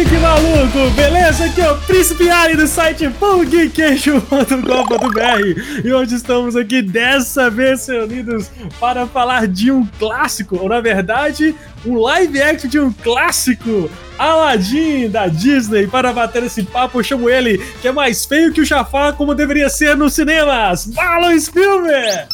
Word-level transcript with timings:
Geek 0.00 0.16
maluco, 0.16 0.90
beleza? 0.96 1.44
Aqui 1.44 1.60
é 1.60 1.70
o 1.70 1.76
Príncipe 1.76 2.30
Ali 2.30 2.56
do 2.56 2.66
site 2.66 3.10
pongqueixo.com.br 3.10 5.84
e 5.84 5.92
hoje 5.92 6.14
estamos 6.14 6.56
aqui 6.56 6.80
dessa 6.80 7.50
vez 7.50 7.86
reunidos 7.86 8.50
para 8.80 9.06
falar 9.06 9.46
de 9.46 9.70
um 9.70 9.86
clássico, 9.98 10.56
ou 10.56 10.70
na 10.70 10.80
verdade, 10.80 11.54
um 11.84 11.98
live 11.98 12.40
action 12.40 12.70
de 12.70 12.80
um 12.80 12.90
clássico, 12.90 13.90
Aladdin 14.18 15.10
da 15.10 15.26
Disney. 15.26 15.86
Para 15.86 16.14
bater 16.14 16.44
esse 16.44 16.62
papo, 16.62 17.00
eu 17.00 17.04
chamo 17.04 17.28
ele, 17.28 17.58
que 17.82 17.88
é 17.88 17.92
mais 17.92 18.24
feio 18.24 18.54
que 18.54 18.62
o 18.62 18.64
Jafar, 18.64 19.12
como 19.12 19.34
deveria 19.34 19.68
ser 19.68 19.98
nos 19.98 20.14
cinemas, 20.14 20.86
Marlon 20.86 21.38
Spielberg! 21.38 22.26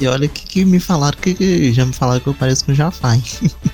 E 0.00 0.06
olha 0.06 0.28
que, 0.28 0.44
que 0.44 0.64
me 0.64 0.80
falaram 0.80 1.16
que, 1.18 1.34
que, 1.34 1.72
já 1.72 1.84
me 1.84 1.92
falaram 1.92 2.20
que 2.20 2.26
eu 2.26 2.34
pareço 2.34 2.64
com 2.64 2.72
o 2.72 2.74
Jafar. 2.74 3.18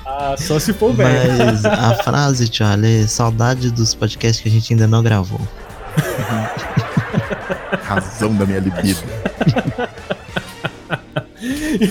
Ah, 0.07 0.35
só 0.39 0.59
se 0.59 0.73
for 0.73 0.93
bem. 0.93 1.07
Mas 1.07 1.65
a 1.65 1.95
frase, 2.03 2.49
tio, 2.49 2.67
é 2.67 3.07
saudade 3.07 3.71
dos 3.71 3.95
podcasts 3.95 4.43
que 4.43 4.49
a 4.49 4.53
gente 4.53 4.73
ainda 4.73 4.87
não 4.87 5.03
gravou. 5.03 5.41
Razão 7.83 8.35
da 8.35 8.47
minha 8.47 8.61
libido. 8.61 9.01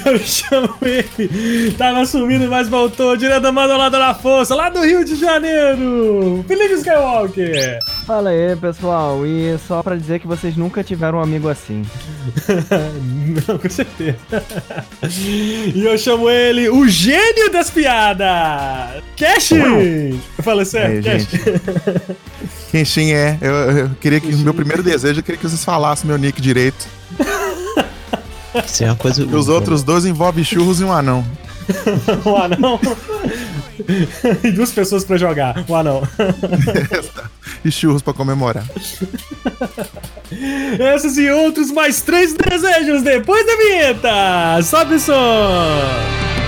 eu 0.05 0.19
chamo 0.19 0.75
ele. 0.81 1.71
Tava 1.77 2.05
sumindo, 2.05 2.47
mas 2.49 2.69
voltou. 2.69 3.17
Direto 3.17 3.41
da 3.41 3.51
Manolada 3.51 3.99
da 3.99 4.13
Força, 4.13 4.55
lá 4.55 4.69
do 4.69 4.81
Rio 4.81 5.03
de 5.03 5.15
Janeiro. 5.15 6.43
Felipe 6.47 6.75
Skywalker. 6.75 7.79
Fala 8.05 8.29
aí, 8.29 8.55
pessoal. 8.55 9.25
E 9.25 9.57
só 9.67 9.83
pra 9.83 9.95
dizer 9.95 10.19
que 10.19 10.27
vocês 10.27 10.55
nunca 10.55 10.83
tiveram 10.83 11.17
um 11.17 11.21
amigo 11.21 11.49
assim. 11.49 11.83
Não, 13.47 13.57
com 13.57 13.69
certeza. 13.69 14.17
e 15.75 15.83
eu 15.85 15.97
chamo 15.97 16.29
ele 16.29 16.69
o 16.69 16.87
gênio 16.87 17.51
das 17.51 17.69
piadas. 17.69 19.03
Cash! 19.17 19.51
Eu 19.51 20.43
falei 20.43 20.65
certo, 20.65 21.03
Cash. 21.03 21.27
Kenshin 22.71 23.11
é. 23.11 23.37
Eu, 23.41 23.53
eu 23.53 23.89
queria 23.99 24.19
que. 24.19 24.33
Meu 24.33 24.53
primeiro 24.53 24.81
desejo, 24.81 25.19
eu 25.19 25.23
queria 25.23 25.37
que 25.37 25.47
vocês 25.47 25.63
falassem 25.63 26.07
meu 26.07 26.17
nick 26.17 26.41
direito. 26.41 26.87
Isso 28.65 28.83
é 28.83 28.87
uma 28.87 28.95
coisa. 28.95 29.23
E 29.23 29.35
os 29.35 29.47
outros 29.47 29.83
dois 29.83 30.05
envolvem 30.05 30.43
churros 30.43 30.79
e 30.81 30.83
um 30.83 30.91
anão. 30.91 31.25
um 32.25 32.35
anão? 32.35 32.79
e 34.43 34.51
duas 34.51 34.71
pessoas 34.71 35.03
pra 35.03 35.17
jogar, 35.17 35.63
um 35.67 35.75
anão. 35.75 36.01
e 37.63 37.71
churros 37.71 38.01
pra 38.01 38.13
comemorar. 38.13 38.65
Esses 40.95 41.17
e 41.17 41.29
outros 41.29 41.71
mais 41.71 42.01
três 42.01 42.33
desejos 42.33 43.03
depois 43.03 43.45
da 43.45 43.55
vinheta! 43.55 44.61
Sobe 44.63 44.95
o 44.95 44.99
som! 44.99 46.40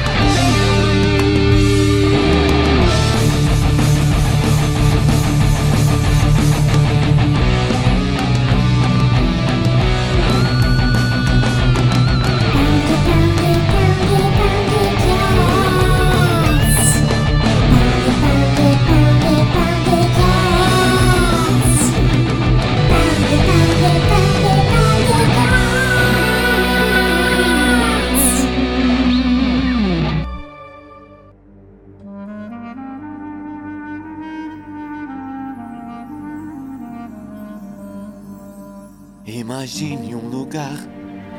Imagine 39.63 40.13
um 40.13 40.27
lugar 40.27 40.75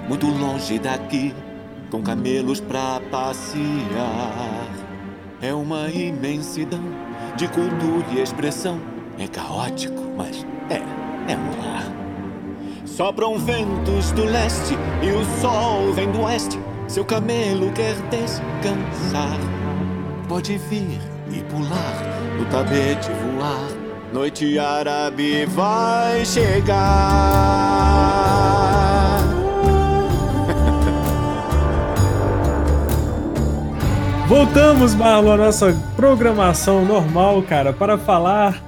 muito 0.08 0.26
longe 0.26 0.78
daqui, 0.78 1.34
com 1.90 2.02
camelos 2.02 2.58
pra 2.58 2.98
passear. 3.10 4.66
É 5.42 5.52
uma 5.52 5.90
imensidão 5.90 6.80
de 7.36 7.46
cultura 7.48 8.06
e 8.14 8.22
expressão. 8.22 8.80
É 9.18 9.28
caótico, 9.28 10.00
mas 10.16 10.42
é, 10.70 10.76
é 11.30 11.36
um 11.36 11.50
lar. 11.62 11.84
Sopram 12.86 13.38
ventos 13.38 14.10
do 14.12 14.24
leste 14.24 14.72
e 15.02 15.10
o 15.10 15.22
sol 15.42 15.92
vem 15.92 16.10
do 16.10 16.22
oeste. 16.22 16.58
Seu 16.88 17.04
camelo 17.04 17.70
quer 17.72 17.94
descansar. 18.08 19.38
Pode 20.26 20.56
vir 20.56 20.98
e 21.30 21.42
pular, 21.42 22.02
no 22.38 22.46
tapete 22.46 23.10
voar 23.10 23.73
Noite 24.14 24.58
árabe 24.60 25.44
vai 25.44 26.24
chegar. 26.24 26.78
Voltamos, 34.28 34.94
Marlon, 34.94 35.32
à 35.32 35.36
nossa 35.36 35.76
programação 35.96 36.84
normal, 36.84 37.42
cara, 37.42 37.72
para 37.72 37.98
falar, 37.98 38.62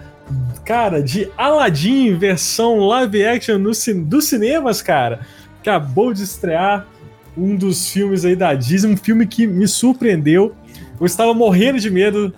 cara, 0.64 1.00
de 1.00 1.30
Aladdin, 1.36 2.18
versão 2.18 2.80
live 2.80 3.24
action 3.24 3.58
no, 3.58 3.70
dos 4.04 4.24
cinemas, 4.24 4.82
cara. 4.82 5.20
Acabou 5.60 6.12
de 6.12 6.24
estrear 6.24 6.88
um 7.38 7.54
dos 7.54 7.88
filmes 7.88 8.24
aí 8.24 8.34
da 8.34 8.52
Disney, 8.52 8.94
um 8.94 8.96
filme 8.96 9.28
que 9.28 9.46
me 9.46 9.68
surpreendeu. 9.68 10.56
Eu 10.98 11.06
estava 11.06 11.32
morrendo 11.32 11.78
de 11.78 11.88
medo 11.88 12.34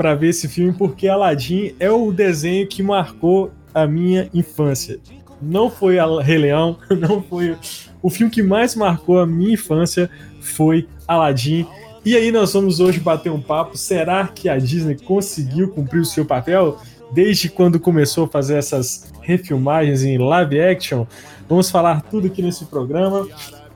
para 0.00 0.14
ver 0.14 0.30
esse 0.30 0.48
filme 0.48 0.72
porque 0.72 1.06
Aladdin 1.06 1.74
é 1.78 1.90
o 1.90 2.10
desenho 2.10 2.66
que 2.66 2.82
marcou 2.82 3.52
a 3.74 3.86
minha 3.86 4.30
infância. 4.32 4.98
Não 5.42 5.68
foi 5.68 5.98
a 5.98 6.06
Rei 6.22 6.38
Leão, 6.38 6.78
não 6.98 7.22
foi 7.22 7.54
o 8.00 8.08
filme 8.08 8.32
que 8.32 8.42
mais 8.42 8.74
marcou 8.74 9.18
a 9.18 9.26
minha 9.26 9.52
infância 9.52 10.10
foi 10.40 10.88
Aladdin. 11.06 11.66
E 12.02 12.16
aí 12.16 12.32
nós 12.32 12.54
vamos 12.54 12.80
hoje 12.80 12.98
bater 12.98 13.30
um 13.30 13.42
papo. 13.42 13.76
Será 13.76 14.26
que 14.26 14.48
a 14.48 14.56
Disney 14.56 14.96
conseguiu 14.96 15.68
cumprir 15.68 16.00
o 16.00 16.06
seu 16.06 16.24
papel 16.24 16.78
desde 17.12 17.50
quando 17.50 17.78
começou 17.78 18.24
a 18.24 18.28
fazer 18.28 18.56
essas 18.56 19.12
refilmagens 19.20 20.02
em 20.02 20.16
live 20.16 20.62
action? 20.62 21.06
Vamos 21.46 21.70
falar 21.70 22.00
tudo 22.00 22.26
aqui 22.26 22.40
nesse 22.40 22.64
programa. 22.64 23.28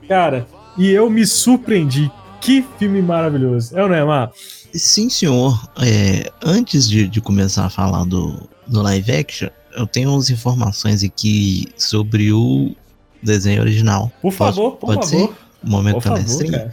Cara, 0.07 0.47
e 0.75 0.89
eu 0.89 1.07
me 1.07 1.23
surpreendi. 1.23 2.11
Que 2.41 2.65
filme 2.79 2.99
maravilhoso. 2.99 3.77
É 3.77 3.83
ou 3.83 3.89
não 3.89 3.95
é? 3.95 4.29
Sim, 4.77 5.09
senhor. 5.09 5.69
É, 5.81 6.31
antes 6.43 6.87
de, 6.87 7.07
de, 7.07 7.21
começar 7.21 7.65
a 7.65 7.69
falar 7.69 8.03
do, 8.05 8.47
do 8.67 8.81
live 8.81 9.11
action, 9.11 9.49
eu 9.75 9.87
tenho 9.87 10.11
umas 10.11 10.29
informações 10.29 11.03
aqui 11.03 11.67
sobre 11.77 12.31
o 12.31 12.75
desenho 13.21 13.61
original. 13.61 14.11
Por 14.21 14.31
favor, 14.31 14.71
pode, 14.71 14.79
por 14.79 14.95
pode 14.95 15.11
favor. 15.11 15.27
ser? 15.27 15.45
Um 15.63 15.69
momento 15.69 16.01
palestrinho. 16.01 16.69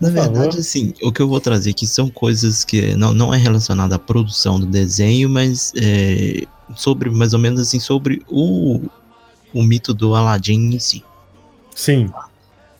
Na 0.00 0.10
verdade, 0.10 0.46
favor. 0.46 0.58
assim, 0.58 0.92
o 1.00 1.12
que 1.12 1.22
eu 1.22 1.28
vou 1.28 1.40
trazer 1.40 1.70
aqui 1.70 1.86
são 1.86 2.10
coisas 2.10 2.64
que 2.64 2.96
não, 2.96 3.14
não 3.14 3.32
é 3.32 3.38
relacionado 3.38 3.92
à 3.92 3.98
produção 3.98 4.58
do 4.58 4.66
desenho, 4.66 5.30
mas 5.30 5.72
é, 5.76 6.44
sobre, 6.74 7.08
mais 7.08 7.32
ou 7.32 7.38
menos 7.38 7.60
assim, 7.60 7.78
sobre 7.78 8.22
o, 8.28 8.80
o 9.54 9.62
mito 9.62 9.94
do 9.94 10.14
Aladdin 10.14 10.74
em 10.74 10.78
si. 10.80 11.04
Sim. 11.74 12.10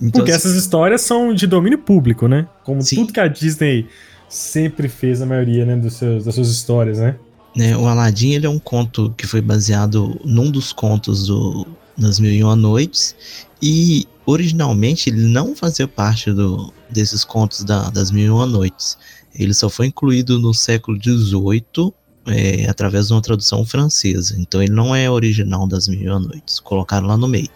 Então, 0.00 0.20
Porque 0.20 0.32
assim, 0.32 0.48
essas 0.48 0.56
histórias 0.56 1.02
são 1.02 1.32
de 1.32 1.46
domínio 1.46 1.78
público, 1.78 2.26
né? 2.26 2.48
Como 2.64 2.82
sim. 2.82 2.96
tudo 2.96 3.12
que 3.12 3.20
a 3.20 3.28
Disney 3.28 3.86
sempre 4.32 4.88
fez 4.88 5.20
a 5.20 5.26
maioria 5.26 5.66
né, 5.66 5.76
dos 5.76 5.92
seus, 5.92 6.24
das 6.24 6.34
suas 6.34 6.48
histórias, 6.48 6.98
né? 6.98 7.16
É, 7.54 7.76
o 7.76 7.86
Aladdin 7.86 8.30
ele 8.32 8.46
é 8.46 8.48
um 8.48 8.58
conto 8.58 9.12
que 9.14 9.26
foi 9.26 9.42
baseado 9.42 10.18
num 10.24 10.50
dos 10.50 10.72
contos 10.72 11.26
do, 11.26 11.66
das 11.98 12.18
Mil 12.18 12.32
e 12.32 12.42
Uma 12.42 12.56
Noites 12.56 13.14
e 13.60 14.08
originalmente 14.24 15.10
ele 15.10 15.26
não 15.26 15.54
fazia 15.54 15.86
parte 15.86 16.32
do, 16.32 16.72
desses 16.88 17.24
contos 17.24 17.62
da, 17.62 17.90
das 17.90 18.10
Mil 18.10 18.24
e 18.24 18.30
Uma 18.30 18.46
Noites. 18.46 18.96
Ele 19.34 19.52
só 19.52 19.68
foi 19.68 19.88
incluído 19.88 20.38
no 20.38 20.54
século 20.54 20.98
XVIII 20.98 21.92
é, 22.26 22.70
através 22.70 23.08
de 23.08 23.12
uma 23.12 23.20
tradução 23.20 23.66
francesa. 23.66 24.34
Então 24.38 24.62
ele 24.62 24.72
não 24.72 24.96
é 24.96 25.10
original 25.10 25.66
das 25.66 25.88
Mil 25.88 26.00
e 26.00 26.08
Uma 26.08 26.20
Noites. 26.20 26.58
Colocaram 26.58 27.06
lá 27.06 27.18
no 27.18 27.28
meio. 27.28 27.50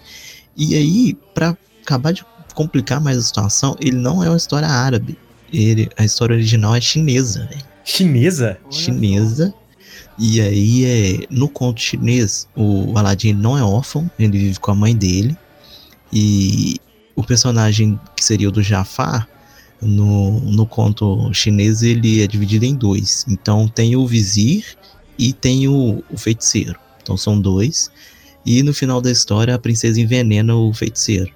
E 0.55 0.75
aí, 0.75 1.15
para 1.35 1.57
acabar 1.83 2.13
de 2.13 2.23
complicar 2.55 3.01
mais 3.01 3.17
a 3.17 3.23
situação, 3.23 3.75
ele 3.81 3.97
não 3.97 4.23
é 4.23 4.29
uma 4.29 4.37
história 4.37 4.69
árabe 4.69 5.17
ele, 5.53 5.89
a 5.97 6.05
história 6.05 6.35
original 6.35 6.75
é 6.75 6.81
chinesa, 6.81 7.47
velho. 7.47 7.65
Chinesa? 7.85 8.59
Chinesa. 8.71 9.55
E 10.19 10.41
aí, 10.41 10.85
é, 10.85 11.27
no 11.31 11.49
conto 11.49 11.81
chinês, 11.81 12.49
o 12.57 12.97
Aladdin 12.97 13.35
não 13.35 13.57
é 13.57 13.63
órfão, 13.63 14.11
ele 14.19 14.39
vive 14.39 14.59
com 14.59 14.71
a 14.71 14.75
mãe 14.75 14.97
dele. 14.97 15.37
E 16.13 16.81
o 17.15 17.23
personagem 17.23 17.99
que 18.17 18.25
seria 18.25 18.49
o 18.49 18.53
do 18.53 18.63
Jafar, 18.63 19.29
no, 19.81 20.41
no 20.41 20.67
conto 20.67 21.33
chinês, 21.35 21.83
ele 21.83 22.23
é 22.23 22.27
dividido 22.27 22.65
em 22.65 22.75
dois. 22.75 23.25
Então 23.29 23.69
tem 23.69 23.95
o 23.95 24.07
vizir 24.07 24.77
e 25.19 25.33
tem 25.33 25.69
o, 25.69 26.03
o 26.11 26.17
feiticeiro. 26.17 26.79
Então 27.03 27.17
são 27.17 27.39
dois. 27.39 27.91
E 28.45 28.63
no 28.63 28.73
final 28.73 29.01
da 29.01 29.11
história, 29.11 29.55
a 29.55 29.59
princesa 29.59 30.01
envenena 30.01 30.55
o 30.55 30.73
feiticeiro. 30.73 31.31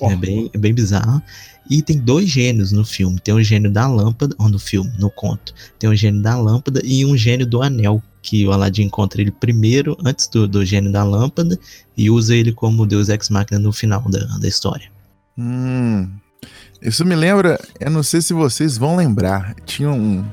Oh. 0.00 0.10
É, 0.10 0.16
bem, 0.16 0.50
é 0.52 0.58
bem 0.58 0.74
bizarro. 0.74 1.22
E 1.70 1.82
tem 1.82 1.98
dois 1.98 2.28
gênios 2.28 2.72
no 2.72 2.84
filme. 2.84 3.18
Tem 3.18 3.32
o 3.34 3.42
gênio 3.42 3.70
da 3.70 3.86
lâmpada, 3.86 4.34
ou 4.38 4.48
no 4.48 4.58
filme, 4.58 4.92
no 4.98 5.10
conto. 5.10 5.54
Tem 5.78 5.88
o 5.88 5.96
gênio 5.96 6.20
da 6.22 6.36
lâmpada 6.38 6.80
e 6.84 7.04
um 7.04 7.16
gênio 7.16 7.46
do 7.46 7.62
anel. 7.62 8.02
que 8.22 8.46
o 8.46 8.52
Aladdin 8.52 8.84
encontra 8.84 9.20
ele 9.20 9.30
primeiro, 9.30 9.96
antes 10.04 10.28
do, 10.28 10.48
do 10.48 10.64
gênio 10.64 10.90
da 10.90 11.04
lâmpada, 11.04 11.58
e 11.96 12.10
usa 12.10 12.34
ele 12.34 12.52
como 12.52 12.86
Deus 12.86 13.08
Ex 13.10 13.28
Machina 13.28 13.58
no 13.58 13.72
final 13.72 14.02
da, 14.08 14.24
da 14.38 14.48
história. 14.48 14.90
Hum. 15.36 16.08
Isso 16.80 17.04
me 17.04 17.14
lembra, 17.14 17.58
eu 17.80 17.90
não 17.90 18.02
sei 18.02 18.20
se 18.20 18.32
vocês 18.34 18.76
vão 18.76 18.96
lembrar, 18.96 19.54
tinha 19.64 19.90
um. 19.90 20.24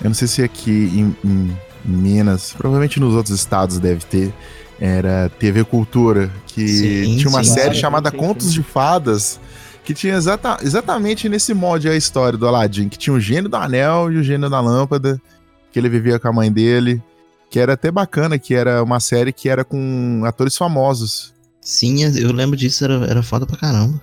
Eu 0.00 0.10
não 0.10 0.14
sei 0.14 0.26
se 0.28 0.42
aqui 0.42 0.70
em, 0.70 1.16
em 1.24 1.56
Minas, 1.84 2.54
provavelmente 2.56 2.98
nos 2.98 3.14
outros 3.14 3.34
estados 3.38 3.78
deve 3.78 4.04
ter, 4.04 4.32
era 4.80 5.30
TV 5.38 5.64
Cultura, 5.64 6.30
que 6.46 6.66
Sim, 6.66 7.16
tinha 7.16 7.28
uma 7.28 7.44
sim. 7.44 7.54
série 7.54 7.74
Sim, 7.74 7.80
chamada 7.80 8.10
sim, 8.10 8.16
Contos 8.16 8.52
de 8.52 8.62
Fadas, 8.62 9.38
que 9.86 9.94
tinha 9.94 10.14
exata, 10.14 10.58
exatamente 10.62 11.28
nesse 11.28 11.54
molde 11.54 11.88
a 11.88 11.94
história 11.94 12.36
do 12.36 12.46
Aladdin, 12.46 12.88
que 12.88 12.98
tinha 12.98 13.14
o 13.14 13.20
gênio 13.20 13.48
do 13.48 13.56
anel 13.56 14.12
e 14.12 14.16
o 14.16 14.22
gênio 14.22 14.50
da 14.50 14.60
lâmpada, 14.60 15.22
que 15.70 15.78
ele 15.78 15.88
vivia 15.88 16.18
com 16.18 16.26
a 16.26 16.32
mãe 16.32 16.50
dele, 16.50 17.00
que 17.48 17.60
era 17.60 17.74
até 17.74 17.88
bacana, 17.88 18.36
que 18.36 18.52
era 18.52 18.82
uma 18.82 18.98
série 18.98 19.32
que 19.32 19.48
era 19.48 19.64
com 19.64 20.22
atores 20.26 20.56
famosos. 20.56 21.32
Sim, 21.60 22.02
eu 22.18 22.32
lembro 22.32 22.56
disso, 22.56 22.84
era, 22.84 22.94
era 23.06 23.22
foda 23.22 23.46
pra 23.46 23.56
caramba. 23.56 24.02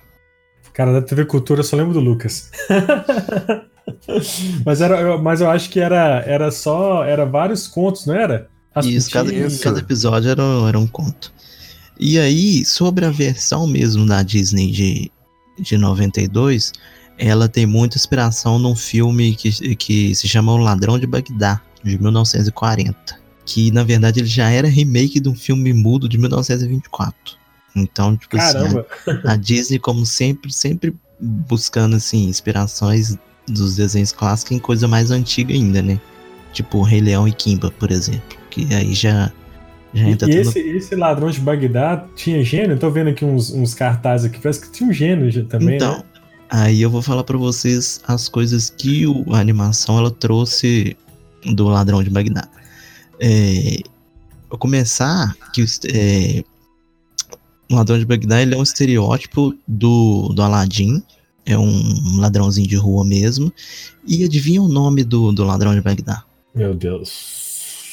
Cara, 0.72 0.90
da 0.90 1.02
TV 1.02 1.26
Cultura 1.26 1.60
eu 1.60 1.64
só 1.64 1.76
lembro 1.76 1.92
do 1.92 2.00
Lucas. 2.00 2.50
mas, 4.64 4.80
era, 4.80 5.00
eu- 5.00 5.22
mas 5.22 5.42
eu 5.42 5.50
acho 5.50 5.68
que 5.68 5.78
era, 5.80 6.24
era 6.26 6.50
só. 6.50 7.04
Era 7.04 7.24
vários 7.26 7.68
contos, 7.68 8.06
não 8.06 8.14
era? 8.14 8.48
Isso, 8.82 9.10
cada, 9.10 9.30
Rasputin. 9.30 9.62
cada 9.62 9.78
episódio 9.80 10.30
era, 10.30 10.42
era 10.66 10.78
um 10.78 10.86
conto. 10.86 11.32
E 12.00 12.18
aí, 12.18 12.64
sobre 12.64 13.04
a 13.04 13.10
versão 13.10 13.66
mesmo 13.68 14.04
da 14.04 14.22
Disney 14.22 14.72
de, 14.72 15.12
de 15.58 15.76
92, 15.76 16.72
ela 17.18 17.48
tem 17.48 17.66
muita 17.66 17.96
inspiração 17.96 18.58
num 18.58 18.74
filme 18.74 19.34
que, 19.34 19.76
que 19.76 20.14
se 20.14 20.28
chama 20.28 20.52
O 20.52 20.56
Ladrão 20.56 20.98
de 20.98 21.06
Bagdá, 21.06 21.60
de 21.82 21.98
1940. 21.98 23.22
Que 23.46 23.70
na 23.70 23.84
verdade 23.84 24.20
ele 24.20 24.26
já 24.26 24.50
era 24.50 24.68
remake 24.68 25.20
de 25.20 25.28
um 25.28 25.34
filme 25.34 25.72
mudo 25.72 26.08
de 26.08 26.18
1924. 26.18 27.36
Então, 27.76 28.16
tipo 28.16 28.36
assim, 28.36 28.52
Caramba. 28.52 28.86
a, 29.24 29.32
a 29.32 29.36
Disney, 29.36 29.78
como 29.78 30.06
sempre, 30.06 30.52
sempre 30.52 30.94
buscando 31.20 31.96
assim, 31.96 32.28
inspirações 32.28 33.16
dos 33.46 33.76
desenhos 33.76 34.12
clássicos 34.12 34.52
em 34.52 34.58
coisa 34.58 34.88
mais 34.88 35.10
antiga 35.10 35.52
ainda, 35.52 35.82
né? 35.82 36.00
Tipo 36.52 36.82
Rei 36.82 37.00
Leão 37.00 37.26
e 37.26 37.32
Kimba, 37.32 37.70
por 37.72 37.90
exemplo. 37.90 38.38
Que 38.50 38.72
aí 38.72 38.94
já, 38.94 39.32
já 39.94 40.08
E, 40.08 40.10
entra 40.10 40.28
e 40.28 40.36
tudo 40.36 40.48
esse, 40.48 40.58
esse 40.58 40.94
ladrão 40.96 41.30
de 41.30 41.40
Bagdá 41.40 42.04
tinha 42.16 42.42
gênio? 42.44 42.72
Eu 42.72 42.78
tô 42.78 42.90
vendo 42.90 43.10
aqui 43.10 43.24
uns, 43.24 43.50
uns 43.50 43.72
cartazes 43.74 44.26
aqui, 44.26 44.38
parece 44.40 44.60
que 44.60 44.70
tinha 44.70 44.88
um 44.88 44.92
gênio 44.92 45.44
também. 45.46 45.76
Então, 45.76 45.98
né? 45.98 46.04
aí 46.50 46.82
eu 46.82 46.90
vou 46.90 47.00
falar 47.02 47.24
pra 47.24 47.38
vocês 47.38 48.00
as 48.06 48.28
coisas 48.28 48.70
que 48.70 49.06
o- 49.06 49.24
a 49.32 49.38
animação 49.38 49.98
ela 49.98 50.10
trouxe 50.10 50.96
do 51.54 51.68
Ladrão 51.68 52.02
de 52.02 52.10
Bagdá. 52.10 52.48
É, 53.20 53.78
vou 54.50 54.58
começar 54.58 55.34
que 55.52 55.64
é, 55.92 56.42
o 57.70 57.74
Ladrão 57.74 57.98
de 57.98 58.04
Bagdá 58.04 58.42
ele 58.42 58.54
é 58.54 58.58
um 58.58 58.62
estereótipo 58.62 59.54
do, 59.66 60.32
do 60.34 60.42
Aladdin. 60.42 61.02
É 61.46 61.58
um 61.58 62.18
ladrãozinho 62.20 62.66
de 62.66 62.76
rua 62.76 63.04
mesmo. 63.04 63.52
E 64.06 64.24
adivinha 64.24 64.62
o 64.62 64.68
nome 64.68 65.04
do, 65.04 65.30
do 65.30 65.44
Ladrão 65.44 65.74
de 65.74 65.82
Bagdá? 65.82 66.24
Meu 66.54 66.72
Deus. 66.72 67.43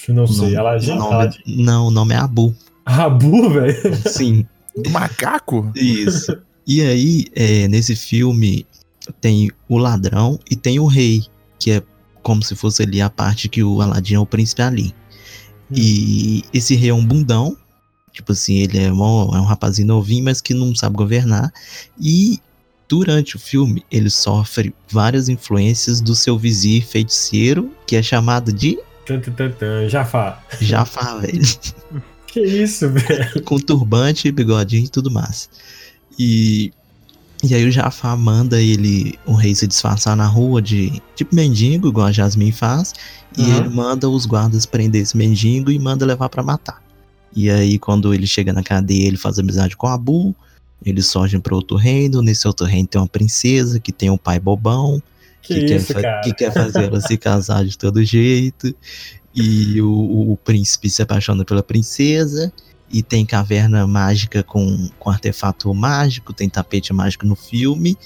Eu 0.07 0.15
não 0.15 0.27
sei. 0.27 0.43
nome- 0.45 0.55
Aladdin? 0.57 0.91
o 0.91 0.95
nome- 0.95 1.13
Aladdin. 1.13 1.39
Não, 1.47 1.87
o 1.87 1.91
nome 1.91 2.13
é 2.13 2.17
Abu. 2.17 2.55
Rabu, 2.85 3.49
velho. 3.49 3.95
Sim. 4.09 4.45
Do 4.75 4.89
macaco? 4.89 5.71
Isso. 5.75 6.37
E 6.65 6.81
aí, 6.81 7.25
é, 7.35 7.67
nesse 7.67 7.95
filme, 7.95 8.65
tem 9.19 9.51
o 9.67 9.77
ladrão 9.77 10.39
e 10.49 10.55
tem 10.55 10.79
o 10.79 10.85
rei, 10.85 11.23
que 11.59 11.71
é 11.71 11.83
como 12.23 12.43
se 12.43 12.55
fosse 12.55 12.83
ali 12.83 13.01
a 13.01 13.09
parte 13.09 13.49
que 13.49 13.63
o 13.63 13.81
Aladdin 13.81 14.15
é 14.15 14.19
o 14.19 14.25
príncipe 14.25 14.61
ali. 14.61 14.93
E 15.73 16.43
esse 16.53 16.75
rei 16.75 16.89
é 16.89 16.93
um 16.93 17.05
bundão, 17.05 17.55
tipo 18.11 18.31
assim, 18.31 18.55
ele 18.57 18.77
é, 18.77 18.91
mó- 18.91 19.35
é 19.35 19.39
um 19.39 19.45
rapazinho 19.45 19.87
novinho, 19.87 20.23
mas 20.25 20.41
que 20.41 20.53
não 20.53 20.75
sabe 20.75 20.95
governar. 20.97 21.51
E 21.99 22.39
durante 22.87 23.35
o 23.35 23.39
filme, 23.39 23.83
ele 23.91 24.09
sofre 24.09 24.73
várias 24.89 25.29
influências 25.29 26.01
do 26.01 26.15
seu 26.15 26.37
vizir 26.37 26.85
feiticeiro, 26.85 27.71
que 27.87 27.95
é 27.95 28.03
chamado 28.03 28.51
de 28.51 28.77
Jafar. 29.89 30.43
Jafar, 30.59 31.19
velho. 31.21 31.41
Que 32.27 32.39
isso, 32.41 32.89
velho? 32.89 33.41
com 33.43 33.57
turbante, 33.59 34.31
bigodinho 34.31 34.85
e 34.85 34.89
tudo 34.89 35.11
mais. 35.11 35.49
E, 36.17 36.71
e 37.43 37.53
aí 37.53 37.65
o 37.65 37.71
Jafar 37.71 38.17
manda 38.17 38.61
ele, 38.61 39.17
o 39.25 39.33
rei 39.33 39.53
se 39.55 39.67
disfarçar 39.67 40.15
na 40.15 40.25
rua 40.27 40.61
de 40.61 41.01
tipo 41.15 41.35
mendigo, 41.35 41.87
igual 41.89 42.07
a 42.07 42.11
Jasmine 42.11 42.51
faz, 42.51 42.93
e 43.37 43.41
Uhum. 43.41 43.57
ele 43.57 43.69
manda 43.69 44.09
os 44.09 44.25
guardas 44.25 44.65
prender 44.65 45.01
esse 45.01 45.15
mendigo 45.17 45.71
e 45.71 45.79
manda 45.79 46.05
levar 46.05 46.29
pra 46.29 46.43
matar. 46.43 46.81
E 47.35 47.49
aí 47.49 47.79
quando 47.79 48.13
ele 48.13 48.27
chega 48.27 48.51
na 48.53 48.61
cadeia, 48.63 49.07
ele 49.07 49.17
faz 49.17 49.39
amizade 49.39 49.75
com 49.75 49.87
Abu, 49.87 50.35
eles 50.85 51.11
fogem 51.11 51.39
pra 51.39 51.55
outro 51.55 51.77
reino, 51.77 52.21
nesse 52.21 52.47
outro 52.47 52.65
reino 52.65 52.87
tem 52.87 52.99
uma 52.99 53.07
princesa 53.07 53.79
que 53.79 53.91
tem 53.91 54.09
um 54.09 54.17
pai 54.17 54.39
bobão, 54.39 55.01
Que, 55.41 55.65
que, 55.65 55.75
isso, 55.75 55.93
quer, 55.93 56.21
que 56.21 56.33
quer 56.33 56.53
fazer 56.53 56.83
ela 56.83 57.01
se 57.01 57.17
casar 57.17 57.65
de 57.65 57.77
todo 57.77 58.03
jeito. 58.03 58.73
E 59.33 59.81
o, 59.81 60.31
o 60.33 60.37
príncipe 60.37 60.89
se 60.89 61.01
apaixona 61.01 61.43
pela 61.45 61.63
princesa. 61.63 62.51
E 62.93 63.01
tem 63.01 63.25
caverna 63.25 63.87
mágica 63.87 64.43
com, 64.43 64.89
com 64.99 65.09
artefato 65.09 65.73
mágico, 65.73 66.33
tem 66.33 66.49
tapete 66.49 66.91
mágico 66.93 67.25
no 67.25 67.35
filme. 67.35 67.97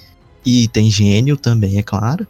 E 0.46 0.68
tem 0.68 0.90
gênio 0.92 1.36
também, 1.36 1.78
é 1.80 1.84
claro. 1.84 2.26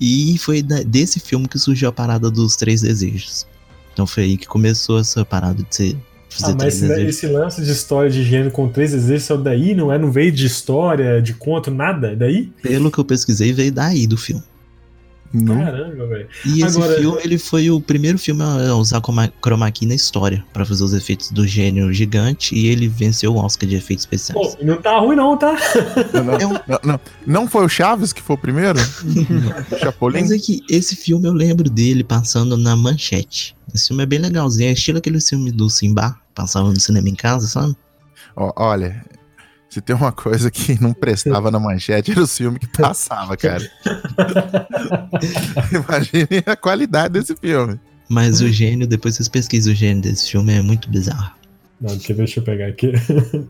E 0.00 0.36
foi 0.38 0.60
da- 0.62 0.82
desse 0.82 1.20
filme 1.20 1.46
que 1.46 1.58
surgiu 1.58 1.88
a 1.88 1.92
parada 1.92 2.30
dos 2.30 2.56
três 2.56 2.80
desejos. 2.82 3.46
Então 3.92 4.06
foi 4.06 4.24
aí 4.24 4.36
que 4.36 4.46
começou 4.46 4.98
essa 4.98 5.24
parada 5.24 5.62
de 5.62 5.74
ser, 5.76 5.96
Ah, 6.42 6.54
mas 6.58 6.74
esse, 6.74 6.88
desejos. 6.88 7.16
esse 7.16 7.26
lance 7.26 7.62
de 7.62 7.70
história 7.70 8.10
de 8.10 8.24
gênero 8.24 8.50
com 8.50 8.68
três 8.68 8.92
desejos 8.92 9.24
saiu 9.24 9.40
daí, 9.42 9.74
não 9.74 9.92
é? 9.92 9.98
Não 9.98 10.10
veio 10.10 10.32
de 10.32 10.46
história, 10.46 11.20
de 11.22 11.34
conto, 11.34 11.70
nada? 11.70 12.12
É 12.12 12.16
Daí? 12.16 12.50
Pelo 12.62 12.90
que 12.90 12.98
eu 12.98 13.04
pesquisei, 13.04 13.52
veio 13.52 13.70
daí 13.72 14.06
do 14.06 14.16
filme. 14.16 14.42
No. 15.32 15.54
Caramba, 15.54 16.06
velho. 16.08 16.28
E 16.44 16.62
esse 16.64 16.76
Agora- 16.76 16.96
filme, 16.98 17.18
ele 17.22 17.38
foi 17.38 17.70
o 17.70 17.80
primeiro 17.80 18.18
filme 18.18 18.42
a 18.42 18.74
usar 18.74 19.00
chroma 19.40 19.70
key 19.70 19.86
na 19.86 19.94
história 19.94 20.44
pra 20.52 20.64
fazer 20.64 20.82
os 20.82 20.92
efeitos 20.92 21.30
do 21.30 21.46
gênio 21.46 21.92
gigante 21.92 22.52
e 22.54 22.66
ele 22.66 22.88
venceu 22.88 23.32
o 23.32 23.36
Oscar 23.38 23.68
de 23.68 23.76
efeitos 23.76 24.02
especiais. 24.04 24.56
Pô, 24.56 24.64
não 24.64 24.82
tá 24.82 24.98
ruim 24.98 25.14
não, 25.14 25.36
tá? 25.36 25.56
Não, 26.12 26.24
não, 26.24 26.34
É 26.34 26.46
um- 26.46 26.52
não, 26.66 26.80
não. 26.84 27.00
Não 27.26 27.48
foi 27.48 27.64
o 27.64 27.68
Chaves 27.68 28.12
que 28.12 28.20
foi 28.20 28.34
o 28.34 28.38
primeiro? 28.38 28.78
o 29.72 29.78
Chapolin? 29.78 30.20
Mas 30.20 30.32
é 30.32 30.38
que 30.38 30.62
esse 30.68 30.96
filme 30.96 31.28
eu 31.28 31.32
lembro 31.32 31.70
dele 31.70 32.02
passando 32.02 32.56
na 32.56 32.74
manchete. 32.74 33.56
Esse 33.72 33.88
filme 33.88 34.02
é 34.02 34.06
bem 34.06 34.18
legalzinho, 34.18 34.68
é 34.68 34.72
estilo 34.72 34.98
aquele 34.98 35.20
filme 35.20 35.52
do 35.52 35.70
Simba, 35.70 36.16
passava 36.34 36.68
no 36.72 36.80
cinema 36.80 37.08
em 37.08 37.14
casa, 37.14 37.46
sabe? 37.46 37.76
Ó, 38.34 38.52
olha, 38.56 39.04
se 39.70 39.80
tem 39.80 39.94
uma 39.96 40.10
coisa 40.12 40.50
que 40.50 40.78
não 40.82 40.92
prestava 40.92 41.50
na 41.50 41.58
manchete, 41.60 42.10
era 42.10 42.22
o 42.22 42.26
filme 42.26 42.58
que 42.58 42.66
passava, 42.66 43.36
cara. 43.36 43.62
Imagine 45.72 46.42
a 46.44 46.56
qualidade 46.56 47.14
desse 47.14 47.34
filme. 47.36 47.78
Mas 48.08 48.40
o 48.40 48.48
gênio, 48.48 48.86
depois 48.86 49.14
vocês 49.14 49.28
pesquisam 49.28 49.72
o 49.72 49.76
gênio 49.76 50.02
desse 50.02 50.30
filme, 50.30 50.52
é 50.52 50.60
muito 50.60 50.90
bizarro. 50.90 51.32
Não, 51.80 51.96
deixa 51.96 52.12
eu, 52.12 52.16
ver, 52.16 52.24
deixa 52.24 52.40
eu 52.40 52.44
pegar 52.44 52.66
aqui. 52.66 52.92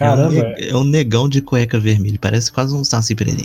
É 0.00 0.04
um, 0.04 0.16
Caramba, 0.16 0.30
ne- 0.58 0.68
é 0.70 0.74
um 0.76 0.84
negão 0.84 1.28
de 1.28 1.42
cueca 1.42 1.78
vermelha, 1.78 2.16
parece 2.18 2.50
quase 2.50 2.74
um 2.74 2.82
Saci 2.82 3.14
Pererê. 3.14 3.44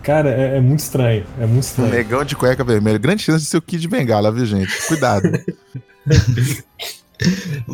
cara, 0.00 0.30
é, 0.30 0.58
é 0.58 0.60
muito 0.60 0.78
estranho. 0.78 1.26
É 1.40 1.44
muito 1.44 1.56
Um 1.56 1.58
estranho. 1.58 1.90
negão 1.90 2.24
de 2.24 2.36
cueca 2.36 2.62
vermelha. 2.62 2.98
Grande 2.98 3.24
chance 3.24 3.42
de 3.42 3.50
ser 3.50 3.56
o 3.56 3.62
Kid 3.62 3.88
Bengala, 3.88 4.30
viu, 4.30 4.46
gente? 4.46 4.70
Cuidado. 4.86 5.28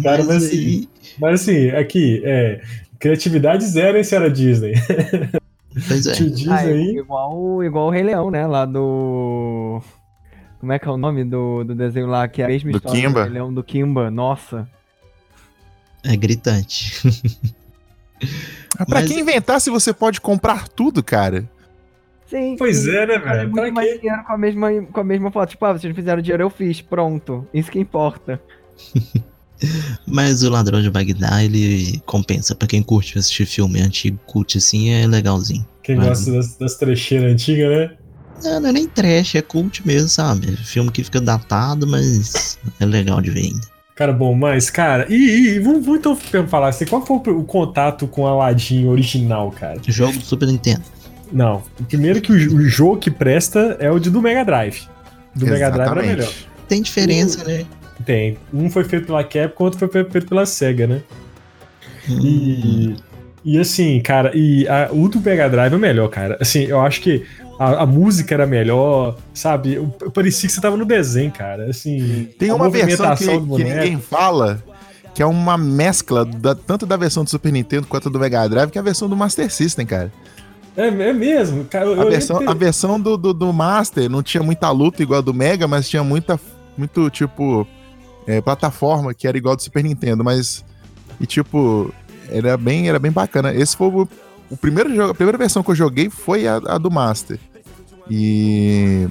Cara, 0.02 0.25
mas 0.25 0.45
aí- 0.45 0.88
Mas 1.21 1.43
assim, 1.43 1.69
aqui, 1.71 2.23
é. 2.25 2.62
Criatividade 3.02 3.64
zero, 3.66 3.99
hein, 3.99 4.04
senhora 4.04 4.30
Disney? 4.30 4.75
Pois 5.88 6.06
é. 6.06 6.12
Tio 6.12 6.30
Disney 6.30 6.52
Ah, 6.54 6.66
é 6.71 6.76
igual, 6.76 7.64
igual 7.64 7.87
o 7.87 7.90
Rei 7.90 8.02
Leão, 8.02 8.30
né? 8.30 8.47
Lá 8.47 8.66
do. 8.66 9.80
Como 10.61 10.71
é 10.71 10.78
que 10.78 10.87
é 10.87 10.90
o 10.90 10.99
nome 10.99 11.25
do, 11.25 11.64
do 11.64 11.75
desenho 11.75 12.06
lá? 12.09 12.28
Que 12.28 12.42
é 12.42 12.44
a 12.44 12.49
mesma 12.49 12.71
Do 12.73 12.76
história 12.76 13.00
Kimba? 13.00 13.21
do 13.21 13.25
Rei 13.25 13.32
Leão 13.32 13.54
do 13.54 13.64
Kimba. 13.64 14.11
Nossa. 14.11 14.68
É 16.04 16.14
gritante. 16.14 17.00
Mas 18.21 18.87
pra 18.87 19.00
Mas- 19.00 19.09
que 19.11 19.18
inventar 19.18 19.61
se 19.62 19.71
você 19.71 19.94
pode 19.94 20.21
comprar 20.21 20.68
tudo, 20.68 21.02
cara? 21.02 21.49
Sim. 22.26 22.54
Pois 22.59 22.76
sim. 22.76 22.90
é, 22.90 23.06
né, 23.06 23.14
é 23.14 23.18
velho? 23.18 23.40
muito 23.50 23.54
Pra 23.54 23.73
mais 23.73 23.92
quê? 23.92 23.99
dinheiro 23.99 24.25
com 24.25 24.32
a 24.35 24.38
mesma, 24.38 24.68
com 24.92 25.00
a 25.00 25.04
mesma 25.04 25.30
foto. 25.30 25.49
Tipo, 25.49 25.64
ah, 25.64 25.73
vocês 25.73 25.85
não 25.90 25.94
fizeram 25.97 26.21
dinheiro, 26.21 26.42
eu 26.42 26.50
fiz. 26.50 26.82
Pronto. 26.82 27.49
Isso 27.54 27.71
que 27.71 27.80
importa. 27.80 28.38
Mas 30.07 30.42
o 30.42 30.50
Ladrão 30.50 30.81
de 30.83 30.90
Bagdá, 30.90 31.42
ele 31.42 32.00
compensa. 32.07 32.54
Pra 32.54 32.66
quem 32.69 32.83
curte 32.83 33.19
assistir 33.19 33.47
filme 33.47 33.81
antigo, 33.81 34.19
curte 34.26 34.59
assim, 34.59 34.90
é 34.90 35.07
legalzinho. 35.07 35.66
Quem 35.83 35.97
Mas- 35.97 36.07
gosta 36.09 36.33
das, 36.33 36.57
das 36.57 36.75
trecheiras 36.76 37.33
antigas, 37.33 37.69
né? 37.71 37.90
Não, 38.45 38.61
não 38.61 38.69
é 38.71 38.73
nem 38.73 38.88
trash, 38.88 39.37
é 39.37 39.42
cult 39.42 39.87
mesmo, 39.87 40.09
sabe? 40.09 40.57
Filme 40.57 40.90
que 40.90 41.04
fica 41.04 41.21
datado, 41.21 41.87
mas 41.87 42.59
é 42.81 42.85
legal 42.87 43.21
de 43.21 43.31
ver 43.31 43.40
ainda. 43.42 43.73
Cara, 43.95 44.12
bom, 44.12 44.35
mas, 44.35 44.69
cara, 44.71 45.07
e, 45.09 45.14
e- 45.14 45.49
e 45.54 45.59
vamos, 45.61 45.85
vamos 45.85 46.00
então 46.00 46.16
falar 46.49 46.69
assim, 46.69 46.85
qual 46.87 47.04
foi 47.07 47.19
o, 47.19 47.38
o 47.40 47.45
contato 47.45 48.09
com 48.09 48.23
o 48.23 48.26
Aladdin 48.26 48.87
original, 48.87 49.50
cara? 49.52 49.78
Jogo 49.87 50.19
do 50.19 50.25
Super 50.25 50.49
Nintendo. 50.49 50.83
Não, 51.31 51.62
o 51.78 51.85
primeiro 51.85 52.21
que 52.21 52.33
o, 52.33 52.35
o 52.57 52.69
jogo 52.69 52.97
que 52.99 53.11
presta 53.11 53.76
é 53.78 53.90
o 53.90 53.99
de 53.99 54.11
do 54.11 54.21
Mega 54.21 54.45
Drive. 54.45 54.81
Do 55.37 55.47
Mega 55.47 55.71
Drive 55.71 55.90
era 55.90 56.02
melhor. 56.02 56.33
Tem 56.69 56.83
diferença, 56.83 57.45
né? 57.45 57.64
Tem. 58.04 58.37
Um 58.52 58.71
foi 58.71 58.85
feito 58.85 59.06
pela 59.06 59.23
Capcom, 59.25 59.64
outro 59.64 59.78
foi 59.78 60.04
feito 60.04 60.26
pela 60.26 60.47
SEGA, 60.47 60.87
né? 60.87 61.02
Hum. 62.09 62.18
E, 62.23 62.97
e 63.44 63.59
assim, 63.59 64.00
cara, 64.00 64.30
e 64.35 64.66
a, 64.68 64.88
o 64.92 65.09
do 65.09 65.21
Mega 65.21 65.49
Drive 65.49 65.73
é 65.73 65.78
melhor, 65.78 66.09
cara. 66.09 66.37
Assim, 66.40 66.64
eu 66.64 66.80
acho 66.80 67.00
que 67.00 67.25
a, 67.59 67.82
a 67.82 67.87
música 67.87 68.35
era 68.35 68.47
melhor, 68.47 69.16
sabe? 69.32 69.75
Eu, 69.75 69.94
eu 70.00 70.11
parecia 70.11 70.49
que 70.49 70.54
você 70.54 70.61
tava 70.61 70.76
no 70.76 70.85
desenho, 70.85 71.30
cara. 71.30 71.68
Assim, 71.71 72.28
Tem 72.38 72.50
uma 72.50 72.68
versão 72.71 73.14
que, 73.14 73.25
que 73.26 73.64
ninguém 73.64 73.99
fala, 73.99 74.62
que 75.14 75.23
é 75.23 75.26
uma 75.26 75.56
mescla 75.56 76.25
da- 76.25 76.54
tanto 76.54 76.87
da 76.87 76.97
versão 76.97 77.23
do 77.25 77.30
Super 77.30 77.52
Nintendo 77.52 77.87
quanto 77.87 78.11
do 78.11 78.18
Mega 78.18 78.49
Drive, 78.49 78.71
que 78.71 78.78
é 78.78 78.80
a 78.80 78.85
versão 78.85 79.09
do 79.09 79.16
Master 79.16 79.50
System, 79.52 79.87
cara. 79.87 80.12
É, 80.76 80.87
é 80.87 81.12
mesmo, 81.12 81.64
cara. 81.66 81.85
Eu, 81.85 82.00
A 82.00 82.04
versão, 82.06 82.49
a 82.49 82.54
versão 82.54 82.99
do, 83.00 83.16
do, 83.16 83.35
do 83.35 83.52
Master 83.52 84.09
não 84.09 84.23
tinha 84.23 84.42
muita 84.42 84.71
luta 84.71 85.02
igual 85.02 85.18
a 85.18 85.23
do 85.23 85.35
Mega, 85.35 85.68
mas 85.68 85.88
tinha 85.88 86.02
muita, 86.02 86.40
muito, 86.76 87.11
tipo, 87.11 87.66
é, 88.26 88.41
plataforma 88.41 89.12
que 89.14 89.26
era 89.26 89.37
igual 89.37 89.57
do 89.57 89.62
Super 89.62 89.83
Nintendo, 89.83 90.23
mas, 90.25 90.64
e 91.21 91.26
tipo, 91.26 91.93
era 92.29 92.57
bem, 92.57 92.88
era 92.88 92.99
bem 92.99 93.11
bacana. 93.11 93.52
Esse 93.55 93.76
foi 93.76 93.88
o, 93.88 94.09
o 94.50 94.57
primeiro 94.57 94.95
jogo, 94.95 95.11
a 95.11 95.14
primeira 95.14 95.38
versão 95.38 95.62
que 95.62 95.71
eu 95.71 95.75
joguei 95.75 96.09
foi 96.11 96.47
a, 96.47 96.57
a 96.57 96.79
do 96.79 96.91
Master. 96.91 97.38
E... 98.11 99.07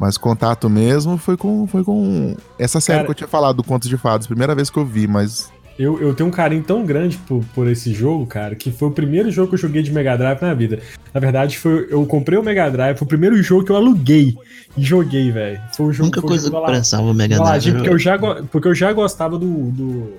Mas 0.00 0.18
contato 0.18 0.68
mesmo 0.68 1.16
foi 1.16 1.36
com, 1.36 1.66
foi 1.66 1.84
com 1.84 2.34
essa 2.58 2.80
série 2.80 2.98
Cara- 2.98 3.06
que 3.06 3.10
eu 3.12 3.14
tinha 3.14 3.28
falado, 3.28 3.56
do 3.56 3.62
Contos 3.62 3.88
de 3.88 3.96
Fadas. 3.96 4.26
Primeira 4.26 4.54
vez 4.54 4.68
que 4.68 4.76
eu 4.78 4.84
vi, 4.84 5.06
mas 5.06 5.52
Eu, 5.78 6.00
eu 6.00 6.14
tenho 6.14 6.28
um 6.28 6.32
carinho 6.32 6.62
tão 6.62 6.84
grande 6.84 7.16
por, 7.18 7.42
por 7.54 7.66
esse 7.68 7.92
jogo, 7.94 8.26
cara, 8.26 8.54
que 8.54 8.70
foi 8.70 8.88
o 8.88 8.92
primeiro 8.92 9.30
jogo 9.30 9.48
que 9.48 9.54
eu 9.54 9.58
joguei 9.58 9.82
de 9.82 9.90
Mega 9.90 10.16
Drive 10.16 10.40
na 10.42 10.52
vida. 10.54 10.80
Na 11.14 11.20
verdade, 11.20 11.58
foi, 11.58 11.88
eu 11.90 12.04
comprei 12.06 12.38
o 12.38 12.42
Mega 12.42 12.70
Drive, 12.70 12.96
foi 12.98 13.06
o 13.06 13.08
primeiro 13.08 13.42
jogo 13.42 13.64
que 13.64 13.72
eu 13.72 13.76
aluguei 13.76 14.36
e 14.76 14.82
joguei, 14.82 15.30
velho. 15.32 15.60
Foi 15.74 15.86
o 15.86 15.92
jogo 15.92 16.10
foi 16.14 16.18
o 16.22 16.26
coisa 16.26 16.48
jogo 16.50 16.60
que 16.60 16.70
prestava 16.72 17.02
o 17.02 17.14
Mega 17.14 17.40
Drive 17.40 17.72
porque 17.72 17.88
eu 17.88 17.98
já, 17.98 18.16
go- 18.16 18.44
porque 18.50 18.68
eu 18.68 18.74
já 18.74 18.92
gostava 18.92 19.38
do, 19.38 19.46
do, 19.70 20.12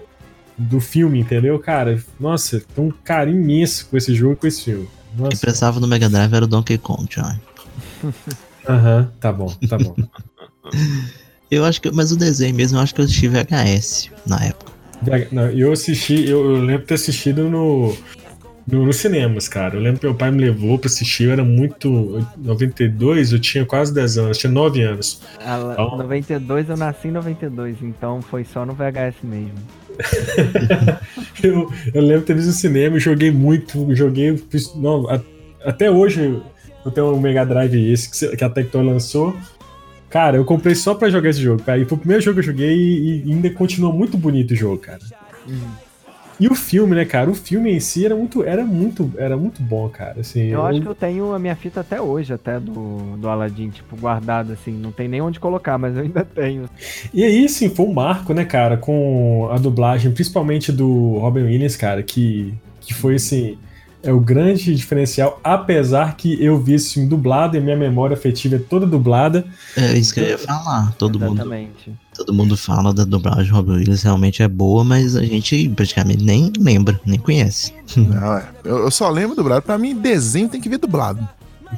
do 0.58 0.80
filme, 0.82 1.20
entendeu, 1.20 1.58
cara? 1.60 2.04
Nossa, 2.20 2.62
tem 2.76 2.84
um 2.86 2.92
carinho 3.04 3.40
imenso 3.42 3.88
com 3.90 3.96
esse 3.98 4.14
jogo 4.16 4.34
e 4.34 4.36
com 4.38 4.48
esse 4.48 4.64
filme. 4.64 4.88
que 5.16 5.22
Nossa. 5.22 5.38
prestava 5.40 5.80
no 5.80 5.88
Mega 5.88 6.10
Drive 6.10 6.34
era 6.34 6.46
o 6.46 6.48
Donkey 6.48 6.78
Kong, 6.80 7.06
John. 7.10 7.36
Aham, 8.68 9.12
tá 9.20 9.32
bom, 9.32 9.54
tá 9.70 9.78
bom. 9.78 9.96
Eu 11.52 11.64
acho 11.66 11.80
que. 11.80 11.92
Mas 11.92 12.12
o 12.12 12.18
desenho 12.18 12.56
mesmo, 12.56 12.80
eu 12.80 12.82
acho 12.82 12.96
que 12.96 13.02
eu 13.02 13.06
assisti 13.06 13.28
VHS 13.28 14.10
na 14.26 14.44
época. 14.44 14.73
Não, 15.32 15.50
eu 15.52 15.72
assisti, 15.72 16.30
eu, 16.30 16.44
eu 16.56 16.62
lembro 16.62 16.82
de 16.82 16.88
ter 16.88 16.94
assistido 16.96 17.50
no, 17.50 17.96
no, 18.68 18.86
nos 18.86 18.96
cinemas, 18.98 19.48
cara. 19.48 19.76
Eu 19.76 19.82
lembro 19.82 20.00
que 20.00 20.06
meu 20.06 20.16
pai 20.16 20.32
me 20.32 20.40
levou 20.44 20.78
pra 20.78 20.88
assistir, 20.88 21.24
eu 21.26 21.32
era 21.32 21.44
muito. 21.44 21.88
em 22.40 22.44
92, 22.46 23.32
eu 23.34 23.40
tinha 23.40 23.66
quase 23.66 23.94
10 23.94 24.18
anos, 24.18 24.38
eu 24.38 24.42
tinha 24.42 24.52
9 24.54 24.82
anos. 24.82 25.22
Ela, 25.46 25.74
Então- 25.74 25.98
92 25.98 26.70
eu 26.70 26.78
nasci 26.78 27.08
em 27.08 27.12
92, 27.12 27.78
então 27.82 28.22
foi 28.22 28.44
só 28.44 28.66
no 28.66 28.74
VHS 28.74 29.16
mesmo. 29.24 29.54
Eu, 31.44 31.70
eu 31.94 32.02
lembro 32.02 32.22
de 32.22 32.26
ter 32.28 32.34
visto 32.36 32.48
no 32.48 32.54
cinema, 32.54 32.96
eu 32.96 33.00
joguei 33.00 33.30
muito, 33.32 33.94
joguei. 33.96 34.42
Não, 34.76 35.10
a- 35.10 35.20
até 35.66 35.90
hoje 35.92 36.42
eu 36.86 36.92
tenho 36.92 37.14
um 37.14 37.20
Mega 37.20 37.46
Drive 37.46 37.76
esse 37.92 38.10
que, 38.30 38.36
que 38.38 38.44
a 38.44 38.50
Tectoy 38.50 38.84
lançou. 38.84 39.36
Cara, 40.14 40.38
eu 40.38 40.46
comprei 40.46 40.76
só 40.76 40.94
pra 40.94 41.10
jogar 41.10 41.32
esse 41.32 41.42
jogo, 41.42 41.64
cara. 41.64 41.80
E 41.80 41.86
foi 41.86 41.98
o 41.98 42.00
primeiro 42.00 42.22
jogo 42.22 42.36
que 42.36 42.42
eu 42.42 42.52
joguei 42.54 42.72
e, 42.72 43.24
e 43.26 43.34
ainda 43.34 43.50
continuou 43.50 43.92
muito 43.92 44.16
bonito 44.16 44.52
o 44.52 44.56
jogo, 44.56 44.78
cara. 44.78 45.00
E 46.40 46.48
o 46.48 46.54
filme, 46.54 46.96
né, 46.96 47.04
cara? 47.04 47.32
O 47.32 47.34
filme 47.34 47.72
em 47.72 47.80
si 47.80 48.06
era 48.06 48.16
muito, 48.16 48.44
era 48.44 48.64
muito, 48.64 49.12
era 49.18 49.36
muito 49.36 49.60
bom, 49.60 49.90
cara. 49.90 50.20
Assim, 50.20 50.50
Eu 50.50 50.64
acho 50.64 50.82
que 50.82 50.88
eu 50.88 50.94
tenho 50.94 51.34
a 51.34 51.40
minha 51.40 51.56
fita 51.56 51.80
até 51.80 52.00
hoje, 52.00 52.32
até 52.32 52.60
do, 52.60 53.18
do 53.18 53.28
Aladdin, 53.28 53.72
tipo, 53.72 53.98
guardada 53.98 54.54
assim. 54.54 54.74
Não 54.74 54.92
tem 54.92 55.08
nem 55.08 55.20
onde 55.20 55.40
colocar, 55.40 55.80
mas 55.80 55.98
eu 55.98 56.04
ainda 56.04 56.24
tenho. 56.24 56.70
E 57.12 57.24
aí, 57.24 57.50
sim, 57.50 57.70
foi 57.70 57.88
um 57.88 57.94
marco, 57.94 58.36
né, 58.36 58.46
cara, 58.46 58.78
com 58.78 59.50
a 59.52 59.58
dublagem, 59.58 60.12
principalmente 60.12 60.72
do 60.72 61.18
Robin 61.18 61.42
Williams, 61.42 61.76
cara, 61.76 62.04
que, 62.04 62.54
que 62.82 62.94
foi, 62.94 63.16
assim, 63.16 63.58
é 64.04 64.12
o 64.12 64.20
grande 64.20 64.76
diferencial, 64.76 65.40
apesar 65.44 66.16
que 66.18 66.44
eu 66.44 66.60
vi 66.60 66.74
esse 66.74 66.94
filme 66.94 67.08
dublado 67.08 67.56
e 67.56 67.62
minha 67.62 67.78
memória 67.78 68.14
afetiva 68.14 68.58
é 68.58 68.60
toda 68.60 68.86
dublada. 68.86 69.46
É 69.78 69.94
isso 69.94 70.14
que 70.14 70.20
eu 70.20 70.26
ia 70.28 70.38
falar. 70.38 70.94
Todo 70.98 71.18
mundo, 71.18 71.36
Exatamente. 71.36 71.92
todo 72.14 72.34
mundo 72.34 72.58
fala 72.58 72.94
da 72.94 73.06
dublagem 73.06 73.46
de 73.46 73.52
Robin 73.52 73.72
Williams, 73.72 74.04
realmente 74.04 74.44
é 74.44 74.48
boa, 74.48 74.84
mas 74.84 75.16
a 75.16 75.24
gente 75.24 75.70
praticamente 75.70 76.22
nem 76.22 76.52
lembra, 76.60 77.00
nem 77.06 77.18
conhece. 77.18 77.74
não, 77.96 78.38
é. 78.38 78.46
eu, 78.66 78.92
só 78.92 79.10
lembro 79.10 79.36
dublado. 79.36 79.62
Pra 79.62 79.78
mim, 79.78 79.96
desenho 79.96 80.50
tem 80.50 80.60
que 80.60 80.68
ver 80.70 80.78
dublado. 80.80 81.26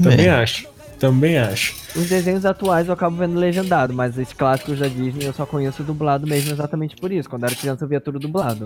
Também 0.02 0.26
É. 0.26 0.32
acho, 0.32 0.68
também 1.00 1.38
acho. 1.38 1.76
Os 1.96 2.10
desenhos 2.10 2.44
atuais 2.44 2.88
eu 2.88 2.94
acabo 2.94 3.16
vendo 3.18 3.38
legendado, 3.38 3.94
mas 3.94 4.18
os 4.18 4.34
clássicos 4.34 4.80
da 4.80 4.88
Disney 4.88 5.26
eu 5.28 5.34
só 5.34 5.46
conheço 5.46 5.84
dublado 5.84 6.26
mesmo 6.28 6.52
exatamente 6.52 6.96
por 6.96 7.12
isso. 7.12 7.30
Quando 7.30 7.44
eu 7.44 7.48
era 7.48 7.56
criança 7.56 7.84
eu 7.86 7.88
via 7.88 8.02
tudo 8.02 8.18
dublado. 8.20 8.66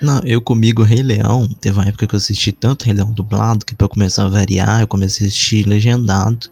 Não, 0.00 0.20
eu 0.24 0.40
comigo, 0.40 0.82
Rei 0.82 1.02
Leão, 1.02 1.48
teve 1.60 1.76
uma 1.78 1.86
época 1.88 2.06
que 2.06 2.14
eu 2.14 2.18
assisti 2.18 2.52
tanto 2.52 2.84
Rei 2.84 2.94
Leão 2.94 3.10
dublado, 3.12 3.64
que 3.64 3.74
pra 3.74 3.84
eu 3.86 3.88
começar 3.88 4.24
a 4.24 4.28
variar, 4.28 4.80
eu 4.80 4.86
comecei 4.86 5.26
a 5.26 5.28
assistir 5.28 5.66
legendado. 5.66 6.48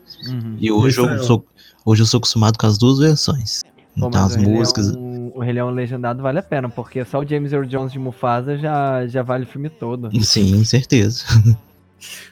E 0.59 0.71
hoje 0.73 0.99
eu 0.99 1.09
é- 1.09 1.19
sou, 1.19 1.45
hoje 1.85 2.03
eu 2.03 2.07
sou 2.07 2.19
acostumado 2.19 2.59
com 2.59 2.67
as 2.67 2.77
duas 2.77 2.99
versões. 2.99 3.63
Pô, 3.99 4.09
Então 4.09 4.25
as 4.25 4.37
músicas. 4.37 4.91
Leão- 4.91 5.33
o 5.35 5.41
Rei 5.41 5.53
Leão 5.53 5.71
legendado 5.71 6.23
vale 6.23 6.39
a 6.39 6.43
pena, 6.43 6.69
porque 6.69 7.05
só 7.05 7.21
o 7.21 7.27
James 7.29 7.53
Earl 7.53 7.67
Jones 7.67 7.93
de 7.93 7.99
Mufasa 7.99 8.57
já, 8.57 9.07
já 9.07 9.23
vale 9.23 9.45
o 9.45 9.47
filme 9.47 9.69
todo. 9.69 10.11
Sim, 10.25 10.65
certeza. 10.65 11.25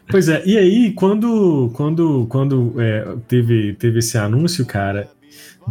Pois 0.09 0.29
é, 0.29 0.43
e 0.45 0.59
aí, 0.59 0.93
quando, 0.93 1.71
quando, 1.75 2.27
quando 2.29 2.75
é, 2.79 3.17
teve, 3.27 3.73
teve 3.75 4.01
esse 4.01 4.17
anúncio, 4.19 4.65
cara, 4.67 5.09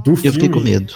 do 0.04 0.12
Eu 0.12 0.16
filme... 0.18 0.32
fiquei 0.34 0.50
com 0.50 0.60
medo. 0.60 0.96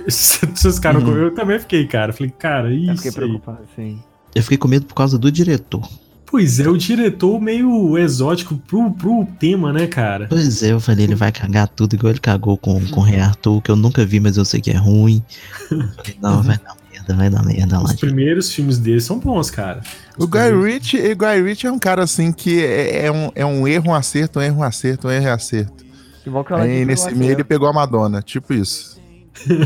Esses 0.06 0.78
caras, 0.78 1.02
Uhum. 1.02 1.16
Eu 1.16 1.34
também 1.34 1.58
fiquei, 1.58 1.86
cara. 1.86 2.12
Falei, 2.12 2.32
cara, 2.38 2.72
Eu 2.72 2.94
isso 2.94 2.96
fiquei 3.02 3.10
aí. 3.10 3.14
preocupado, 3.14 3.60
sim. 3.74 3.98
Eu 4.34 4.42
fiquei 4.42 4.58
com 4.58 4.68
medo 4.68 4.86
por 4.86 4.94
causa 4.94 5.18
do 5.18 5.30
diretor. 5.32 5.88
Pois 6.28 6.58
é, 6.58 6.68
o 6.68 6.76
diretor 6.76 7.40
meio 7.40 7.96
exótico 7.96 8.56
pro, 8.56 8.90
pro 8.90 9.26
tema, 9.38 9.72
né, 9.72 9.86
cara? 9.86 10.26
Pois 10.28 10.62
é, 10.62 10.72
eu 10.72 10.80
falei, 10.80 11.04
ele 11.04 11.14
vai 11.14 11.30
cagar 11.30 11.68
tudo 11.68 11.94
igual 11.94 12.10
ele 12.10 12.18
cagou 12.18 12.58
com, 12.58 12.84
com 12.88 13.00
o 13.00 13.02
Rei 13.04 13.20
Arthur, 13.20 13.62
que 13.62 13.70
eu 13.70 13.76
nunca 13.76 14.04
vi, 14.04 14.18
mas 14.18 14.36
eu 14.36 14.44
sei 14.44 14.60
que 14.60 14.70
é 14.70 14.76
ruim. 14.76 15.22
Falei, 15.68 16.16
Não, 16.20 16.42
vai 16.42 16.58
dar 16.58 16.76
merda, 16.92 17.14
vai 17.14 17.30
dar 17.30 17.44
merda 17.44 17.78
lá. 17.78 17.84
Os 17.84 17.92
primeiros 17.94 18.52
filmes 18.52 18.76
dele 18.78 19.00
são 19.00 19.20
bons, 19.20 19.50
cara. 19.50 19.80
Os 20.18 20.24
O 20.24 20.28
Guy 20.28 20.52
Ritchie, 20.64 21.12
o 21.12 21.16
Guy 21.16 21.42
Ritchie 21.42 21.68
é 21.68 21.72
um 21.72 21.78
cara 21.78 22.02
assim 22.02 22.32
que 22.32 22.62
é, 22.62 23.06
é 23.06 23.12
um, 23.12 23.30
é 23.34 23.46
um 23.46 23.66
erro, 23.68 23.90
um 23.90 23.94
acerto, 23.94 24.40
um 24.40 24.42
erro, 24.42 24.58
um 24.58 24.62
acerto, 24.64 25.06
um 25.06 25.10
erro 25.12 25.26
e 25.26 25.30
acerto. 25.30 25.86
Igual 26.26 26.44
que 26.44 26.52
ela 26.52 26.62
Aí 26.62 26.84
nesse 26.84 27.14
meio 27.14 27.32
ele 27.32 27.44
pegou 27.44 27.68
a 27.68 27.72
Madonna, 27.72 28.20
tipo 28.20 28.52
isso. 28.52 28.95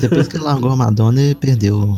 Depois 0.01 0.27
que 0.29 0.37
ele 0.37 0.45
largou 0.45 0.71
a 0.71 0.77
Madonna, 0.77 1.21
ele 1.21 1.35
perdeu. 1.35 1.97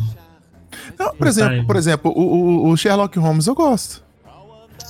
Não, 0.99 1.13
por 1.15 1.27
exemplo, 1.27 1.53
time. 1.53 1.65
por 1.67 1.75
exemplo, 1.75 2.11
o, 2.15 2.21
o- 2.21 2.69
o 2.69 2.77
Sherlock 2.77 3.17
Holmes 3.19 3.47
eu 3.47 3.55
gosto. 3.55 4.03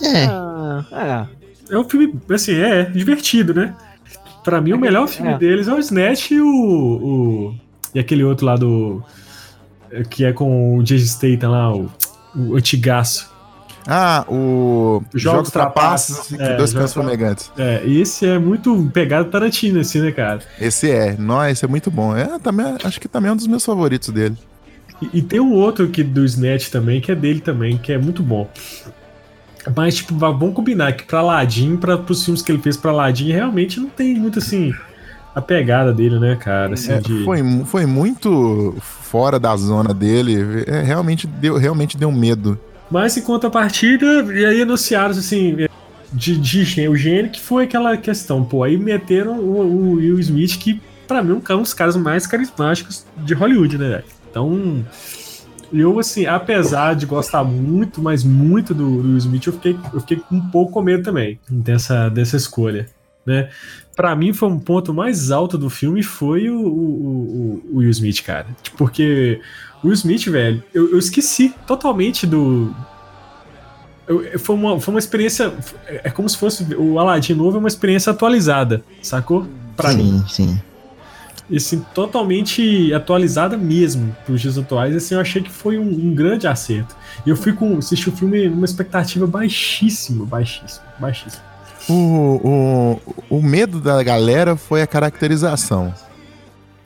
É, 0.01 0.25
Ah, 0.25 1.27
é. 1.69 1.75
É 1.75 1.77
um 1.77 1.83
filme, 1.89 2.13
assim, 2.33 2.53
é 2.53 2.83
divertido, 2.83 3.53
né? 3.53 3.73
Pra 4.43 4.59
mim, 4.59 4.73
o 4.73 4.77
melhor 4.77 5.07
filme 5.07 5.31
É. 5.31 5.37
deles 5.37 5.67
é 5.67 5.73
o 5.73 5.79
Snatch 5.79 6.31
e 6.31 6.41
o, 6.41 6.47
o- 6.47 7.55
E 7.95 7.99
aquele 7.99 8.23
outro 8.23 8.45
lá 8.45 8.55
do. 8.55 9.01
Que 10.09 10.25
é 10.25 10.33
com 10.33 10.77
o 10.77 10.83
Jason 10.83 11.05
Statham 11.05 11.51
lá, 11.51 11.73
o, 11.73 11.89
o 12.35 12.55
antigaço. 12.55 13.31
Ah, 13.87 14.23
o 14.29 15.03
Jogos 15.13 15.21
Jogos 15.21 15.51
Trapaços, 15.51 16.15
Trapaços, 16.27 16.39
é, 16.39 16.55
dois 16.57 16.71
Jogos 16.71 16.93
fumegantes. 16.93 17.51
É, 17.57 17.83
e 17.85 17.99
esse 18.01 18.25
é 18.25 18.39
muito 18.39 18.89
pegado 18.93 19.29
Tarantino, 19.29 19.79
assim, 19.81 19.99
né, 20.01 20.11
cara? 20.11 20.39
Esse 20.59 20.89
é, 20.89 21.15
nossa, 21.17 21.51
esse 21.51 21.65
é 21.65 21.67
muito 21.67 21.91
bom. 21.91 22.15
É, 22.15 22.39
também, 22.39 22.77
acho 22.83 22.99
que 23.01 23.07
também 23.07 23.29
é 23.29 23.33
um 23.33 23.35
dos 23.37 23.47
meus 23.47 23.65
favoritos 23.65 24.09
dele. 24.09 24.37
E, 25.01 25.19
e 25.19 25.21
tem 25.21 25.39
um 25.39 25.51
outro 25.53 25.85
aqui 25.85 26.01
do 26.03 26.23
Snatch 26.23 26.69
também, 26.69 27.01
que 27.01 27.11
é 27.11 27.15
dele 27.15 27.41
também, 27.41 27.77
que 27.77 27.91
é 27.91 27.97
muito 27.97 28.23
bom. 28.23 28.49
Mas, 29.75 29.95
tipo, 29.95 30.15
va- 30.17 30.31
vamos 30.31 30.53
combinar 30.55 30.93
que 30.93 31.03
pra 31.03 31.19
Aladdin, 31.19 31.77
pra, 31.77 31.97
pros 31.97 32.23
filmes 32.23 32.41
que 32.41 32.51
ele 32.51 32.61
fez 32.61 32.75
pra 32.77 32.91
Aladdin, 32.91 33.31
realmente 33.31 33.79
não 33.79 33.89
tem 33.89 34.13
muito, 34.15 34.39
assim, 34.39 34.73
a 35.33 35.41
pegada 35.41 35.93
dele, 35.93 36.19
né, 36.19 36.35
cara? 36.35 36.73
Assim, 36.73 36.91
É, 36.91 36.99
de... 36.99 37.23
foi, 37.23 37.41
foi 37.65 37.85
muito 37.85 38.75
fora 38.81 39.39
da 39.39 39.55
zona 39.55 39.93
dele. 39.93 40.63
É, 40.67 40.81
realmente, 40.81 41.25
deu, 41.27 41.57
realmente 41.57 41.97
deu 41.97 42.11
medo. 42.11 42.59
Mas 42.93 43.17
em 43.17 43.21
contrapartida, 43.21 44.05
e 44.31 44.45
aí 44.45 44.61
anunciaram, 44.61 45.09
assim, 45.09 45.57
de, 46.13 46.37
de 46.37 46.87
o 46.87 46.95
gênio, 46.95 47.31
que 47.31 47.41
foi 47.41 47.63
aquela 47.63 47.97
questão, 47.97 48.45
pô, 48.45 48.61
aí 48.63 48.77
meteram 48.77 49.39
o, 49.39 49.61
o 49.61 49.91
Will 49.93 50.19
Smith, 50.19 50.59
que 50.59 50.79
pra 51.07 51.23
mim 51.23 51.41
é 51.49 51.55
um 51.55 51.61
dos 51.63 51.73
caras 51.73 51.95
mais 51.97 52.27
carismáticos 52.27 53.03
de 53.17 53.33
Hollywood, 53.33 53.79
né? 53.79 54.03
Então, 54.29 54.85
eu, 55.73 55.97
assim, 55.97 56.27
apesar 56.27 56.93
de 56.93 57.07
gostar 57.07 57.43
muito, 57.43 57.99
mas 57.99 58.23
muito 58.23 58.75
do, 58.75 59.01
do 59.01 59.07
Will 59.09 59.17
Smith, 59.17 59.47
eu 59.47 59.53
fiquei, 59.53 59.75
eu 59.91 59.99
fiquei 59.99 60.21
um 60.31 60.39
pouco 60.51 60.73
com 60.73 60.83
medo 60.83 61.01
também 61.01 61.39
dessa, 61.49 62.09
dessa 62.09 62.37
escolha, 62.37 62.87
né? 63.25 63.49
Pra 63.95 64.15
mim, 64.15 64.33
foi 64.33 64.49
um 64.49 64.59
ponto 64.59 64.93
mais 64.93 65.31
alto 65.31 65.57
do 65.57 65.67
filme 65.67 66.03
foi 66.03 66.47
o, 66.47 66.59
o, 66.59 66.61
o- 66.61 67.63
o 67.73 67.77
Will 67.77 67.89
Smith, 67.89 68.21
cara. 68.23 68.45
Porque 68.77 69.41
Will 69.83 69.93
Smith, 69.93 70.25
velho, 70.29 70.63
eu, 70.73 70.91
eu 70.91 70.97
esqueci 70.99 71.53
totalmente 71.67 72.25
do. 72.25 72.73
eu- 74.07 74.39
foi, 74.39 74.55
uma, 74.55 74.79
foi 74.79 74.93
uma 74.93 74.99
experiência. 74.99 75.53
É 75.87 76.09
como 76.09 76.27
se 76.29 76.37
fosse 76.37 76.63
o 76.75 76.99
Aladdin 76.99 77.33
novo, 77.33 77.57
é 77.57 77.59
uma 77.59 77.67
experiência 77.67 78.11
atualizada, 78.11 78.83
sacou? 79.01 79.45
Pra 79.75 79.91
mim. 79.93 80.23
sim, 80.29 80.59
sim. 81.49 81.55
assim, 81.55 81.85
totalmente 81.93 82.93
atualizada 82.93 83.57
mesmo 83.57 84.15
pros 84.25 84.39
dias 84.39 84.57
atuais. 84.57 84.95
Assim, 84.95 85.15
eu 85.15 85.21
achei 85.21 85.41
que 85.41 85.49
foi 85.51 85.77
um, 85.77 85.89
um 85.89 86.13
grande 86.13 86.47
acerto. 86.47 86.95
E 87.25 87.29
eu 87.29 87.35
fui 87.35 87.53
com 87.53 87.77
assisti 87.77 88.09
o 88.09 88.11
filme 88.11 88.47
numa 88.47 88.65
expectativa 88.65 89.25
baixíssima, 89.25 90.25
baixíssima, 90.25 90.85
baixíssima. 90.99 91.43
O, 91.89 92.39
o, 93.29 93.37
o 93.37 93.41
medo 93.41 93.81
da 93.81 94.01
galera 94.03 94.55
foi 94.55 94.81
a 94.81 94.87
caracterização. 94.87 95.93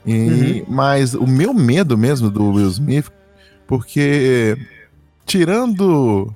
E, 0.08 0.64
Uhum. 0.66 0.66
Mas 0.74 1.14
o 1.14 1.28
meu 1.28 1.54
medo 1.54 1.98
mesmo 1.98 2.32
do 2.32 2.52
Will 2.54 2.70
Smith, 2.70 3.08
porque 3.68 4.58
tirando 5.26 6.34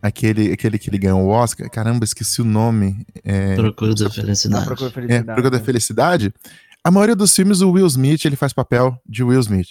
aquele, 0.00 0.52
aquele 0.52 0.78
que 0.78 0.88
ele 0.88 0.98
ganhou 0.98 1.22
o 1.22 1.28
Oscar, 1.28 1.68
caramba, 1.68 2.04
esqueci 2.04 2.40
o 2.40 2.44
nome. 2.44 3.04
É, 3.24 3.56
Procura 3.56 3.94
da 3.94 4.08
felicidade. 4.08 4.64
procura 4.66 4.92
é. 5.12 5.22
Procura 5.22 5.50
da 5.50 5.60
Felicidade. 5.60 6.32
A 6.84 6.90
maioria 6.90 7.16
dos 7.16 7.34
filmes, 7.34 7.60
o 7.60 7.70
Will 7.72 7.86
Smith, 7.86 8.24
ele 8.24 8.36
faz 8.36 8.52
papel 8.52 8.96
de 9.06 9.22
Will 9.24 9.40
Smith. 9.40 9.68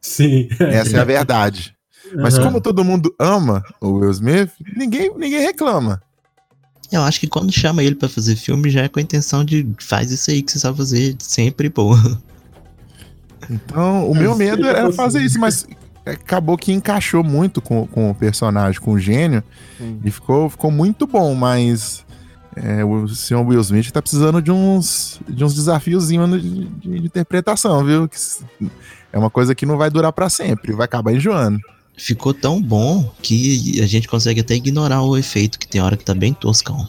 Sim. 0.00 0.48
Essa 0.58 0.96
é 0.96 1.00
a 1.00 1.04
verdade. 1.04 1.76
Mas 2.14 2.34
Aham. 2.34 2.44
como 2.46 2.60
todo 2.60 2.84
mundo 2.84 3.14
ama 3.18 3.62
o 3.80 3.88
Will 3.98 4.10
Smith, 4.10 4.50
ninguém, 4.76 5.12
ninguém 5.16 5.40
reclama. 5.40 6.00
Eu 6.90 7.02
acho 7.02 7.18
que 7.18 7.26
quando 7.26 7.52
chama 7.52 7.82
ele 7.82 7.96
pra 7.96 8.08
fazer 8.08 8.36
filme 8.36 8.70
já 8.70 8.82
é 8.84 8.88
com 8.88 9.00
a 9.00 9.02
intenção 9.02 9.44
de 9.44 9.66
faz 9.80 10.10
isso 10.12 10.30
aí 10.30 10.40
que 10.40 10.52
você 10.52 10.58
sabe 10.60 10.78
fazer 10.78 11.16
sempre, 11.18 11.68
pô. 11.68 11.90
Então, 13.50 14.10
o 14.10 14.14
meu 14.14 14.36
medo 14.36 14.66
era 14.66 14.92
fazer 14.92 15.22
isso, 15.22 15.38
mas 15.38 15.66
acabou 16.04 16.56
que 16.56 16.72
encaixou 16.72 17.22
muito 17.24 17.60
com, 17.60 17.86
com 17.86 18.10
o 18.10 18.14
personagem, 18.14 18.80
com 18.80 18.92
o 18.92 18.98
gênio, 18.98 19.42
Sim. 19.78 19.98
e 20.04 20.10
ficou, 20.10 20.48
ficou 20.48 20.70
muito 20.70 21.06
bom, 21.06 21.34
mas 21.34 22.04
é, 22.54 22.84
o 22.84 23.08
senhor 23.08 23.44
Will 23.46 23.60
Smith 23.60 23.90
tá 23.90 24.00
precisando 24.00 24.40
de 24.40 24.50
uns, 24.52 25.20
de 25.28 25.44
uns 25.44 25.54
desafiozinhos 25.54 26.40
de, 26.42 26.50
de- 26.66 27.00
de 27.00 27.06
interpretação, 27.06 27.84
viu? 27.84 28.08
Que 28.08 28.16
é 29.12 29.18
uma 29.18 29.30
coisa 29.30 29.54
que 29.54 29.66
não 29.66 29.76
vai 29.76 29.90
durar 29.90 30.12
pra 30.12 30.28
sempre, 30.30 30.72
vai 30.72 30.84
acabar 30.84 31.12
enjoando. 31.12 31.58
Ficou 31.98 32.32
tão 32.34 32.60
bom 32.62 33.10
que 33.22 33.80
a 33.82 33.86
gente 33.86 34.06
consegue 34.06 34.40
até 34.42 34.54
ignorar 34.54 35.02
o 35.02 35.16
efeito, 35.16 35.58
que 35.58 35.66
tem 35.66 35.80
hora 35.80 35.96
que 35.96 36.04
tá 36.04 36.14
bem 36.14 36.32
toscão. 36.34 36.86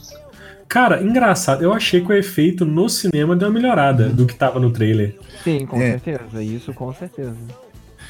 Cara, 0.68 1.02
engraçado, 1.02 1.64
eu 1.64 1.74
achei 1.74 2.02
que 2.02 2.12
o 2.12 2.14
efeito 2.14 2.66
no 2.66 2.90
cinema 2.90 3.36
deu 3.36 3.48
uma 3.48 3.54
melhorada 3.54 4.10
do 4.10 4.26
que 4.26 4.36
tava 4.36 4.60
no 4.60 4.70
trailer. 4.70 5.16
Sim, 5.44 5.66
com 5.66 5.78
É. 5.82 5.92
certeza. 5.92 6.44
Isso 6.44 6.74
com 6.74 6.94
certeza. 6.94 7.34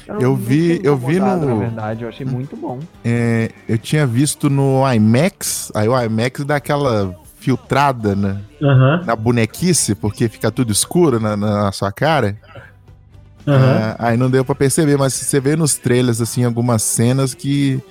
não- 0.08 0.16
Eu 0.16 0.22
não 0.30 0.36
vi- 0.38 0.80
eu 0.84 0.96
vi 0.98 1.20
no- 1.20 1.26
Na 1.46 1.56
verdade, 1.56 2.04
eu 2.04 2.10
achei 2.10 2.26
muito 2.26 2.56
bom. 2.56 2.80
É, 3.04 3.52
eu 3.68 3.78
tinha 3.78 4.08
visto 4.08 4.50
no 4.50 4.82
IMAX, 4.92 5.70
aí 5.76 5.88
o 5.90 6.02
IMAX 6.02 6.46
dá 6.46 6.56
aquela 6.56 7.14
filtrada 7.40 8.16
na, 8.16 8.38
Aham, 8.62 9.04
na 9.06 9.16
bonequice, 9.18 9.94
porque 9.96 10.30
fica 10.30 10.50
tudo 10.50 10.72
escuro 10.72 11.20
na- 11.20 11.36
na 11.36 11.72
sua 11.74 11.92
cara. 11.92 12.38
Ah, 13.46 13.96
aí 14.00 14.18
não 14.18 14.30
deu 14.30 14.44
pra 14.44 14.56
perceber, 14.56 14.98
mas 14.98 15.14
você 15.14 15.40
vê 15.40 15.56
nos 15.56 15.76
trailers, 15.76 16.20
assim, 16.22 16.44
algumas 16.44 16.84
cenas 16.84 17.34
que, 17.34 17.82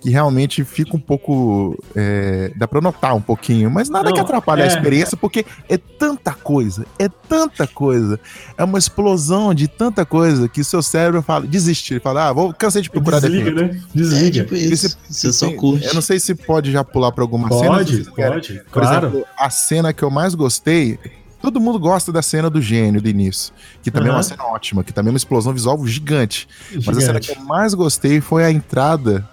que 0.00 0.10
realmente 0.10 0.64
fica 0.64 0.96
um 0.96 1.00
pouco. 1.00 1.76
é, 1.96 2.52
dá 2.56 2.66
pra 2.68 2.80
notar 2.80 3.14
um 3.14 3.20
pouquinho, 3.20 3.70
mas 3.70 3.88
nada 3.88 4.06
Não, 4.08 4.14
que 4.14 4.20
atrapalhe 4.20 4.62
a 4.62 4.64
é. 4.64 4.68
experiência, 4.68 5.16
porque 5.16 5.44
é 5.68 5.76
tanta 5.76 6.32
coisa, 6.32 6.86
é 6.98 7.08
tanta 7.08 7.66
coisa, 7.66 8.18
é 8.56 8.64
uma 8.64 8.78
explosão 8.78 9.52
de 9.52 9.66
tanta 9.68 10.04
coisa 10.06 10.48
que 10.48 10.62
seu 10.62 10.82
cérebro 10.82 11.22
fala, 11.22 11.46
desiste, 11.46 11.94
ele 11.94 12.00
fala, 12.00 12.28
ah, 12.28 12.32
vou 12.32 12.52
cansei 12.54 12.82
de 12.82 12.90
procurar 12.90 13.20
Desliga, 13.20 13.50
defeito. 13.50 13.74
né? 13.74 13.82
É 13.82 13.98
Desliga. 13.98 14.42
tipo 14.44 14.54
isso. 14.54 14.96
Você 15.08 15.32
só 15.32 15.46
Tem- 15.48 15.56
curte. 15.56 15.86
Eu 15.86 15.94
não 15.94 16.02
sei 16.02 16.20
se 16.20 16.34
pode 16.34 16.70
já 16.70 16.84
pular 16.84 17.10
pra 17.12 17.24
alguma 17.24 17.48
cena. 17.48 17.66
Pode, 17.76 18.04
querem. 18.12 18.32
pode, 18.32 18.54
Por 18.70 18.82
claro. 18.82 19.06
exemplo, 19.08 19.24
a 19.38 19.50
cena 19.50 19.92
que 19.92 20.02
eu 20.02 20.10
mais 20.10 20.34
gostei. 20.34 20.98
Todo 21.40 21.60
mundo 21.60 21.78
gosta 21.78 22.10
da 22.10 22.20
cena 22.20 22.50
do 22.50 22.60
gênio 22.60 23.00
do 23.00 23.08
início, 23.08 23.52
que 23.80 23.92
também 23.92 24.08
é 24.10 24.12
uma 24.12 24.24
cena 24.24 24.42
ótima, 24.44 24.82
que 24.82 24.92
também 24.92 25.10
é 25.10 25.12
uma 25.12 25.16
explosão 25.18 25.52
visual 25.52 25.86
gigante. 25.86 26.48
Mas 26.84 26.88
a 26.98 27.00
cena 27.00 27.20
Gigante. 27.20 27.32
que 27.32 27.38
eu 27.38 27.44
mais 27.44 27.74
gostei 27.74 28.20
foi 28.20 28.44
a 28.44 28.50
entrada 28.50 29.24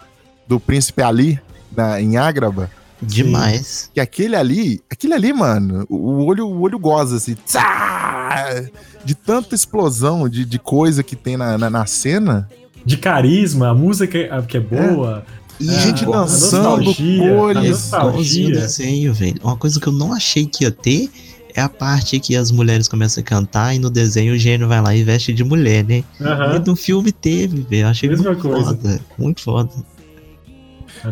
do 0.47 0.59
príncipe 0.59 1.01
Ali 1.01 1.39
na, 1.75 2.01
em 2.01 2.17
Ágraba. 2.17 2.69
Demais. 3.01 3.89
Que 3.93 3.99
aquele 3.99 4.35
ali, 4.35 4.81
aquele 4.89 5.13
ali, 5.13 5.33
mano, 5.33 5.85
o 5.89 6.23
olho, 6.25 6.47
o 6.47 6.61
olho 6.61 6.79
goza 6.79 7.17
assim, 7.17 7.35
tsá! 7.45 8.65
de 9.03 9.13
tanta 9.13 9.53
explosão 9.53 10.27
de, 10.27 10.43
de 10.45 10.57
coisa 10.57 11.03
que 11.03 11.15
tem 11.15 11.37
na, 11.37 11.57
na, 11.57 11.69
na 11.69 11.85
cena. 11.85 12.49
De 12.83 12.97
carisma, 12.97 13.69
a 13.69 13.73
música 13.73 14.17
é- 14.17 14.41
que 14.41 14.57
é 14.57 14.59
boa. 14.59 15.23
E 15.59 15.69
É, 15.69 15.79
gente 15.79 16.05
dançando, 16.05 16.85
cores. 16.95 17.93
É 17.93 17.97
igualzinho 17.97 18.49
o 18.49 18.51
desenho, 18.53 19.13
velho. 19.13 19.39
Uma 19.43 19.55
coisa 19.55 19.79
que 19.79 19.87
eu 19.87 19.93
não 19.93 20.11
achei 20.13 20.45
que 20.45 20.63
ia 20.63 20.71
ter 20.71 21.09
é 21.53 21.61
a 21.61 21.69
parte 21.69 22.19
que 22.19 22.35
as 22.35 22.51
mulheres 22.51 22.87
começam 22.87 23.21
a 23.21 23.23
cantar 23.25 23.73
e 23.75 23.79
no 23.79 23.89
desenho 23.89 24.33
o 24.33 24.37
gênio 24.37 24.67
vai 24.67 24.81
lá 24.81 24.93
e 24.95 25.03
veste 25.03 25.31
de 25.31 25.43
mulher, 25.43 25.83
né? 25.85 26.03
Aham, 26.19 26.55
E 26.57 26.67
no 26.67 26.75
filme 26.75 27.11
teve, 27.11 27.61
velho. 27.69 27.87
Achei 27.87 28.09
Mesma 28.09 28.31
muito 28.31 28.41
coisa. 28.41 28.65
foda. 28.75 28.99
Muito 29.17 29.41
foda. 29.41 29.69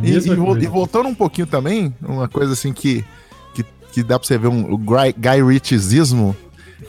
E, 0.02 0.12
e 0.12 0.64
e 0.64 0.68
voltando 0.68 1.10
um 1.10 1.16
pouquinho 1.16 1.48
também, 1.48 1.94
uma 2.02 2.28
coisa 2.28 2.54
assim 2.54 2.74
que, 2.74 3.04
que, 3.54 3.64
que 3.92 4.04
dá 4.04 4.18
pra 4.18 4.28
você 4.28 4.38
ver 4.38 4.48
um, 4.48 4.72
o 4.72 4.78
Guy, 4.78 5.44
Ritchiesismo, 5.48 6.36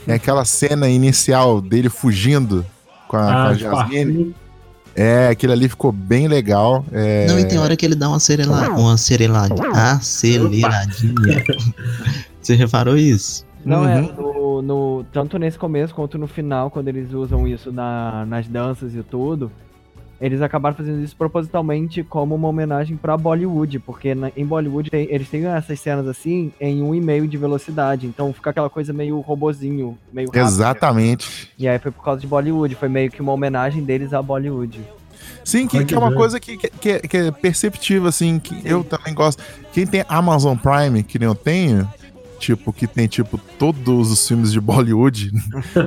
é 0.07 0.13
aquela 0.13 0.45
cena 0.45 0.89
inicial 0.89 1.61
dele 1.61 1.89
fugindo 1.89 2.65
com 3.07 3.17
a, 3.17 3.21
com 3.21 3.27
a 3.29 3.47
Ah, 3.49 3.53
Jasmine. 3.53 4.35
É, 4.97 5.27
aquele 5.27 5.51
ali 5.51 5.67
ficou 5.67 5.91
bem 5.91 6.27
legal. 6.29 6.85
É, 6.91 7.27
Não, 7.27 7.37
e 7.37 7.43
tem 7.45 7.59
hora 7.59 7.75
que 7.75 7.85
ele 7.85 7.95
dá 7.95 8.07
uma 8.07 8.19
serela, 8.19 8.69
uma 8.69 8.93
aceleradinha. 8.93 9.65
Você 12.41 12.55
reparou 12.55 12.97
isso? 12.97 13.45
Não, 13.65 13.87
é, 13.87 13.99
Uhum. 13.99 14.13
no, 14.13 14.61
no- 14.61 15.05
tanto 15.11 15.39
nesse 15.39 15.57
começo 15.57 15.93
quanto 15.93 16.17
no 16.17 16.27
final, 16.27 16.69
quando 16.69 16.87
eles 16.87 17.11
usam 17.11 17.47
isso 17.47 17.71
na- 17.71 18.25
nas 18.25 18.47
danças 18.47 18.93
e 18.93 19.01
tudo, 19.01 19.51
eles 20.19 20.41
acabaram 20.41 20.75
fazendo 20.75 21.03
isso 21.03 21.15
propositalmente 21.15 22.03
como 22.03 22.35
uma 22.35 22.47
homenagem 22.47 22.95
pra 22.97 23.17
Bollywood, 23.17 23.79
porque 23.79 24.15
na- 24.15 24.31
em 24.35 24.45
Bollywood 24.45 24.89
tem- 24.89 25.07
eles 25.09 25.29
têm 25.29 25.45
essas 25.45 25.79
cenas 25.79 26.07
assim 26.07 26.51
em 26.59 26.81
um 26.81 26.95
e 26.95 27.01
meio 27.01 27.27
de 27.27 27.37
velocidade, 27.37 28.07
então 28.07 28.31
fica 28.33 28.49
aquela 28.51 28.69
coisa 28.69 28.93
meio 28.93 29.19
robozinho, 29.19 29.97
meio 30.13 30.27
rápido. 30.27 30.43
Exatamente. 30.45 31.51
E 31.57 31.67
aí 31.67 31.79
foi 31.79 31.91
por 31.91 32.03
causa 32.03 32.21
de 32.21 32.27
Bollywood, 32.27 32.75
foi 32.75 32.89
meio 32.89 33.11
que 33.11 33.21
uma 33.21 33.33
homenagem 33.33 33.83
deles 33.83 34.13
a 34.13 34.21
Bollywood. 34.21 34.79
Sim, 35.43 35.67
que, 35.67 35.85
que 35.85 35.93
é 35.93 35.97
uma 35.99 36.11
coisa 36.13 36.39
que, 36.39 36.57
que, 36.57 36.89
é, 36.89 36.99
que 36.99 37.17
é 37.17 37.31
perceptível, 37.31 38.07
assim, 38.07 38.39
que 38.39 38.55
eu 38.67 38.83
também 38.83 39.13
gosto. 39.13 39.43
Quem 39.71 39.85
tem 39.85 40.03
Amazon 40.09 40.57
Prime, 40.57 41.03
que 41.03 41.19
nem 41.19 41.27
eu 41.27 41.35
tenho, 41.35 41.87
tipo, 42.39 42.71
que 42.73 42.85
tem, 42.87 43.07
tipo, 43.07 43.37
todos 43.57 44.11
os 44.11 44.27
filmes 44.27 44.51
de 44.51 44.59
Bollywood 44.59 45.31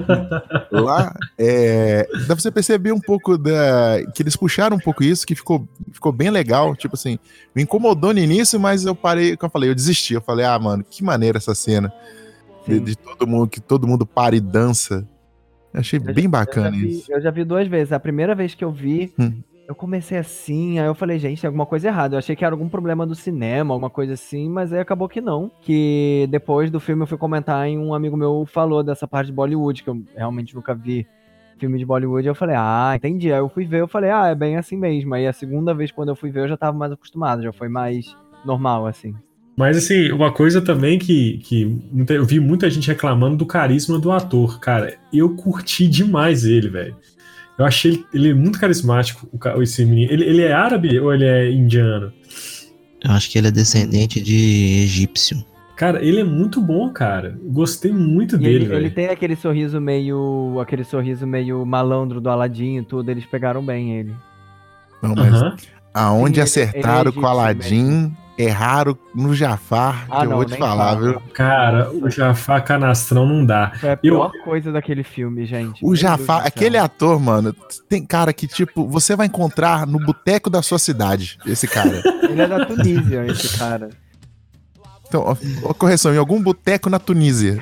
lá, 0.71 1.15
é, 1.39 2.07
dá 2.21 2.27
pra 2.29 2.37
você 2.37 2.51
perceber 2.51 2.93
um 2.93 3.01
pouco 3.01 3.37
da. 3.39 4.03
que 4.15 4.23
eles 4.23 4.37
puxaram 4.37 4.77
um 4.77 4.81
pouco 4.81 5.03
isso, 5.05 5.27
que 5.27 5.35
ficou, 5.35 5.69
ficou 5.93 6.13
bem 6.13 6.31
legal. 6.31 6.75
Tipo 6.77 6.95
assim, 6.95 7.19
me 7.55 7.63
incomodou 7.63 8.13
no 8.13 8.19
início, 8.21 8.59
mas 8.59 8.85
eu 8.85 8.95
parei, 8.95 9.37
como 9.37 9.49
eu 9.49 9.53
falei, 9.53 9.71
eu 9.71 9.75
desisti. 9.75 10.15
Eu 10.15 10.21
falei, 10.21 10.45
ah, 10.45 10.59
mano, 10.59 10.85
que 10.89 11.03
maneira 11.05 11.39
essa 11.39 11.55
cena. 11.55 11.93
De, 12.67 12.79
de 12.81 12.97
todo 12.97 13.27
mundo, 13.27 13.49
que 13.49 13.61
todo 13.61 13.87
mundo 13.87 14.05
para 14.05 14.37
e 14.37 14.41
dança. 14.41 15.07
Eu 15.73 15.81
achei 15.81 15.99
Eu 15.99 16.15
bem 16.15 16.25
já 16.25 16.31
bacana 16.31 16.71
vi- 16.71 16.99
isso. 16.99 17.13
Eu 17.13 17.21
já 17.21 17.31
vi 17.31 17.45
duas 17.45 17.67
vezes. 17.69 17.93
A 17.93 18.01
primeira 18.01 18.35
vez 18.35 18.55
que 18.55 18.65
eu 18.65 18.71
vi, 18.73 19.13
Hum. 19.19 19.33
Eu 19.69 19.75
comecei 19.75 20.17
assim, 20.17 20.79
aí 20.79 20.87
eu 20.87 20.95
falei, 20.95 21.19
gente, 21.19 21.43
tem 21.43 21.47
alguma 21.47 21.67
coisa 21.67 21.89
errada. 21.89 22.15
Eu 22.15 22.19
achei 22.19 22.35
que 22.35 22.43
era 22.43 22.55
algum 22.55 22.71
problema 22.71 23.07
do 23.07 23.15
cinema, 23.15 23.75
alguma 23.75 23.91
coisa 23.91 24.15
assim, 24.15 24.49
mas 24.49 24.73
aí 24.73 24.81
acabou 24.81 25.07
que 25.11 25.21
não. 25.21 25.51
Que 25.61 26.27
depois 26.31 26.71
do 26.71 26.81
filme 26.81 27.03
eu 27.03 27.07
fui 27.07 27.19
comentar 27.19 27.69
e 27.69 27.77
um 27.77 27.93
amigo 27.93 28.17
meu 28.17 28.47
falou 28.51 28.83
dessa 28.83 29.07
parte 29.07 29.27
de 29.27 29.35
Bollywood, 29.35 29.83
que 29.83 29.91
eu 29.91 30.03
realmente 30.17 30.55
nunca 30.55 30.75
vi 30.75 31.07
filme 31.59 31.77
de 31.77 31.85
Bollywood. 31.85 32.27
Eu 32.27 32.35
falei, 32.35 32.57
ah, 32.59 32.95
entendi. 32.97 33.31
Aí 33.31 33.41
eu 33.41 33.49
fui 33.51 33.67
ver, 33.67 33.83
eu 33.83 33.89
falei, 33.89 34.11
ah, 34.11 34.29
é 34.29 34.35
bem 34.35 34.57
assim 34.57 34.75
mesmo. 34.75 35.15
Aí 35.15 35.27
a 35.27 35.35
segunda 35.35 35.75
vez 35.75 35.93
quando 35.93 36.09
eu 36.09 36.17
fui 36.17 36.31
ver, 36.31 36.45
eu 36.45 36.49
já 36.49 36.57
tava 36.57 36.77
mais 36.77 36.93
acostumado, 36.93 37.43
já 37.43 37.53
foi 37.53 37.69
mais 37.69 38.17
normal, 38.47 38.87
assim. 38.87 39.15
Mas 39.55 39.77
assim, 39.77 40.11
uma 40.13 40.33
coisa 40.33 40.63
também 40.63 40.99
que, 40.99 41.39
que 41.39 41.79
eu 42.09 42.25
vi 42.25 42.41
muita 42.41 42.71
gente 42.71 42.89
reclamando 42.89 43.37
do 43.37 43.45
carisma 43.45 43.99
do 43.99 44.11
ator, 44.11 44.59
cara. 44.61 44.97
Eu 45.13 45.37
curti 45.37 45.87
demais 45.87 46.45
ele, 46.45 46.71
velho. 46.71 46.97
Eu 47.59 47.65
achei 47.65 47.91
ele, 47.93 48.07
ele 48.15 48.31
é 48.31 48.35
muito 48.35 48.61
carismático, 48.61 49.29
o, 49.33 49.63
esse 49.63 49.85
menino. 49.85 50.13
Ele, 50.13 50.25
ele 50.25 50.43
é 50.43 50.53
árabe 50.53 50.99
ou 51.01 51.13
ele 51.13 51.25
é 51.25 51.51
indiano? 51.51 52.13
Eu 53.05 53.11
acho 53.13 53.31
que 53.31 53.39
ele 53.39 53.49
é 53.49 53.51
descendente 53.51 54.21
de 54.21 54.83
egípcio. 54.85 55.45
Cara, 55.77 56.05
ele 56.05 56.21
é 56.21 56.25
muito 56.25 56.61
bom, 56.61 56.91
cara. 56.93 57.39
Gostei 57.45 57.93
muito 57.93 58.35
E 58.37 58.39
dele, 58.39 58.65
ele, 58.65 58.75
ele 58.75 58.91
tem 58.91 59.07
aquele 59.09 59.37
sorriso 59.37 59.81
meio. 59.81 60.59
aquele 60.61 60.83
sorriso 60.85 61.27
meio 61.27 61.65
malandro 61.65 62.21
do 62.21 62.29
Aladdin 62.29 62.79
e 62.79 62.83
tudo, 62.85 63.11
eles 63.11 63.25
pegaram 63.27 63.65
bem 63.65 63.97
ele. 63.97 64.13
Não, 65.03 65.15
mas 65.15 65.33
Aham. 65.35 65.57
aonde 65.95 66.35
Sim, 66.35 66.41
ele- 66.41 66.43
acertaram 66.43 67.01
ele 67.03 67.09
é 67.11 67.13
com 67.13 67.21
o 67.21 67.23
Aladdin, 68.39 68.43
erraram 68.43 68.99
no 69.15 69.35
Jafar, 69.35 70.07
que 70.07 70.13
Ah, 70.13 70.25
eu 70.25 70.31
não, 70.31 70.37
vou 70.37 70.45
te 70.45 70.57
falar, 70.57 70.95
fala. 70.95 71.01
viu? 71.11 71.21
Cara, 71.35 71.91
o 71.93 72.09
Jafar 72.11 72.65
Canastrão 72.65 73.27
não 73.27 73.45
dá. 73.45 73.73
Foi 73.81 73.89
a 73.91 73.93
Eu- 73.93 73.99
pior 73.99 74.33
coisa 74.45 74.71
daquele 74.73 75.03
filme, 75.03 75.45
gente. 75.47 75.85
O 75.85 75.95
Jafar, 75.97 76.47
aquele 76.47 76.77
ator, 76.79 77.21
mano, 77.21 77.55
tem 77.89 78.05
cara 78.05 78.33
que, 78.33 78.47
tipo, 78.47 78.87
você 78.87 79.15
vai 79.17 79.27
encontrar 79.27 79.87
no 79.87 79.99
boteco 79.99 80.49
da 80.49 80.63
sua 80.63 80.79
cidade, 80.79 81.39
esse 81.47 81.67
cara. 81.67 82.03
Ele 82.29 82.41
é 82.43 82.47
da 82.47 82.65
Tunísia, 82.65 83.27
esse 83.27 83.59
cara. 83.59 83.91
Então, 85.07 85.23
ó, 85.23 85.37
ó, 85.63 85.73
correção, 85.73 86.13
em 86.15 86.19
algum 86.19 86.43
boteco 86.43 86.91
na 86.91 86.99
Tunísia. 86.99 87.59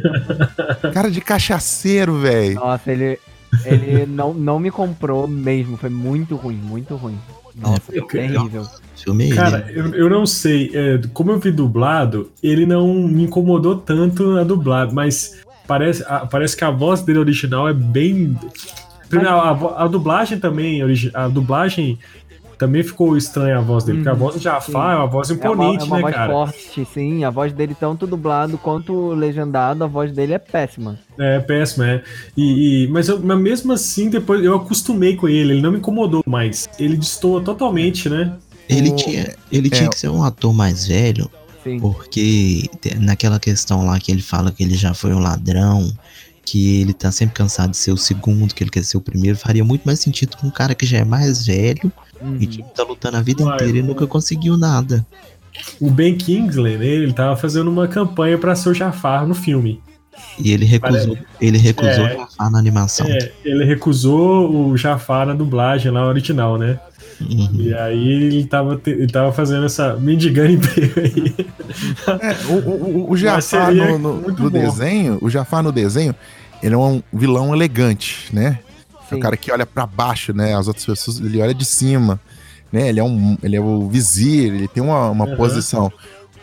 Cara 0.94 1.10
de 1.10 1.20
cachaceiro, 1.20 2.18
velho. 2.20 2.54
Nossa, 2.54 2.92
ele, 2.92 3.18
ele 3.64 4.06
não, 4.06 4.32
não 4.34 4.58
me 4.58 4.70
comprou 4.70 5.26
mesmo. 5.26 5.76
Foi 5.76 5.90
muito 5.90 6.36
ruim, 6.36 6.56
muito 6.56 6.96
ruim. 6.96 7.18
Nossa, 7.54 7.82
É, 7.96 8.00
terrível. 8.02 8.66
Filme 8.96 9.30
Cara, 9.34 9.66
eu, 9.72 9.94
eu 9.94 10.10
não 10.10 10.24
sei. 10.26 10.70
é, 10.74 11.00
como 11.12 11.30
eu 11.30 11.38
vi 11.38 11.50
dublado, 11.50 12.30
ele 12.42 12.64
não 12.66 12.92
me 12.94 13.24
incomodou 13.24 13.76
tanto 13.76 14.36
a 14.38 14.44
dublado, 14.44 14.94
mas 14.94 15.40
parece, 15.66 16.04
a- 16.06 16.26
parece 16.26 16.56
que 16.56 16.64
a 16.64 16.70
voz 16.70 17.00
dele 17.02 17.18
original 17.18 17.68
é 17.68 17.72
bem. 17.72 18.36
Primeiro, 19.08 19.34
a, 19.34 19.84
a 19.84 19.88
dublagem 19.88 20.38
também, 20.38 20.80
a 21.14 21.28
dublagem 21.28 21.98
também 22.60 22.82
ficou 22.82 23.16
estranha 23.16 23.56
a 23.56 23.60
voz 23.62 23.82
dele, 23.84 23.98
porque 23.98 24.08
a 24.10 24.12
Uhum, 24.12 24.18
voz 24.18 24.34
do 24.36 24.40
Jafar 24.40 24.92
é 24.92 24.96
uma 24.98 25.06
voz 25.06 25.30
É 25.30 25.32
uma, 25.32 25.40
imponente, 25.40 25.82
é 25.82 25.86
uma 25.86 25.96
né, 25.96 26.02
voz 26.02 26.14
cara? 26.14 26.32
forte, 26.32 26.84
sim. 26.92 27.24
A 27.24 27.30
voz 27.30 27.52
dele, 27.54 27.74
tanto 27.74 28.06
dublado 28.06 28.58
quanto 28.58 29.08
legendado, 29.14 29.82
a 29.82 29.86
voz 29.86 30.12
dele 30.12 30.34
é 30.34 30.38
péssima. 30.38 30.98
É 31.18 31.38
péssimo, 31.40 31.84
é. 31.84 32.02
E, 32.36 32.84
e- 32.84 32.88
mas, 32.88 33.08
eu- 33.08 33.18
mas 33.20 33.38
mesmo 33.40 33.72
assim, 33.72 34.10
depois 34.10 34.44
eu 34.44 34.54
acostumei 34.54 35.16
com 35.16 35.26
ele, 35.28 35.54
ele 35.54 35.62
não 35.62 35.72
me 35.72 35.78
incomodou 35.78 36.22
mais. 36.26 36.68
Ele 36.78 36.96
destoa 36.96 37.40
totalmente, 37.42 38.08
né? 38.08 38.34
Ele 38.68 38.90
O- 38.90 38.96
tinha, 38.96 39.34
ele 39.50 39.70
tinha 39.70 39.86
é. 39.86 39.88
que 39.88 39.98
ser 39.98 40.08
um 40.10 40.22
ator 40.22 40.52
mais 40.52 40.86
velho, 40.86 41.28
Sim. 41.64 41.80
porque 41.80 42.68
naquela 43.00 43.40
questão 43.40 43.84
lá 43.86 43.98
que 43.98 44.12
ele 44.12 44.22
fala 44.22 44.50
que 44.52 44.62
ele 44.62 44.74
já 44.74 44.94
foi 44.94 45.12
um 45.12 45.18
ladrão, 45.18 45.90
que 46.44 46.80
ele 46.80 46.92
tá 46.92 47.10
sempre 47.12 47.34
cansado 47.34 47.70
de 47.70 47.76
ser 47.76 47.92
o 47.92 47.96
segundo, 47.96 48.54
que 48.54 48.62
ele 48.62 48.70
quer 48.70 48.82
ser 48.84 48.96
o 48.96 49.00
primeiro, 49.00 49.36
faria 49.38 49.64
muito 49.64 49.82
mais 49.84 50.00
sentido 50.00 50.36
com 50.36 50.46
um 50.46 50.50
cara 50.50 50.74
que 50.74 50.84
já 50.86 50.98
é 50.98 51.04
mais 51.04 51.46
velho 51.46 51.92
Uhum. 52.20 52.36
e 52.38 52.46
que 52.46 52.62
tá 52.74 52.82
lutando 52.82 53.16
a 53.16 53.22
vida 53.22 53.42
Uai, 53.42 53.54
inteira 53.54 53.78
e 53.78 53.82
nunca 53.82 54.06
conseguiu 54.06 54.56
nada. 54.56 55.06
O 55.80 55.90
Ben 55.90 56.16
Kingsley, 56.18 56.76
né, 56.76 56.84
ele 56.86 57.12
tava 57.14 57.34
fazendo 57.36 57.70
uma 57.70 57.88
campanha 57.88 58.36
pra 58.36 58.54
ser 58.54 58.68
o 58.68 58.74
Jafar 58.74 59.26
no 59.26 59.34
filme. 59.34 59.80
E 60.38 60.52
ele 60.52 60.66
recusou, 60.66 61.16
ele 61.40 61.56
recusou 61.56 61.90
É. 62.06 62.14
Jafar 62.18 62.50
na 62.50 62.58
animação. 62.58 63.06
É, 63.06 63.32
ele 63.42 63.64
recusou 63.64 64.68
o 64.70 64.76
Jafar 64.76 65.26
na 65.26 65.32
dublagem 65.34 65.90
lá 65.90 66.06
original, 66.06 66.58
né? 66.58 66.78
Uhum. 67.20 67.50
E 67.60 67.74
aí 67.74 68.08
ele 68.08 68.44
tava, 68.44 68.76
te- 68.76 68.90
ele 68.90 69.06
tava 69.12 69.32
fazendo 69.32 69.66
essa 69.66 69.94
mendigando 69.96 70.52
emprego 70.52 71.00
aí. 71.00 71.34
É, 72.20 72.52
o, 72.52 72.54
o, 72.54 73.10
o- 73.12 73.16
Jafar 73.16 73.72
no, 73.72 73.98
no- 73.98 74.20
no 74.32 74.50
desenho, 74.50 75.18
o 75.20 75.28
Jafar 75.30 75.62
no 75.62 75.70
desenho, 75.70 76.14
ele 76.62 76.74
é 76.74 76.78
um 76.78 77.02
vilão 77.12 77.54
elegante, 77.54 78.28
né? 78.32 78.58
É 79.06 79.10
Sim. 79.10 79.16
o 79.16 79.20
cara 79.20 79.36
que 79.36 79.52
olha 79.52 79.64
pra 79.66 79.86
baixo, 79.86 80.32
né? 80.32 80.54
As 80.56 80.66
outras 80.66 80.84
pessoas, 80.84 81.20
ele 81.20 81.40
olha 81.40 81.54
de 81.54 81.64
cima, 81.64 82.18
né? 82.72 82.88
Ele 82.88 83.00
é 83.00 83.04
um, 83.04 83.36
ele 83.42 83.56
é 83.56 83.60
o 83.60 83.88
vizir, 83.88 84.52
ele 84.52 84.68
tem 84.68 84.82
uma, 84.82 85.10
uma 85.10 85.26
Uhum. 85.26 85.36
posição. 85.36 85.92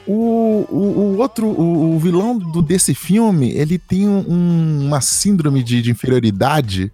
O, 0.07 0.65
o, 0.69 0.77
o 0.77 1.17
outro, 1.17 1.45
o, 1.47 1.95
o 1.95 1.99
vilão 1.99 2.37
do, 2.37 2.61
desse 2.61 2.95
filme, 2.95 3.51
ele 3.51 3.77
tem 3.77 4.07
um- 4.07 4.85
uma 4.87 5.01
síndrome 5.01 5.61
de, 5.61 5.81
de 5.81 5.91
inferioridade. 5.91 6.89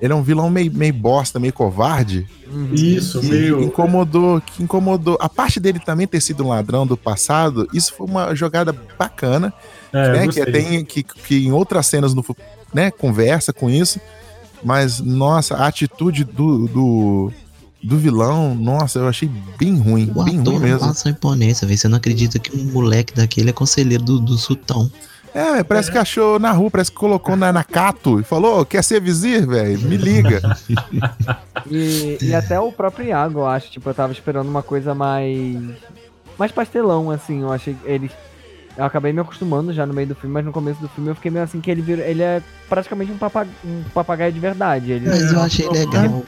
Ele 0.00 0.12
é 0.12 0.16
um 0.16 0.22
vilão 0.22 0.48
meio, 0.48 0.72
meio 0.72 0.92
bosta, 0.94 1.38
meio 1.38 1.52
covarde. 1.52 2.26
Uhum. 2.50 2.70
Isso, 2.72 3.20
que 3.20 3.26
meio. 3.26 3.62
incomodou, 3.62 4.40
que 4.40 4.62
incomodou. 4.62 5.18
A 5.20 5.28
parte 5.28 5.60
dele 5.60 5.78
também 5.78 6.06
ter 6.06 6.20
sido 6.22 6.42
um 6.44 6.48
ladrão 6.48 6.86
do 6.86 6.96
passado, 6.96 7.68
isso 7.72 7.92
foi 7.94 8.06
uma 8.06 8.34
jogada 8.34 8.74
bacana, 8.98 9.52
É, 9.92 10.12
né? 10.12 10.28
Que, 10.28 10.44
tem, 10.46 10.84
que, 10.84 11.02
que 11.02 11.46
em 11.46 11.52
outras 11.52 11.86
cenas 11.86 12.14
no, 12.14 12.24
né, 12.72 12.90
conversa 12.90 13.52
com 13.52 13.68
isso. 13.68 14.00
Mas, 14.62 15.00
nossa, 15.00 15.56
a 15.56 15.66
atitude 15.66 16.24
do, 16.24 16.66
do, 16.66 17.32
do 17.84 17.98
vilão, 17.98 18.54
nossa, 18.54 18.98
eu 18.98 19.08
achei 19.08 19.30
bem 19.58 19.78
ruim, 19.78 20.10
O 20.14 20.24
bem 20.24 20.40
ator 20.40 20.54
ruim 20.54 20.62
não 20.62 20.68
mesmo. 20.68 20.80
passa 20.80 21.08
imponência, 21.10 21.66
velho. 21.66 21.78
Você 21.78 21.88
não 21.88 21.98
acredita 21.98 22.38
que 22.38 22.56
um 22.56 22.64
moleque 22.72 23.14
daquele 23.14 23.50
é 23.50 23.52
conselheiro 23.52 24.02
do, 24.02 24.18
do 24.18 24.36
sultão. 24.38 24.90
É, 25.34 25.64
parece 25.64 25.90
que 25.90 25.98
achou 25.98 26.38
na 26.38 26.52
rua, 26.52 26.70
parece 26.70 26.92
que 26.92 26.96
colocou 26.96 27.34
na, 27.34 27.52
na 27.52 27.64
Cato 27.64 28.20
e 28.20 28.22
falou: 28.22 28.60
"Ô, 28.60 28.64
quer 28.64 28.84
ser 28.84 29.00
vizir, 29.00 29.44
velho? 29.46 29.78
Me 29.80 29.96
liga. 29.96 30.40
E, 31.70 32.18
e 32.20 32.34
até 32.34 32.60
o 32.60 32.70
próprio 32.70 33.06
Iago, 33.08 33.40
eu 33.40 33.46
acho. 33.46 33.70
Tipo, 33.70 33.88
eu 33.88 33.94
tava 33.94 34.12
esperando 34.12 34.48
uma 34.48 34.62
coisa 34.62 34.94
mais. 34.94 35.56
Mais 36.38 36.52
pastelão, 36.52 37.10
assim. 37.10 37.40
Eu 37.42 37.52
achei 37.52 37.74
que 37.74 37.88
ele. 37.88 38.10
Eu 38.76 38.84
acabei 38.84 39.12
me 39.12 39.20
acostumando 39.20 39.72
já 39.72 39.86
no 39.86 39.94
meio 39.94 40.08
do 40.08 40.14
filme, 40.14 40.34
mas 40.34 40.44
no 40.44 40.52
começo 40.52 40.80
do 40.80 40.88
filme 40.88 41.08
eu 41.10 41.14
fiquei 41.14 41.30
meio 41.30 41.44
assim 41.44 41.60
que 41.60 41.70
ele 41.70 41.80
vira, 41.80 42.02
ele 42.02 42.22
é 42.22 42.42
praticamente 42.68 43.12
um, 43.12 43.16
papa, 43.16 43.46
um 43.64 43.82
papagaio 43.94 44.32
de 44.32 44.40
verdade. 44.40 44.90
Ele, 44.92 45.08
Mas 45.08 45.32
eu 45.32 45.40
achei 45.40 45.68
legal. 45.68 46.04
ele 46.04 46.22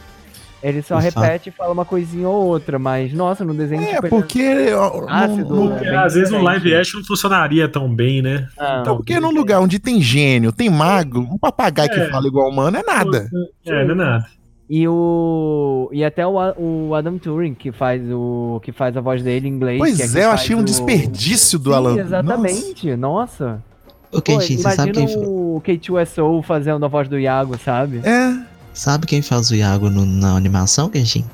só 0.82 0.96
o 0.96 0.98
repete 0.98 1.48
e 1.48 1.52
fala 1.52 1.72
uma 1.72 1.84
coisinha 1.84 2.28
ou 2.28 2.46
outra, 2.46 2.78
mas 2.78 3.12
nossa, 3.12 3.44
no 3.44 3.54
desenho 3.54 3.82
É, 3.82 3.86
tipo, 3.94 4.06
ele- 4.06 4.10
porque. 4.10 4.72
ó, 4.74 5.00
no- 5.02 5.08
Ácido, 5.10 5.54
no- 5.54 5.64
né? 5.68 5.76
Porque, 5.76 5.90
bem 5.90 5.96
às 5.96 6.14
vezes 6.14 6.30
no 6.30 6.38
diferente. 6.38 6.62
live 6.64 6.74
action 6.76 6.98
não 7.00 7.06
funcionaria 7.06 7.68
tão 7.68 7.88
bem, 7.94 8.22
né? 8.22 8.48
Não, 8.58 8.80
Então, 8.80 8.96
porque 8.96 9.20
num 9.20 9.30
lugar 9.30 9.60
onde 9.60 9.78
tem 9.78 10.00
gênio, 10.00 10.52
tem 10.52 10.68
mago, 10.70 11.20
um 11.20 11.38
papagaio 11.38 11.90
que 11.90 12.00
É. 12.00 12.10
fala 12.10 12.26
igual 12.26 12.48
humano 12.50 12.76
é 12.76 12.82
nada. 12.82 13.28
É, 13.66 13.84
não 13.84 13.92
é 13.92 13.94
nada. 13.94 14.26
E 14.68 14.88
o. 14.88 15.88
E 15.92 16.04
até 16.04 16.26
o, 16.26 16.34
o 16.58 16.94
Adam 16.94 17.18
Turing, 17.18 17.54
que 17.54 17.70
faz 17.70 18.02
o. 18.10 18.60
que 18.64 18.72
faz 18.72 18.96
a 18.96 19.00
voz 19.00 19.22
dele 19.22 19.46
em 19.46 19.52
inglês. 19.52 19.76
que 19.76 19.86
Pois 19.96 20.12
quem 20.12 20.20
é, 20.20 20.24
eu 20.24 20.30
achei 20.30 20.56
um 20.56 20.60
o- 20.60 20.64
desperdício 20.64 21.56
do 21.58 21.70
Sim, 21.70 21.76
Alan. 21.76 21.96
Exatamente, 21.98 22.96
nossa. 22.96 23.62
Ô, 24.10 24.16
Pô, 24.16 24.22
Kenshin, 24.22 24.56
você 24.56 24.70
sabe 24.72 24.90
quem, 24.92 25.06
o 25.18 25.60
K2SO 25.64 26.42
fazendo 26.42 26.84
a 26.84 26.88
voz 26.88 27.08
do 27.08 27.18
Iago, 27.18 27.56
sabe? 27.58 27.98
Nossa. 27.98 28.08
É. 28.08 28.45
sabe 28.76 29.06
quem 29.06 29.22
faz 29.22 29.50
o 29.50 29.54
Iago 29.54 29.88
no- 29.90 30.04
na 30.06 30.36
animação, 30.36 30.88
Kenshin? 30.88 31.24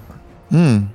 Hum. 0.50 0.86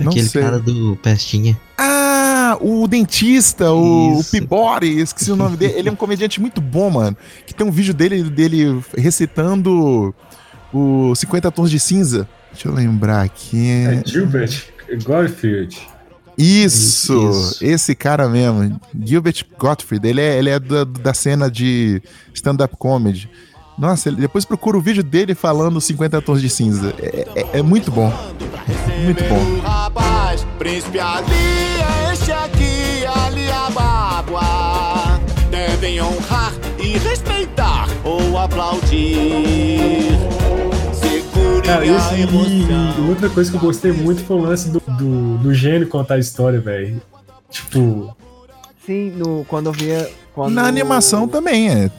Não 0.00 0.10
Aquele 0.10 0.28
sei. 0.28 0.42
cara 0.42 0.58
do 0.58 0.96
Pestinha. 1.02 1.58
Ah, 1.78 2.58
o 2.60 2.86
dentista, 2.86 3.72
o, 3.72 4.18
o. 4.18 4.24
Pibori, 4.24 5.00
esqueci 5.00 5.32
o 5.32 5.36
nome 5.36 5.56
dele. 5.56 5.72
Ele 5.78 5.88
é 5.88 5.92
um 5.92 5.96
comediante 5.96 6.38
muito 6.40 6.60
bom, 6.60 6.90
mano. 6.90 7.16
Que 7.46 7.54
tem 7.54 7.66
um 7.66 7.70
vídeo 7.70 7.94
dele, 7.94 8.22
dele 8.24 8.78
recitando 8.96 10.14
o 10.72 11.14
50 11.14 11.50
Tons 11.50 11.70
de 11.70 11.80
Cinza. 11.80 12.28
Deixa 12.52 12.68
eu 12.68 12.74
lembrar 12.74 13.22
aqui. 13.22 13.68
É 13.70 14.02
Gilbert 14.06 14.64
Gottfried. 15.02 15.78
Isso, 16.36 17.30
Isso. 17.30 17.64
esse 17.64 17.94
cara 17.94 18.28
mesmo. 18.28 18.78
Gilbert 19.02 19.42
Gottfried. 19.58 20.06
Ele 20.06 20.20
é, 20.20 20.38
ele 20.38 20.50
é 20.50 20.58
da, 20.60 20.84
da 20.84 21.14
cena 21.14 21.50
de 21.50 22.02
stand-up 22.34 22.76
comedy. 22.76 23.30
Nossa, 23.78 24.08
ele- 24.08 24.16
depois 24.20 24.44
procura 24.44 24.76
o 24.78 24.80
vídeo 24.80 25.02
dele 25.02 25.34
falando 25.34 25.80
50 25.80 26.20
Tons 26.22 26.40
de 26.40 26.48
Cinza. 26.48 26.94
É, 26.98 27.26
é- 27.34 27.58
é 27.58 27.62
muito 27.62 27.90
bom. 27.90 28.10
Muito 29.04 29.22
bom. 29.24 29.60
Rapaz, 29.62 30.46
príncipe 30.58 30.98
Ali 30.98 31.26
é 32.08 32.12
este 32.12 32.32
aqui, 32.32 33.04
Ali 33.06 33.50
Abágua. 33.50 35.20
Devem 35.50 36.00
honrar 36.00 36.52
e 36.78 36.96
respeitar 36.98 37.86
ou 38.02 38.38
aplaudir. 38.38 40.16
Cara, 41.64 41.82
a 41.82 41.86
esse, 41.86 42.14
e, 42.14 43.02
e 43.04 43.08
outra 43.08 43.28
coisa 43.28 43.50
que 43.50 43.56
eu 43.56 43.60
gostei 43.60 43.90
muito 43.92 44.24
foi 44.24 44.36
o 44.36 44.40
lance 44.40 44.70
do, 44.70 44.80
do, 44.86 45.38
do 45.38 45.52
gênio 45.54 45.88
contar 45.88 46.14
a 46.14 46.18
história, 46.18 46.60
velho. 46.60 47.02
Tipo. 47.50 48.16
Sim, 48.84 49.10
no, 49.16 49.44
quando 49.48 49.66
eu 49.66 49.72
via. 49.72 50.08
Quando... 50.32 50.54
Na 50.54 50.66
animação 50.66 51.26
também 51.26 51.68
é. 51.68 51.90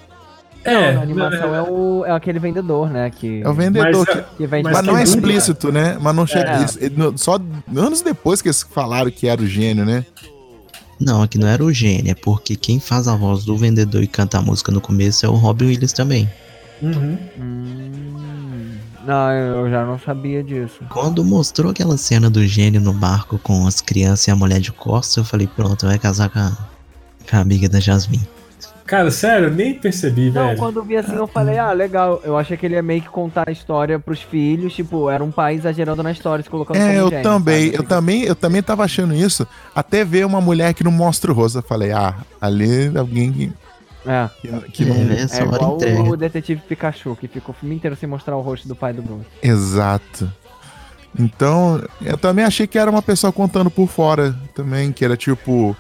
É, 0.70 0.94
Na 0.94 1.02
animação 1.02 1.56
é, 1.56 1.62
o, 1.62 2.06
é 2.06 2.12
aquele 2.12 2.40
vendedor, 2.40 2.90
né? 2.90 3.10
Que, 3.10 3.42
É 3.42 3.50
o 3.50 3.54
vendedor 3.54 4.06
Mas, 4.08 4.16
que. 4.26 4.36
que 4.38 4.48
vende 4.48 4.64
mas 4.64 4.74
Mas 4.74 4.86
não 4.86 4.98
é 4.98 5.04
explícito, 5.04 5.72
né? 5.72 5.98
Mas 6.00 6.16
não 6.16 6.28
chega. 6.28 6.52
É. 6.52 6.90
não- 6.96 7.18
Só 7.18 7.40
anos 7.76 8.02
depois 8.02 8.42
que 8.42 8.48
eles 8.50 8.64
falaram 8.64 9.10
que 9.10 9.28
era 9.28 9.42
o 9.42 9.48
gênio, 9.48 9.86
né? 9.86 10.06
Não, 11.00 11.22
aqui 11.22 11.38
não 11.38 11.48
era 11.48 11.64
o 11.64 11.72
gênio, 11.72 12.12
é 12.12 12.16
porque 12.16 12.56
quem 12.56 12.80
faz 12.80 13.08
a 13.08 13.16
voz 13.16 13.46
do 13.46 13.56
vendedor 13.56 14.02
e 14.02 14.08
canta 14.08 14.40
a 14.40 14.42
música 14.42 14.72
no 14.72 14.82
começo 14.82 15.26
é 15.26 15.30
o 15.30 15.34
Robin 15.34 15.66
Williams 15.68 15.94
também. 15.94 16.28
Uhum. 16.82 17.18
Hum, 17.40 18.78
não, 19.06 19.32
eu 19.32 19.70
já 19.70 19.86
não 19.86 20.00
sabia 20.00 20.44
disso. 20.44 20.80
Quando 20.90 21.24
mostrou 21.24 21.72
aquela 21.72 21.98
cena 21.98 22.30
do 22.30 22.46
gênio 22.46 22.82
no 22.82 22.94
barco 22.94 23.38
com 23.40 23.66
as 23.68 23.80
crianças 23.80 24.28
e 24.28 24.32
a 24.32 24.36
mulher 24.36 24.60
de 24.60 24.72
costas, 24.72 25.18
eu 25.18 25.24
falei, 25.24 25.48
pronto, 25.48 25.86
vai 25.86 25.98
casar 26.00 26.30
com 26.30 26.40
a, 26.40 26.58
com 27.30 27.36
a 27.38 27.40
amiga 27.40 27.70
da 27.70 27.80
Jasmine. 27.80 28.28
Cara, 28.88 29.12
sério, 29.12 29.48
eu 29.50 29.54
nem 29.54 29.74
percebi, 29.74 30.32
Não, 30.32 30.48
velho. 30.48 30.58
quando 30.58 30.78
eu 30.78 30.84
vi 30.84 30.96
assim, 30.96 31.14
eu 31.14 31.28
falei, 31.28 31.58
ah, 31.58 31.74
legal. 31.74 32.22
Eu 32.24 32.38
achei 32.38 32.56
que 32.56 32.66
ele 32.66 32.76
ia 32.76 32.82
meio 32.82 33.02
que 33.02 33.10
contar 33.10 33.44
a 33.48 33.52
história 33.52 34.00
pros 34.00 34.22
filhos, 34.22 34.74
tipo, 34.74 35.10
era 35.10 35.22
um 35.24 35.30
pai 35.30 35.56
exagerando 35.56 36.02
na 36.02 36.12
história, 36.12 36.42
se 36.42 36.50
colocando 36.50 36.78
É, 36.78 36.80
como 36.88 36.94
eu 36.94 37.10
gênio, 37.10 37.24
também, 37.24 37.66
sabe? 37.66 37.78
eu 37.78 37.84
também, 37.84 38.24
eu 38.24 38.36
também 38.36 38.64
tava 38.64 38.84
achando 38.86 39.14
isso, 39.14 39.46
até 39.76 40.06
ver 40.06 40.26
uma 40.26 40.40
mulher 40.40 40.74
que 40.74 40.84
não 40.86 40.92
mostra 40.92 41.30
o 41.32 41.36
rosto. 41.36 41.58
Eu 41.58 41.64
falei, 41.64 41.92
ah, 41.92 42.16
ali 42.40 42.98
alguém 42.98 43.32
que, 43.34 43.52
É, 44.06 44.30
que, 44.42 44.48
que 44.72 44.84
É, 44.84 44.88
não. 44.88 44.94
é 44.94 45.44
hora 45.44 45.56
igual 45.58 45.76
entrega. 45.76 46.02
o 46.04 46.16
detetive 46.16 46.62
Pikachu, 46.62 47.16
que 47.20 47.28
ficou 47.28 47.54
o 47.54 47.58
filme 47.60 47.76
inteiro 47.76 47.96
sem 47.98 48.08
mostrar 48.08 48.38
o 48.38 48.42
rosto 48.42 48.68
do 48.70 48.76
pai 48.76 48.94
do 48.94 49.02
Bruce. 49.02 49.26
Exato. 49.44 50.32
Então, 51.20 51.84
eu 52.02 52.18
também 52.18 52.46
achei 52.46 52.68
que 52.68 52.78
era 52.78 52.90
uma 52.92 53.02
pessoa 53.02 53.34
contando 53.34 53.70
por 53.72 53.88
fora 53.88 54.36
também, 54.54 54.92
que 54.92 55.04
era 55.04 55.18
tipo 55.18 55.76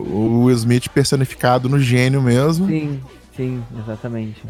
o 0.00 0.44
Will 0.44 0.56
Smith 0.56 0.88
personificado 0.88 1.68
no 1.68 1.78
gênio 1.78 2.22
mesmo. 2.22 2.66
Sim, 2.66 3.00
sim, 3.36 3.62
exatamente. 3.78 4.42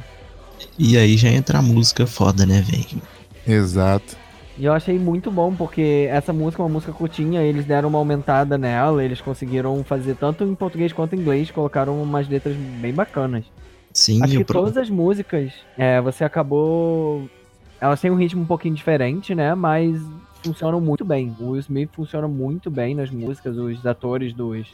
E 0.79 0.97
aí 0.97 1.17
já 1.17 1.29
entra 1.29 1.59
a 1.59 1.63
música 1.63 2.07
foda, 2.07 2.45
né, 2.47 2.61
velho? 2.63 3.03
Exato. 3.47 4.17
E 4.57 4.65
eu 4.65 4.73
achei 4.73 4.99
muito 4.99 5.31
bom, 5.31 5.55
porque 5.55 6.09
essa 6.11 6.33
música 6.33 6.61
é 6.63 6.65
uma 6.65 6.73
música 6.73 6.93
curtinha, 6.93 7.43
eles 7.43 7.65
deram 7.65 7.89
uma 7.89 7.99
aumentada 7.99 8.59
nela, 8.59 9.05
eles 9.05 9.21
conseguiram 9.21 9.85
fazer 9.85 10.17
tanto 10.17 10.43
em 10.43 10.55
português 10.55 10.93
quanto 10.93 11.15
em 11.15 11.21
inglês, 11.21 11.51
colocaram 11.51 12.03
umas 12.03 12.29
letras 12.29 12.57
bem 12.57 12.93
bacanas. 12.93 13.45
Sim, 13.93 14.23
Acho 14.23 14.35
e 14.35 14.37
que 14.39 14.45
pro- 14.45 14.59
todas 14.61 14.77
as 14.77 14.91
músicas, 14.91 15.53
é, 15.77 16.01
você 16.01 16.25
acabou. 16.25 17.29
Elas 17.81 18.01
têm 18.01 18.11
um 18.11 18.17
ritmo 18.17 18.43
um 18.43 18.47
pouquinho 18.47 18.75
diferente, 18.75 19.33
né? 19.35 19.55
Mas 19.55 20.01
funcionam 20.43 20.81
muito 20.81 21.05
bem. 21.05 21.35
O 21.39 21.51
Will 21.51 21.61
Smith 21.61 21.91
funciona 21.95 22.27
muito 22.27 22.69
bem 22.71 22.95
nas 22.97 23.11
músicas, 23.11 23.57
os 23.57 23.85
atores 23.87 24.33
dos, 24.33 24.67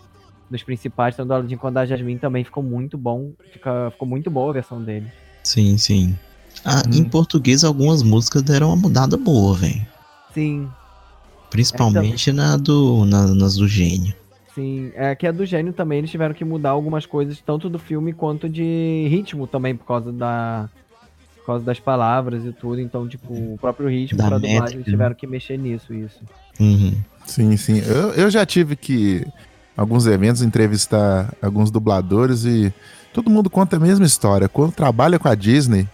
dos 0.51 0.63
principais, 0.63 1.17
tanto 1.17 1.29
do 1.29 1.35
Aladdin 1.35 1.57
quanto 1.57 1.75
da 1.75 1.87
Jasmine, 1.87 2.19
também 2.19 2.45
ficou 2.45 2.63
muito 2.63 2.97
bom. 2.99 3.33
Fica, 3.53 3.91
ficou 3.91 4.07
muito 4.07 4.31
boa 4.31 4.51
a 4.51 4.55
versão 4.55 4.83
dele. 4.83 5.07
Sim, 5.43 5.77
sim. 5.79 6.17
Ah, 6.65 6.83
Hum. 6.87 6.95
Em 7.01 7.05
português, 7.05 7.65
algumas 7.65 8.03
músicas 8.03 8.43
deram 8.43 8.69
uma 8.69 8.77
mudada 8.77 9.17
boa, 9.17 9.55
velho. 9.57 9.83
Sim, 10.33 10.69
Principalmente 11.51 12.33
na 12.33 12.57
do, 12.57 13.05
na- 13.05 13.29
nas 13.35 13.57
do 13.57 13.69
gênio. 13.69 14.13
sim. 14.55 14.91
É 14.95 15.15
que 15.15 15.27
a 15.27 15.33
do 15.33 15.45
gênio 15.47 15.73
também, 15.73 15.99
eles 15.99 16.11
tiveram 16.11 16.35
que 16.35 16.45
mudar 16.45 16.71
algumas 16.71 17.07
coisas, 17.07 17.41
tanto 17.41 17.69
do 17.69 17.79
filme 17.79 18.13
quanto 18.13 18.49
de 18.49 19.07
ritmo 19.09 19.47
também, 19.47 19.75
por 19.77 19.85
causa 19.87 20.13
da. 20.13 20.69
Por 21.39 21.47
causa 21.47 21.65
das 21.65 21.79
palavras 21.79 22.43
e 22.45 22.53
tudo. 22.53 22.81
Então, 22.81 23.07
tipo, 23.07 23.55
o 23.55 23.59
próprio 23.61 23.89
ritmo 23.89 24.19
Da 24.19 24.29
pra 24.29 24.39
dublagem, 24.39 24.77
eles 24.77 24.87
né? 24.87 24.93
tiveram 24.93 25.15
que 25.15 25.27
mexer 25.27 25.59
nisso, 25.59 25.93
isso. 25.93 26.25
Uhum. 26.59 26.95
Sim, 27.27 27.55
sim. 27.59 27.81
Eu, 27.81 28.13
eu 28.15 28.31
já 28.31 28.47
tive 28.47 28.75
que, 28.75 29.27
alguns 29.77 30.07
eventos, 30.07 30.43
entrevistar 30.43 31.33
alguns 31.43 31.71
dubladores 31.71 32.45
e 32.45 32.73
todo 33.13 33.31
mundo 33.31 33.49
conta 33.51 33.77
a 33.77 33.81
mesma 33.81 34.05
história. 34.07 34.49
Quando 34.49 34.73
trabalha 34.73 35.19
com 35.19 35.29
a 35.29 35.35
Disney, 35.35 35.89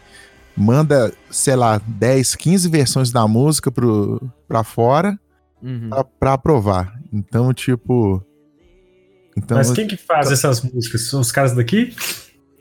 manda, 0.56 1.12
sei 1.30 1.56
lá, 1.56 1.80
10, 1.86 2.34
15 2.34 2.68
versões 2.68 3.10
da 3.10 3.26
música 3.26 3.70
pro, 3.70 4.20
pra 4.48 4.62
fora 4.64 5.18
Uhum. 5.62 5.90
pra, 5.90 6.04
pra 6.04 6.32
aprovar. 6.32 6.98
Então, 7.12 7.52
tipo. 7.52 8.24
Então, 9.36 9.58
Mas 9.58 9.70
quem 9.70 9.86
que 9.86 9.96
faz 9.96 10.30
essas 10.32 10.62
músicas? 10.62 11.02
São 11.08 11.20
os 11.20 11.30
caras 11.30 11.52
daqui? 11.52 11.94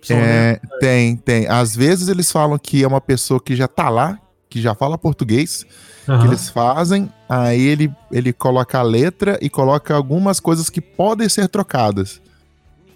São, 0.02 0.18
né? 0.18 0.52
é, 0.52 0.60
tem, 0.82 1.16
tem. 1.16 1.48
Às 1.48 1.76
vezes 1.76 2.10
eles 2.10 2.30
falam 2.32 2.58
que 2.60 2.84
é 2.84 2.88
uma 2.88 3.00
pessoa 3.02 3.40
que 3.42 3.56
já 3.56 3.68
tá 3.70 3.90
lá, 3.90 4.20
que 4.50 4.62
já 4.62 4.76
fala 4.76 4.98
português, 4.98 5.66
que 6.10 6.14
Aham. 6.24 6.28
eles 6.28 6.50
fazem, 6.50 7.10
aí 7.28 7.62
ele, 7.62 7.92
ele 8.12 8.34
coloca 8.34 8.80
a 8.80 8.82
letra 8.82 9.38
e 9.42 9.50
coloca 9.50 9.94
algumas 9.96 10.40
coisas 10.40 10.70
que 10.70 10.82
podem 10.82 11.30
ser 11.30 11.48
trocadas. 11.48 12.20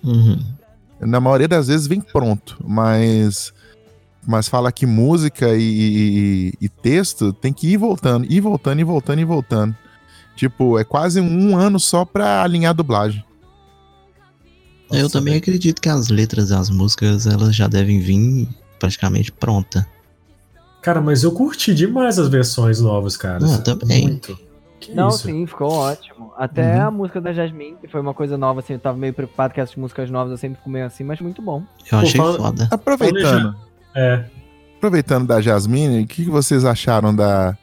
Uhum. 0.04 0.39
Na 0.99 1.19
maioria 1.19 1.47
das 1.47 1.67
vezes 1.67 1.86
vem 1.88 2.02
pronto, 2.02 2.58
mas 2.65 3.54
mas 4.26 4.47
fala 4.47 4.71
que 4.71 4.86
música 4.86 5.54
e, 5.54 5.62
e- 5.62 6.54
e 6.62 6.69
texto 6.69 7.34
tem 7.34 7.52
que 7.52 7.67
ir 7.67 7.78
voltando, 7.78 8.26
ir 8.32 8.39
voltando, 8.39 8.80
ir 8.80 8.86
voltando, 8.86 9.19
e 9.19 9.26
voltando. 9.26 9.76
Tipo, 10.36 10.80
é 10.80 10.84
quase 10.86 11.19
um 11.19 11.58
ano 11.58 11.78
só 11.80 12.06
pra 12.06 12.41
alinhar 12.41 12.69
a 12.71 12.73
dublagem. 12.73 13.23
Eu 14.91 15.04
Nossa, 15.04 15.19
também 15.19 15.34
velho. 15.34 15.41
acredito 15.43 15.82
que 15.82 15.89
as 15.89 16.08
letras 16.08 16.49
das 16.49 16.69
músicas 16.69 17.28
elas 17.28 17.54
já 17.56 17.67
devem 17.67 17.99
vir 17.99 18.47
praticamente 18.80 19.32
pronta. 19.32 19.86
Cara, 20.84 21.02
mas 21.02 21.24
eu 21.24 21.32
curti 21.32 21.74
demais 21.74 22.19
as 22.19 22.28
versões 22.28 22.80
novas, 22.82 23.15
cara. 23.17 23.39
Ah, 23.43 23.58
também. 23.60 24.04
Muito. 24.04 24.38
Que 24.80 24.93
Não, 24.93 25.08
isso? 25.08 25.19
sim, 25.19 25.48
ficou 25.48 25.72
ótimo. 25.72 26.34
Até 26.38 26.76
Uhum. 26.82 26.88
a 26.88 26.91
música 26.91 27.22
da 27.22 27.32
Jasmine, 27.32 27.78
que 27.80 27.88
foi 27.88 28.02
uma 28.02 28.13
coisa 28.13 28.38
nova, 28.38 28.60
assim, 28.60 28.74
eu 28.74 28.80
tava 28.80 28.98
meio 28.98 29.13
preocupado 29.13 29.54
que 29.54 29.62
essas 29.62 29.76
músicas 29.78 30.10
novas 30.12 30.32
eu 30.32 30.38
sempre 30.38 30.58
fico 30.58 30.69
meio 30.69 30.86
assim, 30.86 31.06
mas 31.06 31.22
muito 31.22 31.41
bom. 31.41 31.63
Eu 31.89 32.00
achei 32.00 32.19
fala- 32.19 32.38
foda. 32.38 32.67
Aproveitando, 32.69 33.56
É. 33.96 34.26
aproveitando 34.78 35.26
da 35.26 35.39
Jasmine, 35.39 36.04
o 36.04 36.08
que, 36.08 36.26
vocês 36.26 36.65
acharam 36.65 37.15
da, 37.15 37.58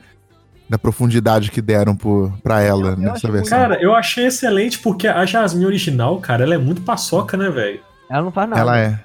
da 0.66 0.78
profundidade 0.78 1.50
que 1.50 1.60
deram 1.60 1.94
por, 1.94 2.32
pra 2.42 2.62
ela 2.62 2.80
Eu- 2.82 2.90
eu 2.92 2.96
nessa 2.96 3.12
achei 3.16 3.30
versão? 3.30 3.58
Cara, 3.58 3.82
eu 3.82 3.94
achei 3.94 4.24
excelente 4.26 4.78
porque 4.78 5.06
a 5.06 5.26
Jasmine 5.26 5.66
original, 5.66 6.18
cara, 6.20 6.44
ela 6.44 6.54
é 6.54 6.58
muito 6.58 6.80
paçoca, 6.80 7.36
né, 7.36 7.50
velho? 7.50 7.80
Ela 8.08 8.22
não 8.22 8.32
faz 8.32 8.48
nada. 8.48 8.60
ela 8.62 8.78
é. 8.78 8.98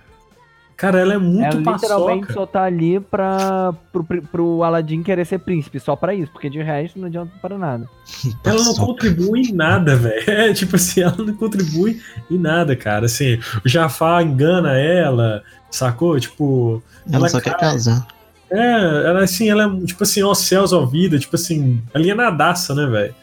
Cara, 0.77 0.99
ela 0.99 1.13
é 1.13 1.17
muito 1.17 1.55
Ela 1.57 1.61
literalmente 1.71 2.27
paçoca. 2.27 2.33
só 2.33 2.45
tá 2.45 2.63
ali 2.63 2.99
pra, 2.99 3.73
pro, 3.93 4.03
pro 4.03 4.61
Aladdin 4.63 5.03
querer 5.03 5.25
ser 5.25 5.39
príncipe, 5.39 5.79
só 5.79 5.95
pra 5.95 6.13
isso, 6.13 6.31
porque 6.33 6.49
de 6.49 6.61
resto 6.61 6.99
não 6.99 7.07
adianta 7.07 7.31
para 7.41 7.57
nada. 7.57 7.87
Ela 8.43 8.61
não 8.63 8.75
contribui 8.75 9.41
em 9.43 9.53
nada, 9.53 9.95
velho. 9.97 10.29
É 10.29 10.53
tipo 10.53 10.75
assim, 10.75 11.01
ela 11.01 11.15
não 11.17 11.33
contribui 11.35 12.01
em 12.29 12.37
nada, 12.37 12.75
cara. 12.75 13.05
Assim, 13.05 13.39
o 13.65 13.69
Jafar 13.69 14.21
engana 14.21 14.77
ela, 14.77 15.43
sacou? 15.71 16.19
Tipo, 16.19 16.83
Ela 17.07 17.17
ela 17.17 17.29
só 17.29 17.39
quer 17.39 17.55
casar. 17.57 18.05
é, 18.51 19.07
ela 19.07 19.23
assim, 19.23 19.49
ela 19.49 19.63
é 19.63 19.85
tipo 19.85 20.03
assim, 20.03 20.23
ó 20.23 20.33
céus, 20.33 20.73
ó 20.73 20.85
vida, 20.85 21.17
tipo 21.17 21.35
assim, 21.37 21.81
alienadaça, 21.93 22.75
né, 22.75 22.85
velho? 22.85 23.15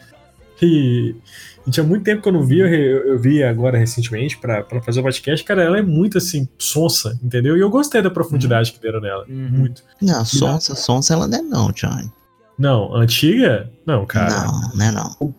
E, 0.61 1.15
e 1.65 1.71
tinha 1.71 1.83
muito 1.83 2.03
tempo 2.03 2.21
que 2.21 2.27
eu 2.27 2.33
não 2.33 2.43
vi, 2.43 2.59
eu, 2.59 2.67
eu 2.67 3.19
vi 3.19 3.43
agora 3.43 3.77
recentemente 3.77 4.37
pra, 4.37 4.63
pra 4.63 4.81
fazer 4.81 4.99
o 4.99 5.03
podcast, 5.03 5.45
cara, 5.45 5.63
ela 5.63 5.77
é 5.77 5.81
muito 5.81 6.17
assim, 6.17 6.47
sonsa, 6.57 7.17
entendeu? 7.23 7.57
E 7.57 7.61
eu 7.61 7.69
gostei 7.69 8.01
da 8.01 8.09
profundidade 8.09 8.71
que 8.71 8.81
deram 8.81 8.99
nela. 8.99 9.25
Uhum. 9.27 9.49
Muito. 9.49 9.83
Não, 10.01 10.25
sonsa, 10.25 10.75
sonsa 10.75 11.13
ela 11.13 11.27
não 11.27 11.37
é 11.37 11.41
não, 11.41 11.71
Johnny. 11.71 12.11
Não, 12.57 12.93
antiga? 12.95 13.69
Não, 13.85 14.05
cara. 14.05 14.45
Não, 14.45 14.71
não 14.75 14.85
é 14.85 14.91
não. 14.91 15.35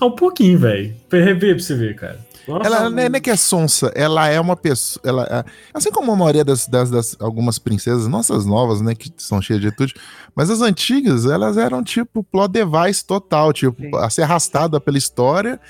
Ah, 0.00 0.06
um 0.06 0.12
pouquinho, 0.12 0.58
velho. 0.58 0.94
Rever 1.10 1.54
pra 1.54 1.64
você 1.64 1.74
ver, 1.74 1.94
cara. 1.94 2.18
Nossa, 2.48 2.66
Ela 2.66 2.90
não 2.90 2.98
é, 2.98 3.08
não 3.08 3.16
é 3.16 3.20
que 3.20 3.30
é 3.30 3.36
sonsa, 3.36 3.92
ela 3.94 4.28
é 4.28 4.40
uma 4.40 4.56
pessoa. 4.56 5.00
Ela, 5.04 5.24
é- 5.30 5.44
assim 5.72 5.90
como 5.92 6.10
a 6.12 6.16
maioria 6.16 6.44
das, 6.44 6.66
das, 6.66 6.90
das- 6.90 7.16
algumas 7.20 7.58
princesas, 7.58 8.08
nossas 8.08 8.44
novas, 8.44 8.80
né, 8.80 8.94
que 8.94 9.12
são 9.16 9.40
cheias 9.40 9.60
de 9.60 9.68
atitude, 9.68 9.94
mas 10.34 10.50
as 10.50 10.60
antigas, 10.60 11.24
elas 11.26 11.56
eram 11.56 11.82
tipo 11.84 12.24
plot 12.24 12.50
device 12.50 13.04
total, 13.04 13.52
tipo, 13.52 13.80
Sim. 13.80 13.90
a 13.96 14.10
ser 14.10 14.22
arrastada 14.22 14.80
pela 14.80 14.98
história 14.98 15.60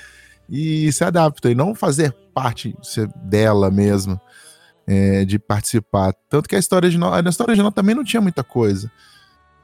e 0.49 0.91
se 0.91 1.03
adapta, 1.03 1.49
e 1.51 1.55
não 1.55 1.75
fazer 1.75 2.11
parte 2.33 2.75
dela 3.23 3.69
mesmo, 3.69 4.19
é, 4.87 5.23
de 5.25 5.37
participar. 5.39 6.13
Tanto 6.29 6.49
que 6.49 6.55
a 6.55 6.59
história 6.59 6.87
original, 6.87 7.21
na 7.21 7.29
história 7.29 7.51
original 7.51 7.71
também 7.71 7.93
não 7.95 8.03
tinha 8.03 8.21
muita 8.21 8.43
coisa. 8.43 8.91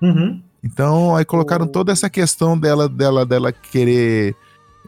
Uhum. 0.02 0.42
Então, 0.64 1.16
aí 1.16 1.26
colocaram 1.26 1.66
toda 1.68 1.92
essa 1.92 2.10
questão 2.10 2.58
dela, 2.58 2.88
dela, 2.88 3.26
dela 3.26 3.52
querer 3.52 4.36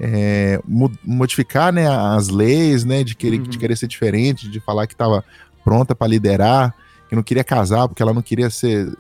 é, 0.04 0.60
mo- 0.68 0.92
modificar 1.06 1.72
né, 1.72 1.88
as 1.88 2.28
leis, 2.28 2.84
né, 2.84 3.04
de 3.04 3.14
querer, 3.16 3.38
Uhum. 3.38 3.44
de 3.44 3.58
querer 3.60 3.78
ser 3.78 3.88
diferente, 3.88 4.50
de 4.50 4.60
falar 4.60 4.88
que 4.88 4.94
estava 4.96 5.24
pronta 5.64 5.94
para 5.94 6.08
liderar, 6.08 6.74
que 7.08 7.16
não 7.16 7.22
queria 7.22 7.44
casar 7.44 7.88
porque 7.88 8.02
ela 8.02 8.14
não 8.14 8.22
queria 8.24 8.50
ser, 8.50 8.92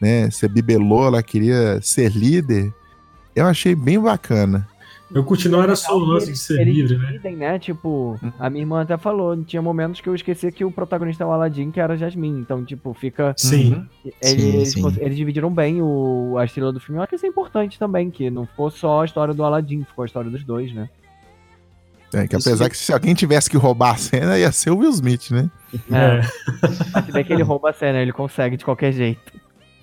né, 0.00 0.30
ser 0.30 0.48
bibelô, 0.48 1.06
ela 1.08 1.22
queria 1.22 1.78
ser 1.82 2.10
líder. 2.10 2.72
Eu 3.36 3.46
achei 3.46 3.74
bem 3.74 4.00
bacana. 4.00 4.66
Eu 5.12 5.22
continuo 5.22 5.60
era 5.62 5.76
só 5.76 5.96
o 5.96 5.98
lance 5.98 6.32
de 6.32 6.38
ser 6.38 6.64
livre, 6.64 6.96
né? 6.96 7.06
dividem, 7.06 7.36
né? 7.36 7.58
Tipo, 7.58 8.18
a 8.38 8.48
minha 8.48 8.62
irmã 8.62 8.82
até 8.82 8.96
falou, 8.96 9.36
tinha 9.44 9.60
momentos 9.60 10.00
que 10.00 10.08
eu 10.08 10.14
esqueci 10.14 10.50
que 10.50 10.64
o 10.64 10.70
protagonista 10.72 11.22
é 11.22 11.26
o 11.26 11.30
Aladdin, 11.30 11.70
que 11.70 11.78
era 11.78 11.96
Jasmine. 11.96 12.40
Então, 12.40 12.64
tipo, 12.64 12.92
fica. 12.94 13.34
Sim. 13.36 13.86
Eles, 14.20 14.72
sim. 14.72 14.82
cons- 14.82 14.96
eles 14.96 15.16
dividiram 15.16 15.52
bem 15.52 15.80
o, 15.82 16.36
a 16.38 16.44
estrela 16.44 16.72
do 16.72 16.80
filme. 16.80 16.98
Eu 16.98 17.02
acho 17.02 17.10
que 17.10 17.16
isso 17.16 17.26
é 17.26 17.28
importante 17.28 17.78
também, 17.78 18.10
que 18.10 18.30
não 18.30 18.46
ficou 18.46 18.70
só 18.70 19.02
a 19.02 19.04
história 19.04 19.34
do 19.34 19.44
Aladdin, 19.44 19.84
ficou 19.84 20.02
a 20.02 20.06
história 20.06 20.30
dos 20.30 20.42
dois, 20.42 20.72
né? 20.72 20.88
É, 22.12 22.28
que 22.28 22.36
apesar 22.36 22.70
que 22.70 22.76
se 22.76 22.92
alguém 22.92 23.12
tivesse 23.12 23.50
que 23.50 23.56
roubar 23.56 23.94
a 23.94 23.96
cena, 23.96 24.38
ia 24.38 24.52
ser 24.52 24.70
o 24.70 24.78
Will 24.78 24.90
Smith, 24.90 25.30
né? 25.30 25.50
É. 25.90 26.22
Se 27.02 27.10
bem 27.12 27.24
que 27.24 27.32
ele 27.32 27.42
rouba 27.42 27.70
a 27.70 27.72
cena, 27.72 27.98
ele 28.00 28.12
consegue 28.12 28.56
de 28.56 28.64
qualquer 28.64 28.92
jeito. 28.92 29.32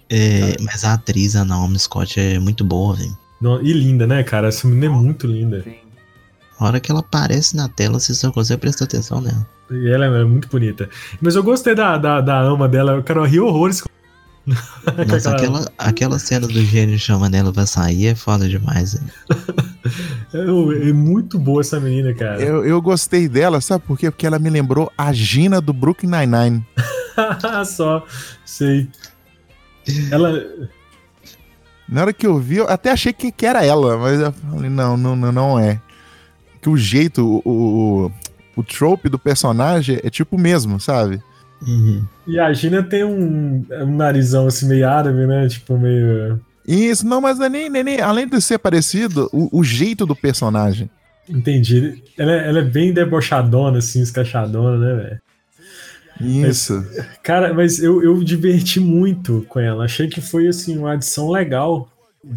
É, 0.10 0.56
mas 0.62 0.86
a 0.86 0.94
atriz, 0.94 1.36
a 1.36 1.44
Naomi 1.44 1.78
Scott, 1.78 2.18
é 2.20 2.40
muito 2.40 2.64
boa, 2.64 2.96
velho. 2.96 3.18
Não, 3.42 3.62
e 3.62 3.74
linda, 3.74 4.06
né, 4.06 4.24
cara? 4.24 4.48
Essa 4.50 4.68
menina 4.68 4.86
é 4.86 4.90
muito 4.90 5.26
linda. 5.28 5.62
Sim. 5.64 5.76
A 6.60 6.66
hora 6.66 6.80
que 6.80 6.92
ela 6.92 7.00
aparece 7.00 7.56
na 7.56 7.68
tela, 7.68 8.00
você 8.00 8.14
só 8.14 8.32
consegue 8.32 8.62
prestar 8.62 8.86
atenção 8.86 9.20
nela. 9.20 9.48
E 9.72 9.90
ela 9.90 10.06
é 10.06 10.24
muito 10.24 10.48
bonita. 10.48 10.88
Mas 11.20 11.36
eu 11.36 11.42
gostei 11.44 11.74
da, 11.74 11.98
da, 11.98 12.22
da 12.22 12.40
ama 12.40 12.68
dela. 12.70 12.92
Eu 12.94 13.04
quero 13.04 13.24
rir 13.26 13.40
horrores 13.40 13.82
com 13.82 13.90
Nossa, 15.08 15.32
aquela- 15.36 15.72
aquela, 15.78 16.20
cena 16.20 16.46
do 16.48 16.64
gênio 16.64 17.00
chamando 17.00 17.34
ela 17.34 17.52
pra 17.52 17.66
sair 17.66 18.08
é 18.08 18.16
foda 18.16 18.48
demais, 18.48 18.94
velho. 18.94 19.12
É, 20.34 20.90
é 20.90 20.94
muito 20.94 21.38
boa 21.40 21.60
essa 21.62 21.78
menina, 21.80 22.14
cara. 22.14 22.40
Eu, 22.42 22.64
eu 22.64 22.80
gostei 22.82 23.28
dela, 23.28 23.60
sabe 23.60 23.84
por 23.86 23.98
quê? 23.98 24.10
Porque 24.12 24.26
ela 24.26 24.38
me 24.40 24.50
lembrou 24.50 24.90
a 24.98 25.12
Gina 25.12 25.60
do 25.60 25.74
Brooklyn 25.74 26.10
Nine-Nine. 26.10 26.66
Só, 27.66 28.06
sei. 28.46 28.88
Ela. 30.12 30.46
Na 31.92 32.02
hora 32.02 32.14
que 32.14 32.26
eu 32.26 32.38
vi, 32.40 32.58
eu 32.58 32.70
até 32.70 32.90
achei 32.90 33.12
que, 33.12 33.32
que 33.32 33.46
era 33.46 33.66
ela, 33.66 33.98
mas 33.98 34.20
eu 34.20 34.32
falei, 34.32 34.70
não, 34.70 34.96
não, 34.96 35.16
não, 35.16 35.32
não 35.32 35.60
é. 35.60 35.80
Que 36.62 36.70
o 36.70 36.78
jeito, 36.78 37.42
o, 37.44 38.06
o, 38.06 38.12
o 38.56 38.64
trope 38.64 39.10
do 39.10 39.20
personagem 39.20 40.00
é 40.02 40.10
tipo 40.10 40.38
o 40.38 40.40
mesmo, 40.40 40.80
sabe? 40.80 41.22
Uhum. 41.68 42.04
E 42.26 42.40
a 42.40 42.52
Gina 42.54 42.82
tem 42.82 43.04
um, 43.04 43.66
um 43.70 43.96
narizão 43.96 44.48
assim 44.48 44.68
meio 44.68 44.88
árabe, 44.88 45.28
né? 45.28 45.48
Tipo, 45.50 45.78
meio. 45.78 46.40
Isso, 46.68 47.06
não, 47.06 47.20
mas 47.20 47.40
é 47.40 47.50
nem, 47.50 47.70
nem, 47.70 47.84
nem- 47.84 48.00
além 48.02 48.28
de 48.28 48.40
ser 48.42 48.58
parecido, 48.58 49.30
o, 49.34 49.60
o 49.60 49.64
jeito 49.64 50.06
do 50.06 50.16
personagem. 50.16 50.90
Entendi. 51.30 52.02
Ela, 52.18 52.32
é- 52.32 52.48
ela 52.50 52.60
é 52.60 52.64
bem 52.64 52.94
debochadona, 52.94 53.80
assim, 53.80 54.02
escachadona, 54.02 54.78
né, 54.78 55.04
velho? 55.04 55.20
Isso. 56.26 56.86
Cara, 57.24 57.54
mas 57.54 57.82
eu, 57.82 58.04
eu 58.04 58.24
diverti 58.24 58.80
muito 58.80 59.46
com 59.50 59.60
ela. 59.60 59.86
Achei 59.86 60.08
que 60.08 60.22
foi, 60.22 60.48
assim, 60.48 60.78
uma 60.78 60.94
adição 60.94 61.30
legal 61.30 61.90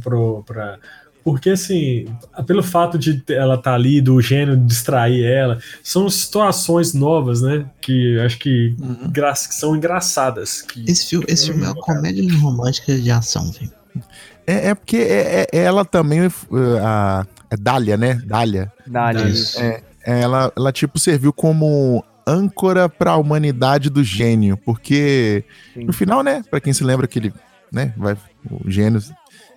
pro, 0.03 0.43
pra, 0.47 0.79
porque, 1.25 1.51
assim, 1.51 2.05
pelo 2.47 2.63
fato 2.63 2.99
de 2.99 3.23
ela 3.31 3.55
estar 3.55 3.71
tá 3.71 3.75
ali, 3.75 4.03
do 4.03 4.21
gênio 4.21 4.59
distrair 4.59 5.25
ela, 5.25 5.59
são 5.83 6.09
situações 6.11 6.93
novas, 6.93 7.41
né? 7.41 7.65
Que 7.81 8.21
acho 8.21 8.39
que, 8.39 8.77
Uhum. 8.79 9.11
que 9.11 9.55
são 9.55 9.75
engraçadas. 9.75 10.61
Que, 10.61 10.85
Esse 10.87 11.07
filme, 11.07 11.25
esse 11.27 11.47
filme 11.47 11.65
é 11.65 11.69
uma 11.69 11.75
comédia 11.77 12.23
romântica 12.39 12.95
de 12.95 13.11
ação, 13.11 13.51
velho. 13.51 13.73
É, 14.47 14.69
é 14.69 14.75
porque 14.75 14.99
é, 14.99 15.47
é- 15.51 15.59
ela 15.59 15.83
também, 15.83 16.27
uh, 16.27 16.33
a, 16.83 17.27
a 17.51 17.57
Dália, 17.59 17.97
né? 17.97 18.21
Dália. 18.27 18.71
Isso. 19.27 19.59
É, 19.59 19.83
ela, 20.05 20.53
ela, 20.55 20.73
tipo, 20.73 20.99
serviu 20.99 21.33
como 21.33 22.05
âncora 22.27 22.89
pra 22.89 23.17
humanidade 23.17 23.91
do 23.91 24.03
gênio. 24.03 24.57
Porque, 24.57 25.45
Sim. 25.75 25.85
no 25.85 25.93
final, 25.93 26.23
né? 26.23 26.43
Pra 26.51 26.61
quem 26.61 26.73
se 26.73 26.85
lembra 26.85 27.07
que 27.07 27.19
ele, 27.19 27.33
né? 27.73 27.93
Vai, 27.97 28.17
o 28.51 28.71
gênio 28.71 29.01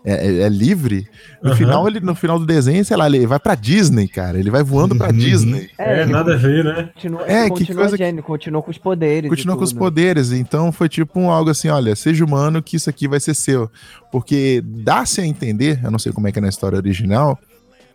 é, 0.05 0.25
é- 0.27 0.37
é 0.43 0.49
livre. 0.49 1.07
No, 1.43 1.49
Aham. 1.49 1.57
final, 1.57 1.87
ele, 1.87 1.99
no 1.99 2.15
final 2.15 2.39
do 2.39 2.45
desenho, 2.45 2.83
sei 2.85 2.95
lá, 2.95 3.07
ele 3.07 3.25
vai 3.27 3.39
pra 3.39 3.55
Disney, 3.55 4.07
cara. 4.07 4.39
Ele 4.39 4.49
vai 4.49 4.63
voando 4.63 4.95
pra 4.95 5.07
Uhum. 5.07 5.17
Disney. 5.17 5.69
É, 5.77 6.01
ele 6.01 6.11
nada 6.11 6.33
a 6.33 6.37
ver, 6.37 6.63
né? 6.63 6.89
Continua, 6.93 7.23
É, 7.27 7.43
que 7.45 7.49
continua 7.49 7.81
coisa 7.83 7.97
que- 7.97 8.03
gênio, 8.03 8.23
continua 8.23 8.61
com 8.63 8.71
os 8.71 8.77
poderes. 8.77 9.29
Continua 9.29 9.57
com 9.57 9.63
os 9.63 9.73
poderes. 9.73 10.31
Então 10.31 10.71
foi 10.71 10.87
tipo 10.87 11.19
um 11.19 11.29
algo 11.29 11.49
assim: 11.49 11.67
olha, 11.69 11.95
seja 11.95 12.23
humano 12.23 12.61
que 12.63 12.75
isso 12.77 12.89
aqui 12.89 13.07
vai 13.07 13.19
ser 13.19 13.33
seu. 13.33 13.69
Porque 14.11 14.61
dá-se 14.63 15.19
a 15.19 15.25
entender, 15.25 15.79
eu 15.83 15.91
não 15.91 15.99
sei 15.99 16.11
como 16.11 16.27
é 16.27 16.31
que 16.31 16.39
é 16.39 16.41
na 16.41 16.49
história 16.49 16.77
original, 16.77 17.37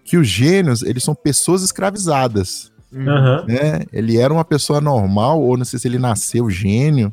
que 0.05 0.17
os 0.17 0.27
gênios, 0.27 0.83
eles 0.83 1.03
são 1.05 1.15
pessoas 1.15 1.63
escravizadas. 1.63 2.72
Uhum. 2.93 3.47
Né? 3.47 3.85
Ele 3.93 4.19
era 4.19 4.33
uma 4.33 4.45
pessoa 4.45 4.81
normal, 4.81 5.41
ou 5.41 5.57
não 5.57 5.65
sei 5.65 5.79
se 5.79 5.89
ele 5.89 5.99
nasceu 5.99 6.51
gênio, 6.51 7.13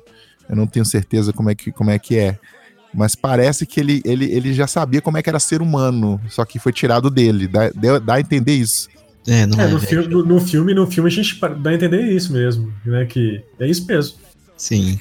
eu 0.49 0.55
não 0.55 0.67
tenho 0.67 0.85
certeza 0.85 1.31
como 1.31 1.49
é 1.49 1.55
que, 1.55 1.71
como 1.71 1.89
é, 1.89 1.97
que 1.99 2.17
é. 2.17 2.37
Mas 2.93 3.13
parece 3.15 3.65
que 3.65 3.79
ele, 3.79 4.01
ele, 4.03 4.25
ele 4.31 4.53
já 4.53 4.65
sabia 4.65 5.01
como 5.01 5.17
é 5.17 5.21
que 5.21 5.29
era 5.29 5.39
ser 5.39 5.61
humano, 5.61 6.19
só 6.27 6.43
que 6.43 6.57
foi 6.59 6.73
tirado 6.73 7.09
dele. 7.09 7.47
Dá, 7.47 7.69
deu- 7.69 7.99
dá 7.99 8.15
a 8.15 8.19
entender 8.19 8.53
isso. 8.53 8.89
É, 9.27 9.45
não 9.45 9.59
É, 9.59 9.65
é, 9.65 9.67
no, 9.67 9.77
velho. 9.77 9.89
filme, 9.89 10.07
no, 10.07 10.25
no 10.25 10.41
filme, 10.41 10.73
no 10.73 10.87
filme 10.87 11.07
a 11.07 11.11
gente 11.13 11.39
dá 11.59 11.69
a 11.69 11.73
entender 11.75 12.01
isso 12.11 12.33
mesmo, 12.33 12.73
né? 12.85 13.05
Que 13.05 13.43
é 13.59 13.67
isso 13.67 13.85
mesmo. 13.85 14.17
Sim. 14.57 14.99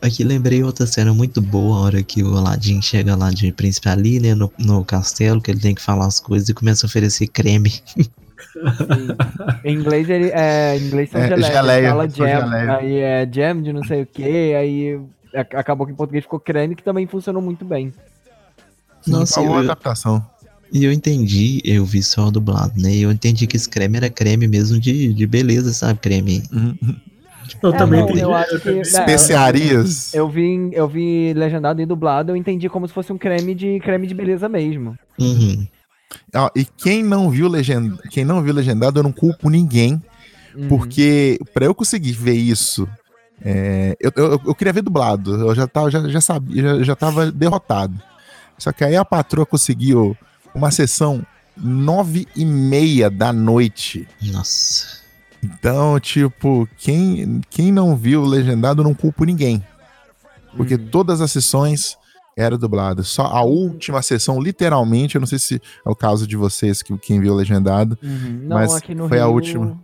Aqui 0.00 0.24
lembrei 0.24 0.64
outra 0.64 0.86
cena 0.86 1.12
muito 1.14 1.40
boa, 1.40 1.76
a 1.76 1.80
hora 1.82 2.02
que 2.02 2.22
o 2.24 2.36
Aladdin 2.36 2.80
chega 2.82 3.14
lá 3.14 3.30
de 3.30 3.52
príncipe 3.52 3.88
ali, 3.88 4.18
né, 4.18 4.34
no, 4.34 4.50
no 4.58 4.84
castelo, 4.84 5.40
que 5.40 5.48
ele 5.50 5.60
tem 5.60 5.74
que 5.76 5.82
falar 5.82 6.06
as 6.06 6.18
coisas 6.18 6.48
e 6.48 6.54
começa 6.54 6.84
a 6.84 6.88
oferecer 6.88 7.28
creme. 7.28 7.72
Sim. 8.52 9.08
Em 9.64 9.74
inglês 9.74 10.08
ele 10.10 10.30
é, 10.30 10.76
em 10.76 10.82
inglês 10.86 11.10
são 11.10 11.20
É, 11.20 11.28
geleia, 11.28 11.52
geleia, 11.52 11.78
ele 11.78 11.88
fala 11.88 12.08
jam, 12.08 12.26
geleia. 12.50 12.76
aí 12.76 12.96
é 12.98 13.28
jam 13.32 13.62
de 13.62 13.72
não 13.72 13.84
sei 13.84 14.02
o 14.02 14.06
que, 14.06 14.54
aí 14.54 15.00
acabou 15.54 15.86
que 15.86 15.92
em 15.92 15.96
português 15.96 16.24
ficou 16.24 16.38
creme, 16.40 16.74
que 16.76 16.82
também 16.82 17.06
funcionou 17.06 17.40
muito 17.42 17.64
bem. 17.64 17.92
Nossa, 19.06 19.40
Uma 19.40 19.52
eu, 19.56 19.58
adaptação. 19.60 20.24
e 20.72 20.84
eu 20.84 20.92
entendi, 20.92 21.60
eu 21.64 21.84
vi 21.84 22.02
só 22.02 22.30
dublado, 22.30 22.72
né, 22.80 22.90
e 22.92 23.02
eu 23.02 23.10
entendi 23.10 23.46
que 23.46 23.56
esse 23.56 23.68
creme 23.68 23.96
era 23.96 24.08
creme 24.10 24.46
mesmo 24.46 24.78
de, 24.78 25.12
de 25.12 25.26
beleza, 25.26 25.72
sabe, 25.72 25.98
creme. 26.00 26.42
Eu 27.62 27.72
É, 27.74 27.76
também 27.76 28.00
não, 28.00 28.06
entendi. 28.08 28.20
eu 28.22 28.34
acho 28.34 28.50
que- 28.52 28.58
também- 28.60 28.78
é, 28.78 28.82
Especiarias. 28.82 30.14
Eu 30.14 30.28
vi, 30.28 30.42
em- 30.44 30.70
eu 30.72 30.88
vi 30.88 31.32
legendado 31.34 31.82
e 31.82 31.86
dublado, 31.86 32.30
eu 32.32 32.36
entendi 32.36 32.68
como 32.68 32.86
se 32.86 32.94
fosse 32.94 33.12
um 33.12 33.18
creme 33.18 33.54
de 33.54 33.78
creme 33.80 34.06
de 34.06 34.14
beleza 34.14 34.48
mesmo. 34.48 34.96
Uhum. 35.18 35.66
Ó, 36.34 36.50
e 36.56 36.64
quem 36.64 37.02
não 37.02 37.30
viu 37.30 37.48
legend... 37.48 37.98
quem 38.10 38.24
não 38.24 38.42
viu 38.42 38.54
legendado, 38.54 38.98
eu 38.98 39.02
não 39.02 39.12
culpo 39.12 39.48
ninguém. 39.48 40.02
Uhum. 40.54 40.68
Porque 40.68 41.38
pra 41.54 41.64
eu 41.64 41.74
conseguir 41.74 42.12
ver 42.12 42.34
isso, 42.34 42.88
é, 43.44 43.96
eu, 44.00 44.12
eu, 44.16 44.40
eu 44.46 44.54
queria 44.54 44.72
ver 44.72 44.82
dublado. 44.82 45.34
Eu 45.34 45.54
já 45.54 45.66
tava, 45.66 45.90
já, 45.90 46.08
já 46.08 46.20
sabia, 46.20 46.62
já, 46.62 46.82
já 46.82 46.96
tava 46.96 47.30
derrotado. 47.30 48.00
Só 48.58 48.70
que 48.72 48.84
aí 48.84 48.96
a 48.96 49.04
patroa 49.04 49.46
conseguiu 49.46 50.16
uma 50.54 50.70
sessão 50.70 51.24
nove 51.56 52.26
e 52.36 52.44
meia 52.44 53.10
da 53.10 53.32
noite. 53.32 54.06
Nossa. 54.20 55.02
Então, 55.42 55.98
tipo, 55.98 56.68
quem, 56.78 57.40
quem 57.50 57.72
não 57.72 57.96
viu 57.96 58.22
legendado, 58.24 58.80
eu 58.80 58.84
não 58.84 58.94
culpo 58.94 59.24
ninguém. 59.24 59.62
Porque 60.56 60.74
Uhum. 60.74 60.86
todas 60.88 61.20
as 61.20 61.32
sessões 61.32 61.96
eram 62.36 62.56
dubladas. 62.58 63.08
Só 63.08 63.22
a 63.22 63.42
última 63.42 64.02
sessão, 64.02 64.40
literalmente, 64.40 65.16
eu 65.16 65.20
não 65.20 65.26
sei 65.26 65.38
se 65.38 65.60
é 65.84 65.90
o 65.90 65.94
caso 65.94 66.26
de 66.26 66.36
vocês, 66.36 66.82
que 66.82 66.96
quem 66.98 67.20
viu 67.20 67.34
legendado. 67.34 67.98
Uhum. 68.02 68.40
Não, 68.44 68.56
Mas 68.56 68.74
aqui 68.74 68.94
no 68.94 69.08
foi 69.08 69.18
a 69.18 69.24
Rio, 69.24 69.34
última. 69.34 69.80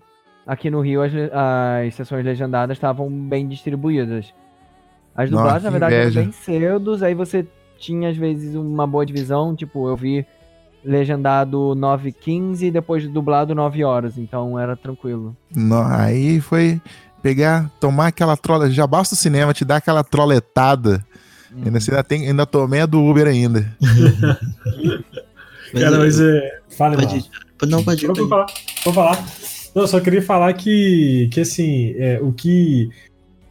Aqui 0.47 0.71
no 0.71 0.81
Rio 0.81 1.03
as, 1.03 1.13
as 1.15 1.95
sessões 1.95 2.25
legendadas 2.25 2.77
estavam 2.77 3.11
bem 3.11 3.47
distribuídas. 3.47 4.33
As 5.15 5.31
Nossa, 5.31 5.43
dublagens, 5.43 5.61
que 5.61 5.65
na 5.65 5.71
verdade, 5.71 5.95
eram 5.95 6.13
bem 6.13 6.33
cedos, 6.33 7.03
aí 7.03 7.15
você 7.15 7.47
tinha 7.79 8.09
às 8.09 8.17
vezes 8.17 8.55
uma 8.55 8.87
boa 8.87 9.05
divisão, 9.05 9.55
tipo, 9.55 9.89
eu 9.89 9.97
vi 9.97 10.27
legendado 10.85 11.75
9 11.75 12.13
15 12.13 12.67
e 12.67 12.71
depois 12.71 13.07
dublado 13.09 13.55
9 13.55 13.85
horas, 13.85 14.17
então 14.17 14.59
era 14.59 14.77
tranquilo. 14.77 15.37
Não, 15.55 15.85
aí 15.87 16.41
foi 16.41 16.81
pegar, 17.23 17.71
tomar 17.81 18.09
aquela 18.09 18.37
trola. 18.37 18.71
Já 18.71 18.87
basta 18.87 19.15
o 19.15 19.19
cinema 19.19 19.53
te 19.53 19.65
dar 19.65 19.77
aquela 19.77 20.05
troletada. 20.05 21.05
Uhum. 21.53 21.63
Ainda, 21.65 21.79
ainda, 21.79 22.05
tem, 22.05 22.27
ainda 22.29 22.47
tomei 22.47 22.81
a 22.81 22.87
do 22.87 23.03
Uber 23.03 23.27
ainda. 23.27 23.67
Mas 25.73 25.83
Cara, 25.83 25.97
eu- 25.97 26.01
mas 26.01 26.21
é. 26.21 26.59
Fale 26.77 26.97
pode. 26.97 27.31
Não, 27.67 27.83
pode 27.83 28.05
ir. 28.05 28.09
Vou 28.09 28.29
falar. 28.29 28.47
Vou 28.85 28.95
falar. 28.95 29.29
Não, 29.75 29.87
só 29.87 30.01
queria 30.01 30.23
falar 30.23 30.53
que, 30.55 31.29
que 31.33 31.41
assim, 31.41 31.95
é, 31.99 32.19
o 32.21 32.33
que. 32.33 32.91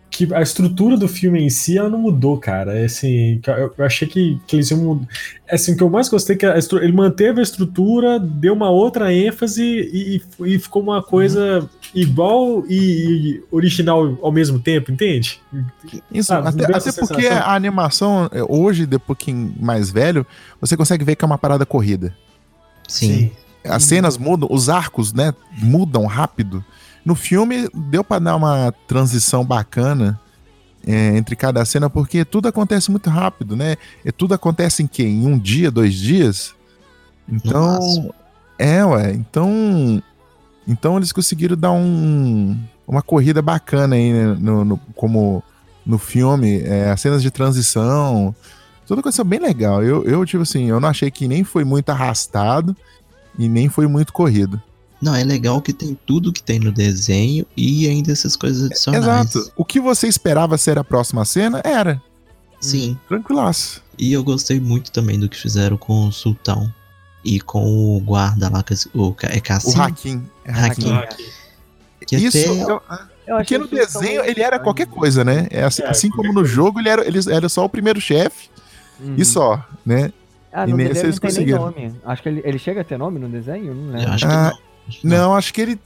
Que 0.09 0.33
a 0.33 0.41
estrutura 0.41 0.97
do 0.97 1.07
filme 1.07 1.43
em 1.43 1.49
si 1.49 1.77
ela 1.77 1.89
não 1.89 1.99
mudou, 1.99 2.37
cara. 2.39 2.75
É, 2.75 2.85
Assim, 2.85 3.39
eu, 3.45 3.73
eu 3.77 3.85
achei 3.85 4.07
que, 4.07 4.39
que 4.47 4.55
eles 4.55 4.71
iam 4.71 4.79
mudar. 4.81 5.07
Assim, 5.51 5.73
o 5.73 5.77
que 5.77 5.83
eu 5.83 5.89
mais 5.89 6.07
gostei 6.09 6.35
é 6.35 6.39
que 6.39 6.45
a 6.45 6.57
ele 6.57 6.91
manteve 6.93 7.39
a 7.39 7.43
estrutura, 7.43 8.17
deu 8.19 8.53
uma 8.53 8.69
outra 8.69 9.13
ênfase 9.13 9.61
e, 9.63 10.15
e, 10.39 10.53
e 10.55 10.59
ficou 10.59 10.81
uma 10.81 11.03
coisa 11.03 11.69
igual 11.93 12.63
e, 12.67 12.75
e 12.75 13.43
original 13.51 14.17
ao 14.21 14.31
mesmo 14.31 14.59
tempo, 14.59 14.91
entende? 14.91 15.39
Isso, 16.11 16.33
Ah, 16.33 16.39
até, 16.39 16.65
até 16.65 16.91
porque 16.91 17.27
a 17.27 17.53
animação, 17.53 18.29
é, 18.31 18.43
hoje, 18.43 18.85
depois 18.85 19.17
que 19.17 19.33
mais 19.33 19.89
velho, 19.89 20.25
você 20.59 20.75
consegue 20.75 21.03
ver 21.03 21.15
que 21.15 21.23
é 21.23 21.27
uma 21.27 21.37
parada 21.37 21.65
corrida. 21.65 22.15
Sim. 22.87 23.31
As 23.63 23.83
cenas 23.83 24.17
mudam, 24.17 24.47
os 24.51 24.69
arcos, 24.69 25.11
né, 25.13 25.33
mudam 25.57 26.05
rápido. 26.05 26.63
No 27.03 27.15
filme, 27.15 27.69
deu 27.73 28.03
pra 28.03 28.19
dar 28.19 28.35
uma 28.35 28.73
transição 28.87 29.43
bacana 29.45 30.19
é, 30.85 31.17
entre 31.17 31.35
cada 31.35 31.63
cena, 31.65 31.89
porque 31.89 32.23
tudo 32.23 32.47
acontece 32.47 32.89
muito 32.91 33.09
rápido, 33.09 33.55
né? 33.55 33.75
E 34.05 34.11
tudo 34.11 34.33
acontece 34.33 34.83
em 34.83 34.87
quê? 34.87 35.03
Em 35.03 35.25
um 35.25 35.37
dia, 35.37 35.69
dois 35.69 35.93
dias? 35.93 36.53
Então, 37.29 37.65
máximo. 37.73 38.15
é, 38.57 38.85
ué. 38.85 39.11
Então, 39.13 40.01
então 40.67 40.97
eles 40.97 41.11
conseguiram 41.11 41.55
dar 41.55 41.71
um, 41.71 42.57
uma 42.87 43.01
corrida 43.01 43.41
bacana 43.41 43.95
aí, 43.95 44.11
né, 44.11 44.37
no, 44.39 44.65
no- 44.65 44.77
como 44.95 45.43
no 45.85 45.97
filme, 45.97 46.59
é, 46.61 46.89
as 46.91 46.99
cenas 46.99 47.21
de 47.21 47.31
transição, 47.31 48.35
tudo 48.85 48.99
aconteceu 48.99 49.23
bem 49.23 49.39
legal. 49.39 49.81
Eu, 49.83 50.03
eu, 50.03 50.25
tipo 50.25 50.43
assim, 50.43 50.65
eu 50.65 50.79
não 50.79 50.89
achei 50.89 51.09
que 51.09 51.27
nem 51.27 51.43
foi 51.43 51.63
muito 51.63 51.89
arrastado 51.89 52.75
e 53.39 53.47
nem 53.47 53.69
foi 53.69 53.87
muito 53.87 54.11
corrido. 54.11 54.61
Não, 55.01 55.13
é 55.15 55.23
legal 55.23 55.61
que 55.61 55.71
tem 55.71 55.97
tudo 56.05 56.33
que 56.33 56.41
tem 56.41 56.59
no 56.59 56.71
desenho 56.71 57.45
e 57.55 57.87
ainda 57.87 58.11
essas 58.11 58.35
coisas 58.35 58.65
adicionais. 58.69 59.03
Exato. 59.35 59.51
O 59.55 59.63
que 59.63 59.79
você 59.79 60.07
esperava 60.07 60.57
ser 60.57 60.77
a 60.79 60.83
próxima 60.83 61.23
cena 61.23 61.61
era. 61.63 62.01
Sim. 62.59 62.97
Tranquilaço. 63.07 63.83
E 63.97 64.11
eu 64.11 64.23
gostei 64.23 64.59
muito 64.59 64.91
também 64.91 65.19
do 65.19 65.29
que 65.29 65.37
fizeram 65.37 65.77
com 65.77 66.07
o 66.07 66.11
Sultão 66.11 66.73
e 67.35 67.39
com 67.41 67.95
o 67.97 67.99
guarda 67.99 68.49
lá, 68.49 68.63
que 68.63 68.73
é- 68.73 68.77
o, 68.93 69.13
é 69.23 69.37
O 69.37 69.41
Cassim. 69.41 69.79
Hakim. 69.79 70.25
É 70.45 70.51
Hakim. 70.51 70.91
Hakim. 70.93 71.25
Que 72.07 72.15
Isso, 72.15 72.37
até- 72.37 72.49
eu- 72.71 72.81
Eu 73.27 73.35
porque 73.37 73.55
achei 73.55 73.57
no 73.57 73.67
desenho 73.67 74.23
ele 74.23 74.41
era 74.41 74.57
qualquer 74.57 74.87
coisa, 74.87 75.23
né? 75.25 75.47
É 75.51 75.63
assim, 75.63 75.81
É, 75.83 75.89
assim 75.89 76.09
como 76.09 76.31
no 76.31 76.45
jogo 76.45 76.79
ele 76.79 76.87
era, 76.87 77.05
ele 77.05 77.19
era 77.29 77.49
só 77.49 77.65
o 77.65 77.69
primeiro 77.69 77.99
chefe 77.99 78.49
Uhum. 79.01 79.15
e 79.17 79.25
só, 79.25 79.61
né? 79.85 80.13
Ah, 80.53 80.65
e 80.65 80.71
nesse 80.73 81.03
eles 81.03 81.19
conseguiram. 81.19 81.65
nome. 81.65 81.93
Acho 82.05 82.23
que 82.23 82.29
ele, 82.29 82.41
ele 82.45 82.57
chega 82.57 82.79
a 82.81 82.83
ter 82.85 82.97
nome 82.97 83.19
no 83.19 83.27
desenho? 83.27 83.73
Não 83.75 83.91
eu 83.91 83.97
lembro. 83.97 84.13
acho 84.13 84.25
Ah, 84.25 84.29
não. 84.29 84.47
Acho 84.87 84.99
que 85.01 85.07
não. 85.07 85.17
Não, 85.17 85.35
acho 85.35 85.53
que 85.53 85.61
ele. 85.61 85.79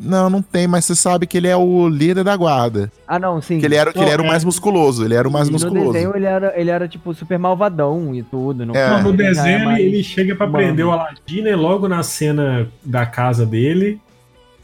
Não, 0.00 0.30
não 0.30 0.40
tem, 0.40 0.66
mas 0.68 0.84
você 0.84 0.94
sabe 0.94 1.26
que 1.26 1.36
ele 1.36 1.48
é 1.48 1.56
o 1.56 1.88
líder 1.88 2.22
da 2.22 2.36
guarda. 2.36 2.90
Ah, 3.06 3.18
não, 3.18 3.40
sim. 3.42 3.58
Que 3.58 3.66
ele 3.66 3.74
era, 3.74 3.92
que 3.92 3.98
ele 3.98 4.10
era 4.10 4.22
o 4.22 4.26
mais 4.26 4.44
musculoso. 4.44 5.04
Ele 5.04 5.14
era 5.14 5.26
o 5.26 5.30
mais 5.32 5.48
E 5.48 5.50
no 5.50 5.54
musculoso. 5.54 5.92
desenho 5.92 6.12
ele 6.14 6.24
era, 6.26 6.52
ele 6.60 6.70
era, 6.70 6.86
tipo, 6.86 7.12
super 7.14 7.38
malvadão 7.38 8.14
e 8.14 8.22
tudo. 8.22 8.64
No, 8.64 8.76
É. 8.76 8.90
Não, 8.90 9.02
no 9.02 9.14
é 9.14 9.16
desenho 9.16 9.56
ele- 9.58 9.64
mais- 9.64 9.80
ele 9.84 10.02
chega 10.04 10.36
pra 10.36 10.46
humano. 10.46 10.64
prender 10.64 10.86
o 10.86 10.92
Aladdin, 10.92 11.42
né? 11.42 11.56
Logo 11.56 11.88
na 11.88 12.02
cena 12.02 12.68
da 12.84 13.04
casa 13.06 13.44
dele. 13.44 14.00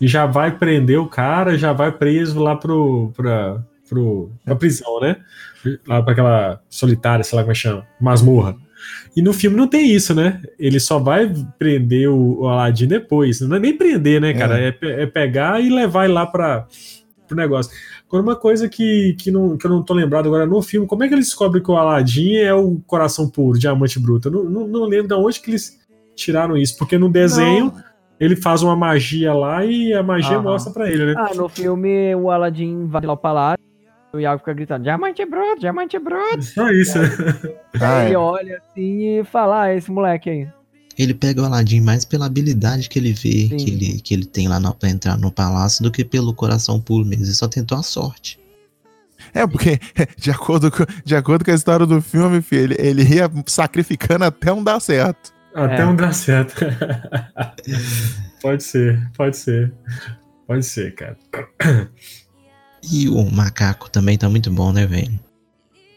E 0.01 0.07
já 0.07 0.27
vai 0.27 0.51
prender 0.51 0.99
o 1.01 1.07
cara, 1.07 1.57
já 1.59 1.73
vai 1.73 1.91
preso 1.91 2.39
lá 2.41 2.55
pro. 2.57 3.13
pra, 3.17 3.59
pro 3.89 4.31
pra 4.45 4.55
prisão, 4.57 5.01
né? 5.01 5.17
Lá 5.87 6.03
pra 6.03 6.13
aquela 6.13 6.61
solitária, 6.69 7.25
sei 7.25 7.37
lá 7.37 7.43
como 7.43 7.53
é 7.53 7.55
que 7.55 7.61
chama. 7.61 7.87
Masmorra. 8.01 8.55
E 9.17 9.23
no 9.23 9.33
filme 9.33 9.57
não 9.57 9.67
tem 9.69 9.91
isso, 9.91 10.15
né? 10.15 10.41
Ele 10.59 10.79
só 10.81 10.99
vai 10.99 11.33
prender 11.59 12.09
o, 12.09 12.41
o 12.41 12.49
Aladdin 12.49 12.87
depois. 12.87 13.41
Não 13.41 13.57
é 13.57 13.61
nem 13.61 13.77
prender, 13.77 14.21
né, 14.21 14.33
cara? 14.35 14.59
É, 14.59 14.73
pe- 14.73 14.91
é 14.91 15.07
pegar 15.07 15.61
e 15.61 15.69
levar 15.71 16.05
ele 16.05 16.15
lá 16.15 16.27
pra, 16.27 16.67
pro 17.27 17.37
negócio. 17.37 17.73
Agora, 18.07 18.23
uma 18.23 18.37
coisa 18.37 18.69
que, 18.69 19.15
que, 19.19 19.31
não, 19.31 19.57
que 19.57 19.67
eu 19.67 19.71
não 19.71 19.83
tô 19.83 19.93
lembrado 19.95 20.27
agora 20.27 20.47
no 20.47 20.61
filme, 20.63 20.87
como 20.87 21.03
é 21.05 21.09
que 21.09 21.15
eles 21.15 21.27
descobrem 21.27 21.63
que 21.63 21.71
o 21.71 21.77
Aladdin 21.77 22.35
é 22.37 22.53
o 22.55 22.81
coração 22.87 23.29
puro, 23.29 23.59
diamante 23.59 23.99
bruto? 23.99 24.29
Eu 24.29 24.33
não, 24.33 24.45
não, 24.45 24.67
não 24.69 24.85
lembro 24.85 25.09
de 25.09 25.15
onde 25.15 25.41
que 25.41 25.51
eles 25.51 25.79
tiraram 26.15 26.57
isso, 26.57 26.77
porque 26.79 26.97
no 26.97 27.09
desenho 27.09 27.67
Não. 27.75 27.83
ele 28.21 28.37
faz 28.37 28.63
uma 28.63 28.77
magia 28.77 29.33
lá 29.33 29.65
e 29.65 29.93
a 29.93 30.01
magia 30.03 30.37
Aham. 30.37 30.43
mostra 30.43 30.73
pra 30.73 30.89
ele, 30.89 31.07
né? 31.07 31.15
Ah, 31.17 31.35
no 31.35 31.49
filme 31.49 32.15
o 32.15 32.31
Aladdin 32.31 32.87
vai 32.87 33.03
lá 33.05 33.17
palácio 33.17 33.59
e 33.65 33.74
o 34.15 34.21
Iago 34.21 34.39
fica 34.39 34.53
gritando: 34.55 34.83
Diamante 34.85 35.25
bruto, 35.27 35.61
diamante 35.61 35.99
bruto. 35.99 36.43
Só 36.43 36.71
isso. 36.71 36.99
Ah, 37.81 38.05
Ele 38.05 38.15
é. 38.15 38.19
olha 38.19 38.59
assim 38.59 39.19
e 39.21 39.25
fala: 39.25 39.63
Ah, 39.65 39.75
esse 39.75 39.91
moleque 39.91 40.31
aí. 40.31 40.49
Ele 40.97 41.13
pega 41.13 41.43
o 41.43 41.45
Aladdin 41.45 41.81
mais 41.81 42.05
pela 42.05 42.27
habilidade 42.27 42.89
que 42.89 42.99
ele 43.01 43.13
vê, 43.13 43.49
Sim. 43.49 43.57
que 43.57 43.71
ele, 43.71 44.01
que 44.01 44.15
ele 44.15 44.25
tem 44.25 44.47
lá 44.47 44.61
no, 44.61 44.73
pra 44.73 44.89
entrar 44.89 45.19
no 45.19 45.33
palácio, 45.33 45.83
do 45.83 45.91
que 45.91 46.05
pelo 46.05 46.33
coração 46.33 46.81
puro 46.81 47.05
mesmo. 47.05 47.25
Ele 47.25 47.33
só 47.35 47.49
tentou 47.49 47.77
a 47.77 47.83
sorte. 47.83 48.39
É, 49.33 49.45
porque, 49.47 49.81
de 50.17 50.31
acordo 50.31 50.71
com, 50.71 50.85
de 51.05 51.17
acordo 51.17 51.45
com 51.45 51.51
a 51.51 51.55
história 51.55 51.85
do 51.85 52.01
filme, 52.01 52.41
filho, 52.41 52.75
ele, 52.79 53.01
ele 53.03 53.15
ia 53.17 53.29
sacrificando 53.47 54.25
até 54.25 54.53
um 54.53 54.63
dar 54.63 54.79
certo. 54.81 55.33
Até 55.53 55.77
É. 55.83 55.85
não 55.85 55.97
dar 55.97 56.13
certo. 56.15 56.55
pode 58.41 58.63
ser, 58.63 59.11
pode 59.17 59.37
ser. 59.37 59.73
Pode 60.47 60.65
ser, 60.65 60.95
cara. 60.95 61.17
E 62.93 63.09
o 63.09 63.31
macaco 63.31 63.91
também 63.91 64.19
tá 64.19 64.29
muito 64.29 64.51
bom, 64.51 64.73
né, 64.73 64.87
velho? 64.87 65.19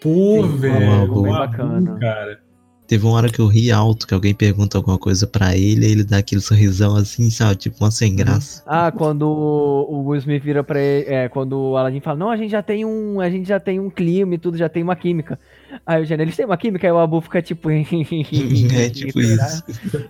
Pô, 0.02 0.44
Sim, 0.44 0.58
velho. 0.58 0.80
bem 0.80 1.10
o 1.10 1.22
bacana. 1.24 1.98
Cara. 2.00 2.40
Teve 2.88 3.06
uma 3.06 3.18
hora 3.18 3.30
que 3.30 3.40
eu 3.40 3.48
ri 3.48 3.70
alto, 3.70 4.08
que 4.08 4.14
alguém 4.14 4.34
pergunta 4.34 4.78
alguma 4.78 4.98
coisa 4.98 5.28
pra 5.28 5.58
ele, 5.58 5.86
e 5.86 5.92
ele 5.92 6.04
dá 6.06 6.20
aquele 6.20 6.40
sorrisão 6.40 6.96
assim, 6.96 7.30
sabe? 7.30 7.58
Tipo, 7.58 7.84
uma 7.84 7.92
sem 7.92 8.16
graça. 8.16 8.64
Ah, 8.66 8.94
quando 8.94 9.24
o 9.24 9.68
o 9.90 10.08
Will 10.08 10.20
Smith 10.20 10.44
vira 10.44 10.64
pra 10.64 10.80
ele, 10.80 11.14
é, 11.14 11.28
quando 11.30 11.58
o 11.58 11.78
Aladdin 11.78 12.00
fala, 12.00 12.18
não, 12.18 12.30
a 12.30 12.38
gente 12.38 12.52
já 12.52 12.62
tem 12.62 12.86
um, 12.86 13.20
a 13.20 13.30
gente 13.30 13.48
já 13.48 13.60
tem 13.60 13.80
um 13.80 13.90
clima 13.90 14.36
e 14.36 14.38
tudo, 14.38 14.58
já 14.58 14.70
tem 14.70 14.84
uma 14.84 14.96
química. 14.96 15.38
Aí 15.86 16.02
o 16.02 16.06
Gênio, 16.06 16.24
eles 16.24 16.36
têm 16.36 16.46
uma 16.46 16.58
química, 16.58 16.88
aí 16.88 16.92
o 16.92 16.98
Abu 16.98 17.20
fica 17.20 17.42
tipo... 17.42 17.70
é 17.72 18.90
tipo 18.90 19.20
isso. 19.20 19.64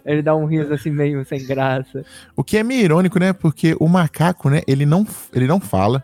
Ele 0.06 0.22
dá 0.22 0.36
um 0.36 0.46
riso 0.46 0.74
assim 0.74 0.92
meio 0.92 1.26
sem 1.26 1.46
graça. 1.46 2.06
O 2.36 2.44
que 2.44 2.58
é 2.58 2.64
meio 2.64 2.82
irônico, 2.84 3.20
né? 3.20 3.34
Porque 3.34 3.76
o 3.80 3.88
macaco, 3.88 4.50
né? 4.50 4.62
Ele 4.68 4.86
não, 4.86 5.06
ele 5.34 5.48
não 5.48 5.60
fala, 5.60 6.04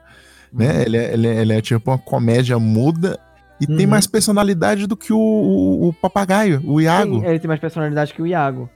né? 0.53 0.83
Ele 0.85 0.97
é, 0.97 1.13
ele, 1.13 1.27
é, 1.27 1.41
ele 1.41 1.53
é 1.53 1.61
tipo 1.61 1.89
uma 1.91 1.97
comédia 1.97 2.57
muda 2.59 3.19
e 3.59 3.67
tem 3.67 3.85
Uhum. 3.85 3.91
mais 3.91 4.05
personalidade 4.07 4.87
do 4.87 4.95
que 4.97 5.11
o, 5.13 5.17
o, 5.17 5.87
o 5.89 5.93
papagaio, 5.93 6.61
o 6.65 6.79
Iago, 6.81 7.21
Sim, 7.21 7.25
ele 7.25 7.39
tem 7.39 7.47
mais 7.47 7.59
personalidade 7.59 8.13
que 8.13 8.21
o 8.21 8.27
Iago. 8.27 8.69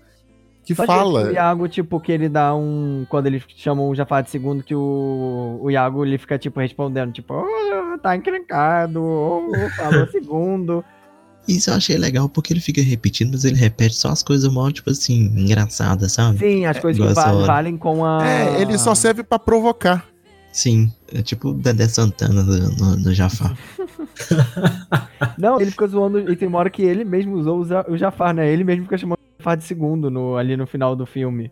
que 0.63 0.75
Só 0.75 0.83
que 0.83 0.87
fala. 0.87 1.27
O 1.27 1.31
Iago, 1.31 1.67
tipo, 1.67 1.99
que 1.99 2.11
ele 2.11 2.29
dá 2.29 2.53
um. 2.55 3.05
Quando 3.09 3.27
eles 3.27 3.43
chamam 3.55 3.89
o 3.89 3.95
Jafar 3.95 4.21
de 4.23 4.29
segundo, 4.29 4.63
que 4.63 4.75
o, 4.75 5.59
o 5.61 5.71
Iago 5.71 6.05
ele 6.05 6.17
fica, 6.17 6.37
tipo, 6.37 6.59
respondendo, 6.59 7.11
tipo, 7.11 7.33
oh, 7.33 7.97
tá 7.99 8.15
encrencado, 8.15 9.01
oh, 9.03 9.51
falou 9.75 10.07
segundo. 10.11 10.83
Isso 11.47 11.69
eu 11.69 11.75
achei 11.75 11.97
legal 11.97 12.27
porque 12.27 12.51
ele 12.51 12.59
fica 12.59 12.81
repetindo, 12.81 13.31
mas 13.31 13.45
ele 13.45 13.55
repete 13.55 13.95
só 13.95 14.09
as 14.09 14.21
coisas 14.21 14.51
mal, 14.53 14.69
tipo 14.69 14.89
assim, 14.89 15.31
engraçadas, 15.35 16.11
sabe? 16.11 16.37
Sim, 16.39 16.65
as 16.65 16.77
coisas 16.77 16.97
que 17.01 17.09
igual 17.09 17.11
essa 17.25 17.31
va- 17.31 17.37
hora. 17.37 17.47
valem 17.47 17.77
com 17.77 18.05
a. 18.05 18.27
É, 18.27 18.61
ele 18.61 18.77
só 18.77 18.93
serve 18.93 19.23
pra 19.23 19.39
provocar. 19.39 20.05
Sim, 20.57 20.91
é 21.13 21.21
tipo 21.21 21.49
o 21.49 21.53
Dedé 21.53 21.87
Santana 21.87 22.43
do, 22.43 22.57
no, 22.77 22.97
do 22.97 23.13
Jafar. 23.13 23.55
Não, 25.37 25.61
ele 25.61 25.69
fica 25.69 25.85
zoando. 25.85 26.31
E 26.31 26.35
tem 26.35 26.47
uma 26.47 26.57
hora 26.57 26.69
que 26.71 26.81
ele 26.81 27.05
mesmo 27.05 27.35
usou 27.35 27.63
o 27.87 27.95
Jafar, 27.95 28.33
né? 28.33 28.51
Ele 28.51 28.63
mesmo 28.63 28.85
fica 28.85 28.97
chamando 28.97 29.19
o 29.19 29.37
Jafar 29.39 29.55
de 29.55 29.65
segundo 29.65 30.09
no, 30.09 30.35
ali 30.35 30.57
no 30.57 30.65
final 30.65 30.95
do 30.95 31.05
filme. 31.05 31.51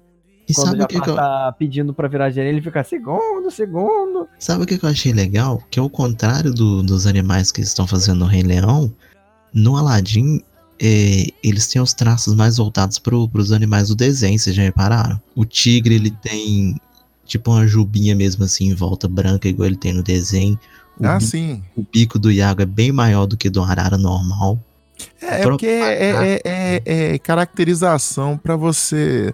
E 0.49 0.55
Quando 0.55 0.69
sabe 0.71 0.83
o 0.83 0.87
que, 0.87 0.99
que 0.99 1.09
eu, 1.11 1.15
tá 1.15 1.53
pedindo 1.55 1.93
pra 1.93 2.07
virar 2.07 2.31
gênio, 2.31 2.49
ele 2.49 2.63
fica 2.63 2.83
segundo, 2.83 3.51
segundo. 3.51 4.27
sabe 4.39 4.63
o 4.63 4.65
que, 4.65 4.83
eu 4.83 4.89
achei 4.89 5.13
legal? 5.13 5.61
Que 5.69 5.79
ao 5.79 5.87
contrário 5.89 6.51
do- 6.51 6.81
dos 6.81 7.05
animais 7.05 7.51
que 7.51 7.61
estão 7.61 7.85
fazendo 7.85 8.21
no 8.21 8.25
Rei 8.25 8.41
Leão, 8.41 8.91
no 9.53 9.77
Aladdin, 9.77 10.41
é, 10.81 11.27
eles 11.43 11.67
têm 11.67 11.79
os 11.79 11.93
traços 11.93 12.33
mais 12.33 12.57
voltados 12.57 12.97
pro, 12.97 13.29
pros 13.29 13.51
animais 13.51 13.89
do 13.89 13.95
desenho, 13.95 14.39
vocês 14.39 14.55
já 14.55 14.63
repararam? 14.63 15.21
O 15.35 15.45
tigre, 15.45 15.93
ele 15.93 16.09
tem 16.09 16.75
tipo 17.25 17.51
uma 17.51 17.65
jubinha 17.67 18.15
mesmo 18.15 18.43
assim, 18.45 18.69
em 18.69 18.73
volta 18.75 19.07
branca, 19.07 19.47
igual 19.47 19.67
ele 19.67 19.75
tem 19.77 19.93
no 19.93 20.03
desenho. 20.03 20.57
O, 20.99 21.05
Ah, 21.05 21.17
bi- 21.17 21.23
sim. 21.25 21.63
o 21.75 21.83
bico 21.91 22.17
do 22.17 22.31
Iago 22.31 22.61
é 22.61 22.65
bem 22.65 22.91
maior 22.91 23.25
do 23.25 23.35
que 23.35 23.49
do 23.49 23.61
arara 23.61 23.97
normal. 23.97 24.59
É, 25.21 25.41
é 25.41 25.43
porque 25.43 25.65
é, 25.65 26.11
é- 26.11 26.41
é- 26.45 27.13
é 27.13 27.17
caracterização 27.19 28.37
pra 28.37 28.55
você. 28.55 29.33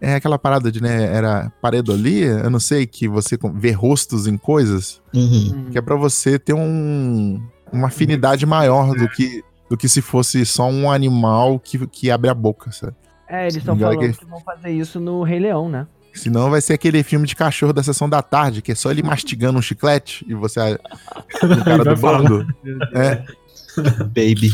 É 0.00 0.14
aquela 0.14 0.38
parada 0.38 0.72
de, 0.72 0.82
né? 0.82 1.04
Era 1.14 1.52
pareidolia, 1.60 2.40
eu 2.42 2.50
não 2.50 2.58
sei, 2.58 2.86
que 2.86 3.06
você 3.06 3.38
vê 3.54 3.70
rostos 3.70 4.26
em 4.26 4.36
coisas, 4.38 5.00
Uhum. 5.14 5.66
que 5.70 5.76
é 5.76 5.82
pra 5.82 5.94
você 5.94 6.38
ter 6.38 6.54
um, 6.54 7.40
uma 7.70 7.88
afinidade 7.88 8.46
maior 8.46 8.94
do 8.94 9.06
que, 9.10 9.44
do 9.68 9.76
que 9.76 9.88
se 9.90 10.00
fosse 10.00 10.44
só 10.46 10.68
um 10.70 10.90
animal 10.90 11.58
que, 11.60 11.86
que 11.86 12.10
abre 12.10 12.30
a 12.30 12.34
boca, 12.34 12.72
sabe? 12.72 12.94
É, 13.28 13.42
eles 13.42 13.56
estão 13.56 13.78
falando 13.78 13.98
que- 14.00 14.12
que 14.14 14.24
vão 14.24 14.40
fazer 14.40 14.70
isso 14.70 14.98
no 14.98 15.22
Rei 15.22 15.38
Leão, 15.38 15.68
né? 15.68 15.86
Senão 16.20 16.50
vai 16.50 16.60
ser 16.60 16.74
aquele 16.74 17.02
filme 17.02 17.26
de 17.26 17.34
cachorro 17.34 17.72
da 17.72 17.82
sessão 17.82 18.08
da 18.08 18.20
tarde, 18.20 18.60
que 18.60 18.72
é 18.72 18.74
só 18.74 18.90
ele 18.90 19.02
mastigando 19.02 19.58
um 19.58 19.62
chiclete 19.62 20.24
e 20.28 20.34
você. 20.34 20.60
o 21.42 21.64
cara 21.64 21.84
do 21.84 21.96
bando. 21.96 22.46
É, 22.94 23.24
Baby. 23.98 24.50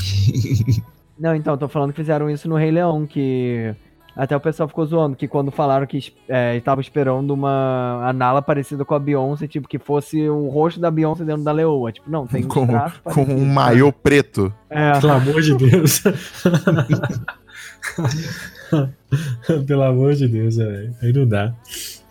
Não, 1.18 1.34
então, 1.34 1.56
tô 1.56 1.68
falando 1.68 1.90
que 1.90 1.96
fizeram 1.96 2.30
isso 2.30 2.48
no 2.48 2.56
Rei 2.56 2.70
Leão, 2.70 3.06
que 3.06 3.74
até 4.14 4.36
o 4.36 4.40
pessoal 4.40 4.68
ficou 4.68 4.86
zoando, 4.86 5.16
que 5.16 5.26
quando 5.26 5.50
falaram 5.50 5.86
que 5.86 6.12
é, 6.28 6.56
estavam 6.56 6.80
esperando 6.80 7.32
uma 7.32 8.08
a 8.08 8.12
Nala 8.12 8.40
parecida 8.40 8.84
com 8.84 8.94
a 8.94 8.98
Beyoncé, 8.98 9.46
tipo, 9.46 9.68
que 9.68 9.78
fosse 9.78 10.28
o 10.28 10.48
rosto 10.48 10.80
da 10.80 10.90
Beyoncé 10.90 11.24
dentro 11.24 11.42
da 11.42 11.52
leoa. 11.52 11.92
Tipo, 11.92 12.10
não, 12.10 12.26
tem 12.26 12.44
um 12.44 12.48
com, 12.48 12.66
com 13.02 13.24
um 13.24 13.44
maiô 13.44 13.92
preto. 13.92 14.52
É, 14.70 14.98
Pelo 15.00 15.12
amor 15.12 15.42
de 15.42 15.54
Deus. 15.54 16.02
Pelo 19.66 19.82
amor 19.82 20.14
de 20.14 20.28
Deus, 20.28 20.56
velho. 20.56 20.94
Aí 21.02 21.12
não 21.12 21.26
dá. 21.26 21.54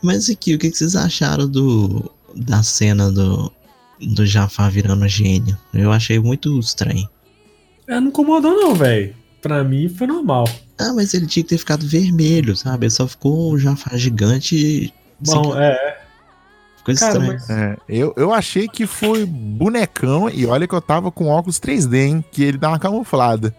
Mas 0.02 0.30
aqui, 0.30 0.56
o 0.56 0.60
que 0.60 0.72
vocês 0.72 0.96
acharam 0.96 1.48
do 1.48 2.12
da 2.36 2.62
cena 2.64 3.12
do, 3.12 3.52
do 4.00 4.26
Jafar 4.26 4.70
virando 4.70 5.08
gênio? 5.08 5.58
Eu 5.74 5.92
achei 5.92 6.20
muito 6.20 6.60
estranho. 6.60 7.08
É, 7.88 8.00
não 8.00 8.08
incomodou, 8.08 8.52
não, 8.52 8.76
velho. 8.76 9.16
Pra 9.42 9.64
mim 9.64 9.88
foi 9.90 10.08
normal. 10.08 10.46
Ah, 10.78 10.92
mas 10.94 11.14
ele 11.14 11.28
tinha 11.28 11.44
que 11.44 11.50
ter 11.50 11.58
ficado 11.58 11.88
vermelho, 11.88 12.56
sabe? 12.56 12.86
Ele 12.86 12.92
só 12.92 13.08
ficou 13.08 13.54
um 13.54 13.58
Jafar 13.58 13.98
gigante. 13.98 14.94
Bom, 15.20 15.54
assim, 15.54 15.62
é. 15.62 15.98
ficou 16.78 16.96
Cara, 16.96 17.12
estranho. 17.12 17.34
mas. 17.34 17.50
É, 17.50 17.78
eu, 17.88 18.14
eu 18.18 18.34
achei 18.34 18.68
que 18.68 18.86
foi 18.86 19.26
bonecão, 19.26 20.30
e 20.30 20.46
olha 20.46 20.68
que 20.68 20.74
eu 20.74 20.82
tava 20.82 21.12
com 21.12 21.28
óculos 21.28 21.60
3D, 21.60 21.96
hein? 21.96 22.26
Que 22.32 22.44
ele 22.44 22.58
dá 22.58 22.70
uma 22.70 22.80
camuflada. 22.80 23.56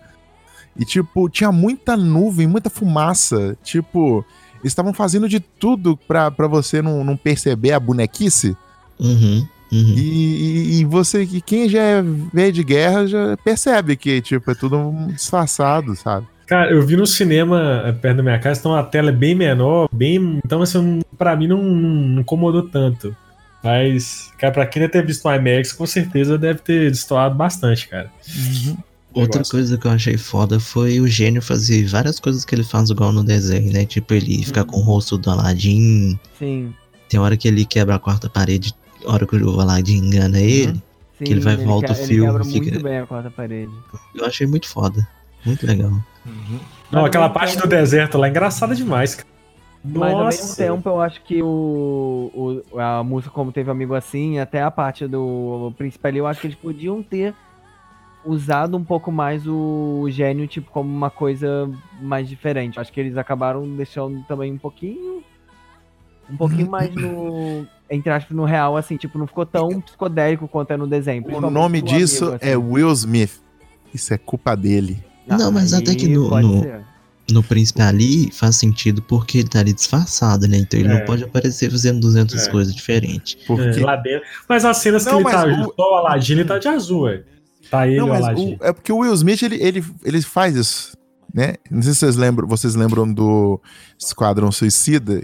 E, 0.79 0.85
tipo, 0.85 1.29
tinha 1.29 1.51
muita 1.51 1.97
nuvem, 1.97 2.47
muita 2.47 2.71
fumaça. 2.71 3.57
Tipo, 3.63 4.25
eles 4.61 4.73
estavam 4.73 4.93
fazendo 4.93 5.29
de 5.29 5.41
tudo 5.41 5.97
pra, 5.97 6.31
pra 6.31 6.47
você 6.47 6.83
não, 6.83 7.05
não 7.05 7.17
perceber 7.17 7.73
a 7.73 7.81
bonequice. 7.81 8.57
Uhum, 8.99 9.47
uhum. 9.73 9.95
E, 9.97 10.01
e, 10.01 10.81
e 10.81 10.85
você, 10.85 11.27
que 11.27 11.41
quem 11.41 11.69
já 11.69 11.83
é 11.83 12.03
velho 12.03 12.53
de 12.53 12.65
guerra, 12.65 13.07
já 13.07 13.37
percebe 13.39 13.97
que, 13.97 14.21
tipo, 14.21 14.51
é 14.51 14.55
tudo 14.55 14.77
um 14.77 15.09
disfarçado, 15.09 15.95
sabe? 15.97 16.27
Cara, 16.47 16.71
eu 16.71 16.81
vi 16.87 16.97
no 16.97 17.07
cinema 17.07 17.83
é, 17.85 17.93
perto 17.93 18.19
da 18.19 18.23
minha 18.23 18.39
casa, 18.39 18.61
então 18.61 18.75
a 18.75 18.83
tela 18.83 19.09
é 19.09 19.13
bem 19.13 19.35
menor, 19.35 19.89
bem. 19.93 20.41
Então, 20.45 20.63
assim, 20.63 21.01
pra 21.19 21.35
mim 21.35 21.49
não, 21.49 21.61
não 21.63 22.21
incomodou 22.21 22.63
tanto. 22.63 23.17
Mas, 23.63 24.33
cara, 24.39 24.53
pra 24.53 24.67
quem 24.67 24.81
deve 24.81 24.93
ter 24.93 25.05
visto 25.05 25.25
no 25.25 25.35
IMAX, 25.35 25.73
com 25.73 25.85
certeza 25.85 26.39
deve 26.39 26.61
ter 26.61 26.89
destoado 26.89 27.35
bastante, 27.35 27.89
cara. 27.89 28.13
Outra 29.17 29.39
negócio. 29.39 29.53
coisa 29.53 29.79
que 29.79 29.87
eu 29.87 29.91
achei 29.91 30.17
foda 30.19 30.61
foi 30.61 31.01
o 31.01 31.07
gênio 31.09 31.41
fazer 31.41 31.87
várias 31.87 32.21
coisas 32.21 32.45
que 32.45 32.55
ele 32.55 32.63
faz 32.65 32.91
igual 32.91 33.13
no 33.13 33.25
desenho, 33.25 33.73
né? 33.73 33.85
Tipo, 33.87 34.15
ele 34.15 34.45
ficar 34.45 34.65
com 34.65 34.77
o 34.79 34.83
rosto 34.83 35.17
do 35.19 35.31
Aladdin. 35.31 36.19
sim. 36.39 36.75
Tem 37.09 37.21
hora 37.21 37.37
que 37.37 37.47
ele 37.47 37.65
quebra 37.65 37.95
a 37.95 37.99
quarta 38.01 38.29
parede, 38.29 38.75
hora 39.05 39.25
que 39.27 39.37
o 39.37 39.61
Aladdin 39.61 39.99
engana 39.99 40.41
ele. 40.41 40.83
sim 41.19 41.25
Que 41.25 41.33
ele 41.33 41.41
vai 41.41 41.55
e 41.55 41.57
volta 41.65 41.95
que- 41.95 42.03
o 42.03 42.05
filme, 42.05 42.15
Ele 42.15 42.27
quebra 42.27 42.45
fica- 42.45 42.71
muito 42.73 42.83
bem 42.83 42.99
a 42.99 43.07
quarta 43.07 43.31
parede. 43.31 43.73
Eu 44.15 44.27
achei 44.27 44.47
muito 44.47 44.69
foda. 44.69 45.07
Muito 45.45 45.65
legal. 45.67 45.91
Não, 45.91 46.03
Mas 46.91 47.05
aquela 47.07 47.29
parte 47.31 47.55
do 47.57 47.63
tempo- 47.63 47.69
deserto 47.77 48.19
lá 48.19 48.27
é 48.27 48.31
engraçada 48.31 48.75
demais, 48.75 49.15
cara. 49.15 49.29
Mas 49.85 50.13
ao 50.13 50.25
mesmo 50.25 50.25
Nossa. 50.43 50.57
tempo 50.57 50.89
eu 50.89 51.01
acho 51.01 51.23
que 51.23 51.41
o, 51.43 52.63
o- 52.73 52.79
a 52.81 53.05
música 53.05 53.33
como 53.33 53.53
teve 53.53 53.71
amigo 53.71 53.95
assim, 53.95 54.41
até 54.41 54.61
a 54.61 54.71
parte 54.71 55.07
do 55.07 55.73
príncipe 55.79 56.07
ali, 56.09 56.19
eu 56.19 56.27
acho 56.27 56.41
que 56.41 56.49
eles 56.49 56.57
podiam 56.61 57.03
ter 57.05 57.33
usado 58.27 58.77
um 58.77 58.85
pouco 58.85 59.11
mais 59.13 59.47
o 59.47 60.07
gênio, 60.11 60.47
tipo, 60.47 60.71
como 60.71 60.89
uma 60.95 61.11
coisa 61.11 61.71
mais 62.01 62.29
diferente. 62.29 62.79
Acho 62.81 62.93
que 62.93 63.01
eles 63.01 63.17
acabaram 63.17 63.67
deixando 63.77 64.23
também 64.27 64.53
um 64.53 64.59
pouquinho. 64.59 65.23
Um 66.31 66.37
pouquinho 66.37 66.69
mais 66.71 66.93
no. 66.95 67.67
Entre 67.89 68.11
aspas, 68.11 68.37
no 68.37 68.45
real, 68.45 68.77
assim, 68.77 68.97
tipo, 68.97 69.17
não 69.17 69.29
ficou 69.29 69.47
tão 69.47 69.81
psicodélico 69.81 70.49
quanto 70.49 70.73
é 70.73 70.77
no 70.77 70.87
desenho. 70.89 71.25
O 71.35 71.51
nome 71.51 71.81
disso 71.81 72.25
amigo, 72.25 72.37
assim. 72.43 72.51
é 72.53 72.57
Will 72.57 72.91
Smith. 72.93 73.41
Isso 73.95 74.13
é 74.13 74.19
culpa 74.19 74.57
dele. 74.57 74.99
Não, 75.27 75.53
mas 75.53 75.73
até 75.73 75.95
que 75.95 76.09
no- 76.09 76.29
pode 76.29 76.47
no- 76.49 76.63
ser. 76.63 76.81
no 77.31 77.43
Príncipe 77.45 77.81
Ali 77.81 78.31
faz 78.33 78.57
sentido 78.57 79.01
porque 79.03 79.39
ele 79.39 79.49
tá 79.49 79.61
ali 79.61 79.73
disfarçado, 79.73 80.49
né? 80.49 80.57
Então 80.59 80.79
ele 80.81 80.89
É. 80.89 80.99
não 80.99 81.05
pode 81.05 81.23
aparecer 81.23 81.71
fazendo 81.71 82.01
200 82.01 82.47
É. 82.47 82.51
coisas 82.51 82.75
diferentes. 82.75 83.37
Porque 83.47 83.81
É, 83.81 83.85
lá 83.85 83.95
dentro. 83.95 84.27
Mas 84.49 84.65
as 84.65 84.77
cenas 84.79 85.05
que 85.05 85.11
Não, 85.13 85.19
ele 85.21 85.25
mas 85.25 85.35
tá 85.35 85.47
o- 85.47 85.75
só 85.77 85.93
o 85.93 85.95
Aladdin, 85.95 86.33
ele 86.33 86.45
tá 86.45 86.59
de 86.59 86.67
azul, 86.69 87.03
ué. 87.03 87.23
Tá 87.71 87.87
ele 87.87 87.97
Não, 87.99 88.09
mas 88.09 88.39
o- 88.39 88.57
é 88.61 88.73
porque 88.73 88.93
o 88.93 88.99
Will 88.99 89.15
Smith, 89.15 89.43
ele, 89.43 89.57
ele, 89.63 89.85
ele 90.05 90.23
faz 90.23 90.55
isso, 90.57 90.97
né? 91.35 91.55
Não 91.71 91.83
sei 91.83 91.93
se 91.93 92.01
vocês 92.01 92.17
lembram, 92.17 92.47
vocês 92.47 92.75
lembram 92.75 93.13
do 93.13 93.61
Esquadrão 93.99 94.51
Suicida, 94.53 95.23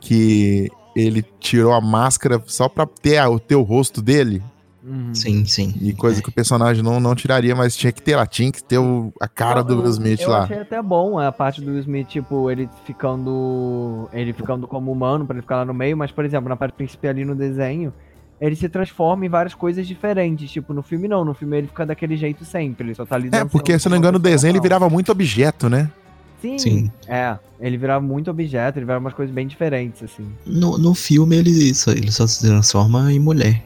que 0.00 0.68
ele 0.96 1.22
tirou 1.40 1.72
a 1.72 1.80
máscara 1.80 2.42
só 2.46 2.68
pra 2.68 2.86
ter 2.86 3.18
a- 3.18 3.28
o 3.30 3.38
teu 3.38 3.62
rosto 3.62 4.02
dele, 4.02 4.42
Uhum. 4.82 5.14
Sim, 5.14 5.44
sim. 5.44 5.74
e 5.82 5.92
coisa 5.92 6.22
que 6.22 6.28
o 6.28 6.32
personagem 6.32 6.82
não, 6.82 6.98
não 6.98 7.14
tiraria, 7.14 7.54
mas 7.54 7.76
tinha 7.76 7.92
que 7.92 8.00
ter 8.00 8.16
lá, 8.16 8.26
tinha 8.26 8.50
que 8.50 8.62
ter 8.64 8.78
o- 8.78 9.12
a 9.20 9.28
cara 9.28 9.62
do 9.62 9.74
Eu- 9.74 9.78
Will 9.80 9.90
Smith 9.90 10.20
eu 10.22 10.30
lá. 10.30 10.44
achei 10.44 10.58
até 10.60 10.80
bom 10.80 11.18
a 11.18 11.30
parte 11.30 11.60
do 11.60 11.72
Will 11.72 11.80
Smith, 11.80 12.08
tipo, 12.08 12.50
ele 12.50 12.68
ficando. 12.86 14.08
Ele 14.12 14.32
ficando 14.32 14.66
como 14.66 14.90
humano 14.90 15.26
pra 15.26 15.34
ele 15.34 15.42
ficar 15.42 15.56
lá 15.56 15.64
no 15.64 15.74
meio, 15.74 15.96
mas, 15.96 16.10
por 16.10 16.24
exemplo, 16.24 16.48
na 16.48 16.56
parte 16.56 16.72
principal 16.74 17.10
ali 17.10 17.24
no 17.24 17.34
desenho, 17.34 17.92
ele 18.40 18.54
se 18.56 18.68
transforma 18.68 19.26
em 19.26 19.28
várias 19.28 19.54
coisas 19.54 19.86
diferentes. 19.86 20.50
Tipo, 20.50 20.72
no 20.72 20.82
filme 20.82 21.08
não, 21.08 21.24
no 21.24 21.34
filme 21.34 21.58
ele 21.58 21.66
fica 21.66 21.84
daquele 21.84 22.16
jeito 22.16 22.44
sempre, 22.44 22.88
ele 22.88 22.94
só 22.94 23.04
tá 23.04 23.16
ali 23.16 23.30
É, 23.32 23.44
porque, 23.44 23.78
se 23.78 23.88
não 23.88 23.92
me 23.92 23.98
engano, 23.98 24.16
o 24.16 24.20
desenho 24.20 24.52
ele 24.52 24.60
virava 24.60 24.88
muito 24.88 25.10
objeto, 25.10 25.68
né? 25.68 25.90
Sim, 26.40 26.58
Sim. 26.58 26.92
é. 27.08 27.36
Ele 27.60 27.76
virava 27.76 28.00
muito 28.00 28.30
objeto, 28.30 28.78
ele 28.78 28.86
virava 28.86 29.00
umas 29.00 29.14
coisas 29.14 29.34
bem 29.34 29.46
diferentes, 29.46 30.02
assim. 30.04 30.30
No, 30.46 30.78
no 30.78 30.94
filme 30.94 31.36
ele 31.36 31.74
só, 31.74 31.90
ele 31.90 32.12
só 32.12 32.26
se 32.26 32.46
transforma 32.46 33.12
em 33.12 33.18
mulher. 33.18 33.64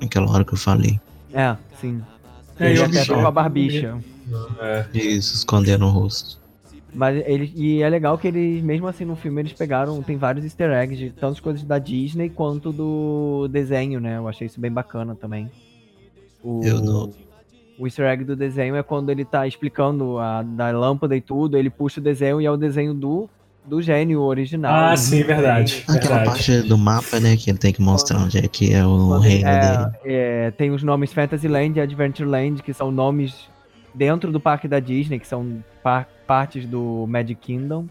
Naquela 0.00 0.28
hora 0.30 0.44
que 0.44 0.52
eu 0.52 0.58
falei. 0.58 0.98
É, 1.32 1.56
sim. 1.80 2.02
É, 2.58 2.70
ele 2.70 2.80
eu 2.80 2.84
até 2.86 3.04
com 3.06 3.26
a 3.26 3.30
barbicha. 3.30 3.96
É. 4.60 4.86
Isso, 4.92 5.34
escondendo 5.34 5.86
o 5.86 5.90
rosto. 5.90 6.39
Mas 6.92 7.22
ele, 7.26 7.52
e 7.54 7.82
é 7.82 7.88
legal 7.88 8.18
que 8.18 8.26
eles, 8.28 8.62
mesmo 8.62 8.86
assim, 8.88 9.04
no 9.04 9.14
filme, 9.16 9.40
eles 9.42 9.52
pegaram, 9.52 10.02
tem 10.02 10.16
vários 10.16 10.44
easter 10.44 10.70
eggs, 10.72 10.96
de 10.98 11.10
tantas 11.10 11.38
coisas 11.40 11.62
da 11.62 11.78
Disney 11.78 12.28
quanto 12.28 12.72
do 12.72 13.46
desenho, 13.48 14.00
né? 14.00 14.16
Eu 14.18 14.26
achei 14.28 14.46
isso 14.46 14.60
bem 14.60 14.72
bacana 14.72 15.14
também. 15.14 15.50
O, 16.42 16.62
Eu 16.64 16.80
não- 16.80 17.10
o 17.78 17.86
easter 17.86 18.06
egg 18.06 18.24
do 18.24 18.34
desenho 18.34 18.74
é 18.76 18.82
quando 18.82 19.10
ele 19.10 19.24
tá 19.24 19.46
explicando 19.46 20.18
a 20.18 20.42
da 20.42 20.70
lâmpada 20.70 21.14
e 21.16 21.20
tudo, 21.20 21.56
ele 21.56 21.70
puxa 21.70 22.00
o 22.00 22.02
desenho 22.02 22.40
e 22.40 22.46
é 22.46 22.50
o 22.50 22.56
desenho 22.56 22.92
do, 22.94 23.28
do 23.64 23.80
gênio 23.80 24.20
original. 24.22 24.90
Ah, 24.90 24.96
sim, 24.96 25.22
verdade. 25.22 25.84
Aquela 25.84 26.00
Verdade. 26.16 26.24
parte 26.24 26.62
do 26.62 26.76
mapa, 26.78 27.20
né, 27.20 27.36
que 27.36 27.50
ele 27.50 27.58
tem 27.58 27.72
que 27.72 27.80
mostrar 27.82 28.18
onde 28.18 28.38
é 28.38 28.48
que 28.48 28.72
é 28.72 28.84
o 28.84 29.08
Quando- 29.08 29.22
reino 29.22 29.48
é, 29.48 29.60
dele. 29.76 29.90
é, 30.04 30.50
tem 30.52 30.70
os 30.70 30.82
nomes 30.82 31.12
Fantasyland 31.12 31.78
e 31.78 31.82
Adventureland, 31.82 32.62
que 32.62 32.72
são 32.74 32.90
nomes 32.90 33.48
dentro 33.94 34.32
do 34.32 34.40
parque 34.40 34.66
da 34.66 34.80
Disney, 34.80 35.18
que 35.18 35.26
são 35.26 35.62
par- 35.82 36.08
partes 36.30 36.64
do 36.64 37.06
Magic 37.08 37.34
Kingdom. 37.34 37.88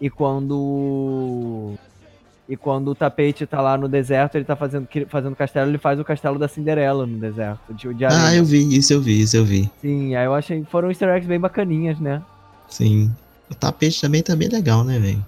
E 0.00 0.08
quando. 0.08 1.74
E 2.48 2.56
quando 2.56 2.88
o 2.88 2.94
tapete 2.94 3.44
tá 3.44 3.60
lá 3.60 3.76
no 3.76 3.86
deserto, 3.86 4.36
ele 4.36 4.44
tá 4.46 4.56
fazendo, 4.56 4.88
fazendo 5.06 5.36
castelo, 5.36 5.70
ele 5.70 5.76
faz 5.76 6.00
o 6.00 6.04
castelo 6.04 6.38
da 6.38 6.48
Cinderela 6.48 7.06
no 7.06 7.18
deserto. 7.18 7.74
De, 7.74 7.92
de 7.92 8.06
Ah, 8.06 8.34
eu 8.34 8.42
vi, 8.42 8.74
isso 8.74 8.94
eu 8.94 9.02
vi, 9.02 9.20
isso 9.20 9.36
eu 9.36 9.44
vi. 9.44 9.70
Sim, 9.82 10.14
aí 10.14 10.24
eu 10.24 10.32
achei. 10.32 10.64
Foram 10.70 10.88
easter 10.88 11.10
eggs 11.10 11.28
bem 11.28 11.38
bacaninhas, 11.38 12.00
né? 12.00 12.22
Sim. 12.70 13.10
O 13.50 13.54
tapete 13.54 14.00
também 14.00 14.22
tá 14.22 14.34
bem 14.34 14.48
legal, 14.48 14.82
né, 14.82 14.98
velho? 14.98 15.22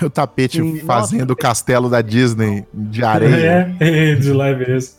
O 0.00 0.08
tapete 0.08 0.58
Sim, 0.58 0.78
fazendo 0.80 1.32
o 1.32 1.36
castelo 1.36 1.90
da 1.90 2.00
Disney 2.00 2.64
de 2.72 3.02
areia. 3.02 3.76
É, 3.80 4.12
é, 4.12 4.14
de 4.14 4.30
lá 4.30 4.54
mesmo. 4.54 4.94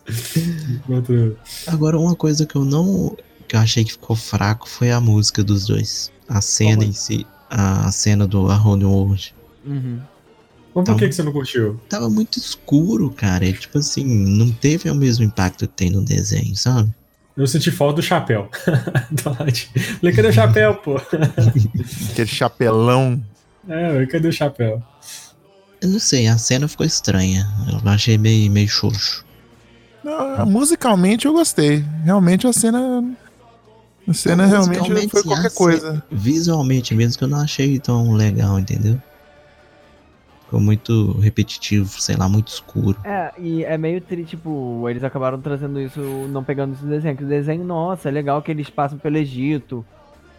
Agora, 1.66 1.98
uma 1.98 2.16
coisa 2.16 2.46
que 2.46 2.58
eu 2.58 2.66
não. 2.66 3.16
que 3.48 3.56
eu 3.56 3.60
achei 3.62 3.86
que 3.86 3.94
ficou 3.94 4.18
fraco 4.18 4.68
foi 4.68 4.92
a 4.92 5.00
música 5.00 5.42
dos 5.42 5.66
dois. 5.66 6.12
A 6.28 6.42
cena 6.42 6.78
Como 6.78 6.90
em 6.90 6.94
si. 6.94 7.26
A 7.50 7.92
cena 7.92 8.28
do 8.28 8.52
A 8.52 8.58
Whole 8.58 8.80
New 8.80 8.92
World. 8.92 9.34
Uhum. 9.66 10.00
Mas 10.76 10.86
por 10.86 10.98
que, 10.98 11.08
que 11.10 11.16
você 11.16 11.24
não 11.24 11.32
curtiu? 11.32 11.80
Tava 11.90 12.10
muito 12.10 12.38
escuro, 12.38 13.10
cara. 13.10 13.46
E, 13.46 13.54
tipo 13.54 13.80
assim, 13.80 14.06
não 14.06 14.52
teve 14.52 14.90
o 14.90 14.96
mesmo 14.96 15.24
impacto 15.24 15.68
que 15.68 15.74
tem 15.74 15.90
no 15.90 16.04
desenho, 16.04 16.56
sabe? 16.56 16.94
Eu 17.36 17.48
senti 17.48 17.72
falta 17.72 17.96
do 17.96 18.02
chapéu. 18.02 18.50
Falei, 19.18 20.14
cadê 20.16 20.28
o 20.28 20.34
chapéu, 20.34 20.76
pô? 20.76 20.98
Aquele 22.12 22.28
chapelão. 22.28 23.24
É, 23.68 24.06
cadê 24.06 24.28
o 24.28 24.34
chapéu? 24.34 24.82
Eu 25.82 25.90
não 25.90 26.00
sei, 26.00 26.28
a 26.28 26.38
cena 26.38 26.68
ficou 26.68 26.86
estranha. 26.86 27.48
Eu 27.72 27.90
achei 27.90 28.18
meio, 28.18 28.52
meio 28.52 28.68
xoxo. 28.68 29.26
Não, 30.04 30.46
musicalmente 30.46 31.26
eu 31.26 31.34
gostei. 31.34 31.86
Realmente 32.04 32.48
a 32.48 32.54
cena. 32.54 33.04
A 34.08 34.14
cena 34.14 34.48
Não, 34.48 34.66
realmente 34.66 35.10
foi 35.10 35.24
qualquer 35.24 35.54
coisa. 35.54 36.04
Visualmente 36.10 36.96
mesmo 36.96 37.18
que 37.18 37.24
eu 37.24 37.28
não 37.28 37.42
achei 37.42 37.78
tão 37.80 38.14
legal, 38.14 38.58
entendeu? 38.58 39.02
Ficou 40.46 40.62
muito 40.62 41.12
repetitivo, 41.20 42.02
sei 42.02 42.16
lá, 42.16 42.30
muito 42.30 42.48
escuro. 42.48 42.98
É, 43.04 43.34
e 43.38 43.66
é 43.66 43.78
meio 43.78 44.00
tri, 44.00 44.24
tipo, 44.24 44.88
eles 44.88 45.04
acabaram 45.04 45.42
trazendo 45.42 45.78
isso, 45.82 46.00
não 46.30 46.42
pegando 46.42 46.74
esse 46.74 46.86
desenho. 46.86 47.18
Que 47.18 47.26
o 47.26 47.28
desenho, 47.28 47.66
nossa, 47.66 48.08
é 48.08 48.12
legal 48.12 48.42
que 48.42 48.50
eles 48.50 48.70
passam 48.70 48.98
pelo 48.98 49.18
Egito. 49.18 49.86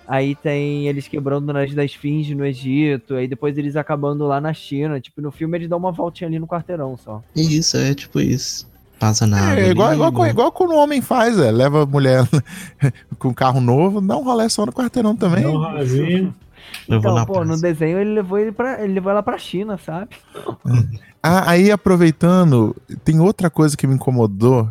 Aí 0.06 0.34
tem 0.34 0.88
eles 0.88 1.06
quebrando 1.06 1.50
o 1.50 1.52
nariz 1.52 1.74
da 1.74 1.84
esfinge 1.84 2.34
no 2.34 2.46
Egito. 2.46 3.16
Aí 3.16 3.28
depois 3.28 3.58
eles 3.58 3.76
acabando 3.76 4.26
lá 4.26 4.40
na 4.40 4.54
China. 4.54 4.98
Tipo, 4.98 5.20
no 5.20 5.30
filme 5.30 5.58
eles 5.58 5.68
dão 5.68 5.76
uma 5.76 5.92
voltinha 5.92 6.26
ali 6.26 6.38
no 6.38 6.48
quarteirão 6.48 6.96
só. 6.96 7.22
E 7.36 7.58
isso, 7.58 7.76
é 7.76 7.94
tipo 7.94 8.18
isso. 8.18 8.66
Passa 8.98 9.26
na 9.26 9.38
água. 9.52 9.62
É, 9.62 9.70
igual, 9.70 9.94
igual, 9.94 10.12
né? 10.24 10.30
igual 10.30 10.50
quando 10.52 10.72
o 10.72 10.76
homem 10.78 11.00
faz, 11.00 11.38
é. 11.38 11.50
Leva 11.52 11.82
a 11.84 11.86
mulher 11.86 12.24
com 13.18 13.32
carro 13.32 13.60
novo, 13.60 14.00
dá 14.00 14.16
um 14.16 14.24
rolê 14.24 14.48
só 14.48 14.66
no 14.66 14.72
quarteirão 14.72 15.14
também. 15.14 15.44
Dá 15.44 15.50
um 15.50 16.98
Então, 16.98 17.14
na 17.14 17.24
pô, 17.24 17.40
no 17.40 17.46
praça. 17.46 17.62
desenho 17.62 17.98
ele 17.98 18.14
levou 18.14 18.38
ele 18.38 18.50
pra, 18.52 18.82
ele 18.82 18.94
levou 18.94 19.10
ela 19.12 19.22
pra 19.22 19.38
China, 19.38 19.78
sabe? 19.78 20.10
Ah, 21.20 21.50
aí 21.50 21.68
aproveitando, 21.72 22.76
tem 23.04 23.18
outra 23.18 23.50
coisa 23.50 23.76
que 23.76 23.88
me 23.88 23.94
incomodou, 23.96 24.68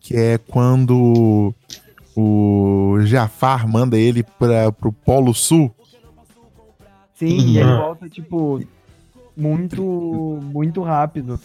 que 0.00 0.16
é 0.16 0.38
quando 0.38 1.54
o 2.16 2.96
Jafar 3.02 3.66
manda 3.68 3.96
ele 3.96 4.24
para 4.24 4.72
pro 4.72 4.92
Polo 4.92 5.32
Sul. 5.32 5.72
Sim, 7.14 7.28
e 7.28 7.58
ele 7.58 7.70
Uhum. 7.70 7.76
volta, 7.78 8.08
tipo, 8.08 8.60
muito, 9.36 9.82
muito 10.42 10.82
rápido. 10.82 11.38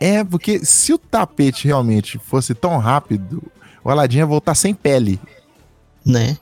É, 0.00 0.22
porque 0.24 0.64
se 0.64 0.92
o 0.92 0.98
tapete 0.98 1.66
realmente 1.66 2.18
fosse 2.18 2.54
tão 2.54 2.78
rápido, 2.78 3.42
o 3.84 3.90
Aladdin 3.90 4.18
ia 4.18 4.26
voltar 4.26 4.54
sem 4.54 4.74
pele. 4.74 5.18
Né? 6.04 6.36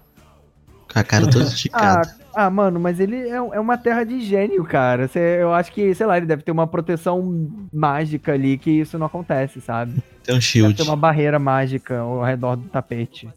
Com 0.92 0.98
a 0.98 1.04
cara 1.04 1.26
toda 1.28 1.44
Ah, 1.44 1.48
esticada. 1.48 2.16
ah, 2.34 2.50
mano, 2.50 2.80
mas 2.80 2.98
ele 3.00 3.16
é, 3.16 3.36
é 3.36 3.60
uma 3.60 3.76
terra 3.78 4.04
de 4.04 4.20
gênio, 4.20 4.64
cara. 4.64 5.06
Cê- 5.08 5.42
eu 5.42 5.52
acho 5.54 5.70
que, 5.72 5.94
sei 5.94 6.06
lá, 6.06 6.16
ele 6.16 6.26
deve 6.26 6.42
ter 6.42 6.50
uma 6.52 6.66
proteção 6.66 7.48
mágica 7.72 8.32
ali 8.32 8.56
que 8.58 8.70
isso 8.70 8.98
não 8.98 9.06
acontece, 9.06 9.60
sabe? 9.60 9.92
Tem 10.24 10.34
um 10.34 10.38
Deve 10.38 10.40
shield. 10.42 10.74
ter 10.74 10.82
uma 10.82 10.96
barreira 10.96 11.38
mágica 11.38 11.98
ao 12.00 12.22
redor 12.22 12.56
do 12.56 12.68
tapete 12.68 13.28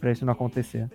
pra 0.00 0.10
isso 0.12 0.24
não 0.24 0.32
acontecer. 0.32 0.88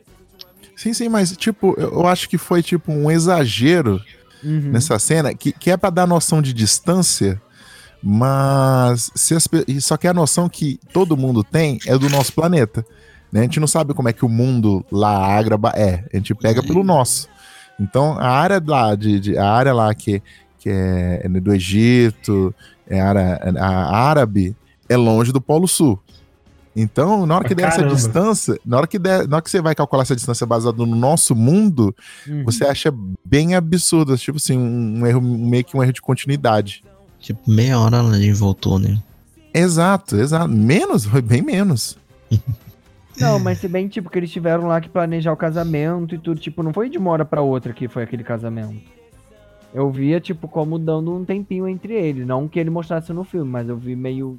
Sim, 0.76 0.94
sim, 0.94 1.08
mas 1.08 1.36
tipo, 1.38 1.74
eu 1.78 2.06
acho 2.06 2.28
que 2.28 2.38
foi 2.38 2.62
tipo 2.62 2.92
um 2.92 3.10
exagero 3.10 4.02
Uhum. 4.44 4.72
nessa 4.72 4.98
cena, 5.00 5.34
que, 5.34 5.52
que 5.52 5.72
é 5.72 5.78
pra 5.78 5.90
dar 5.90 6.06
noção 6.08 6.42
de 6.42 6.54
distância, 6.54 7.42
mas 8.04 9.10
se 9.16 9.34
as 9.34 9.48
só 9.82 9.98
que 9.98 10.08
a 10.08 10.14
noção 10.14 10.48
que 10.48 10.80
todo 10.94 11.18
mundo 11.18 11.44
tem 11.44 11.80
é 11.88 11.98
do 11.98 12.10
nosso 12.10 12.32
planeta. 12.34 12.86
Né? 13.32 13.40
A 13.42 13.44
gente 13.44 13.60
não 13.60 13.68
sabe 13.68 13.94
como 13.94 14.08
é 14.08 14.14
que 14.14 14.24
o 14.24 14.30
mundo 14.30 14.86
lá, 14.92 15.18
Ágraba, 15.36 15.70
é. 15.76 16.06
A 16.14 16.18
gente 16.18 16.34
pega 16.36 16.62
pelo 16.62 16.84
nosso. 16.84 17.28
Então, 17.80 18.18
a 18.18 18.28
área 18.30 18.62
lá, 18.66 18.96
de, 18.96 19.20
de- 19.20 19.38
a 19.38 19.50
área 19.52 19.74
lá 19.74 19.94
que, 19.94 20.22
que 20.60 20.70
é 20.70 21.28
do 21.28 21.54
Egito, 21.54 22.54
é 22.88 23.02
área, 23.02 23.40
a 23.60 23.98
árabe, 23.98 24.56
é 24.88 24.96
longe 24.96 25.32
do 25.34 25.42
Polo 25.42 25.68
Sul. 25.68 26.00
Então, 26.76 27.26
na 27.26 27.36
hora 27.36 27.46
Ah, 27.46 27.48
que 27.48 27.56
der 27.56 27.68
essa 27.68 27.78
caramba. 27.78 27.96
distância, 27.96 28.60
na 28.66 28.78
hora, 28.78 28.88
que 28.88 29.00
der, 29.00 29.28
na 29.28 29.38
hora 29.38 29.44
que 29.44 29.50
você 29.50 29.62
vai 29.62 29.74
calcular 29.74 30.02
essa 30.04 30.16
distância 30.16 30.46
baseada 30.46 30.78
no 30.78 30.86
nosso 30.96 31.34
mundo, 31.34 31.96
Uhum. 32.28 32.44
você 32.44 32.66
acha 32.66 32.94
bem 33.24 33.56
absurdo, 33.56 34.18
tipo 34.18 34.38
assim, 34.38 34.58
um, 34.58 35.00
um 35.00 35.08
erro, 35.08 35.22
meio 35.22 35.64
que 35.64 35.78
um 35.78 35.82
erro 35.82 35.94
de 35.94 36.02
continuidade. 36.02 36.84
Tipo, 37.20 37.50
meia 37.50 37.80
hora 37.80 38.02
a 38.02 38.20
gente 38.20 38.34
voltou, 38.34 38.78
né? 38.78 39.02
Exato, 39.54 40.18
exato. 40.18 40.50
Menos, 40.50 41.06
foi 41.06 41.22
bem 41.22 41.42
menos. 41.42 41.98
Não, 43.18 43.40
mas 43.40 43.60
se 43.60 43.68
bem, 43.70 43.88
tipo, 43.88 44.10
que 44.10 44.20
eles 44.20 44.30
tiveram 44.30 44.68
lá 44.68 44.82
que 44.82 44.90
planejar 44.90 45.32
o 45.32 45.38
casamento 45.38 46.14
e 46.16 46.18
tudo, 46.18 46.38
tipo, 46.42 46.62
não 46.62 46.74
foi 46.74 46.90
de 46.90 46.98
uma 46.98 47.12
hora 47.12 47.24
pra 47.24 47.40
outra 47.42 47.72
que 47.72 47.88
foi 47.88 48.04
aquele 48.04 48.26
casamento. 48.26 48.76
Eu 49.74 49.90
via, 49.90 50.20
tipo, 50.20 50.50
como 50.50 50.78
dando 50.78 51.16
um 51.16 51.24
tempinho 51.24 51.66
entre 51.66 51.94
eles. 51.94 52.28
Não 52.28 52.46
que 52.46 52.60
ele 52.60 52.70
mostrasse 52.70 53.14
no 53.14 53.24
filme, 53.24 53.50
mas 53.50 53.70
eu 53.70 53.78
vi 53.78 53.96
meio. 53.96 54.38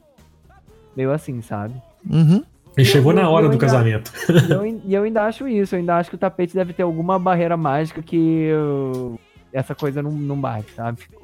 meio 0.95 1.11
assim, 1.11 1.41
sabe? 1.41 1.75
Uhum. 2.09 2.43
E 2.79 2.85
chegou 2.85 3.13
Eu- 3.13 3.17
na 3.23 3.29
hora 3.31 3.47
eu 3.47 3.49
do 3.49 3.53
ainda- 3.55 3.67
casamento. 3.67 4.13
E 4.29 4.53
eu, 4.53 4.81
eu 5.01 5.03
ainda 5.05 5.23
acho 5.25 5.49
isso, 5.49 5.75
eu 5.75 5.79
ainda 5.79 5.97
acho 5.97 6.11
que 6.11 6.17
o 6.17 6.19
tapete 6.19 6.55
deve 6.55 6.73
ter 6.73 6.83
alguma 6.83 7.19
barreira 7.19 7.57
mágica 7.57 8.03
que 8.03 8.51
uh, 8.53 9.19
essa 9.53 9.75
coisa 9.75 10.03
não, 10.03 10.11
não 10.13 10.37
bate, 10.41 10.73
sabe? 10.75 10.99
Eu 11.11 11.19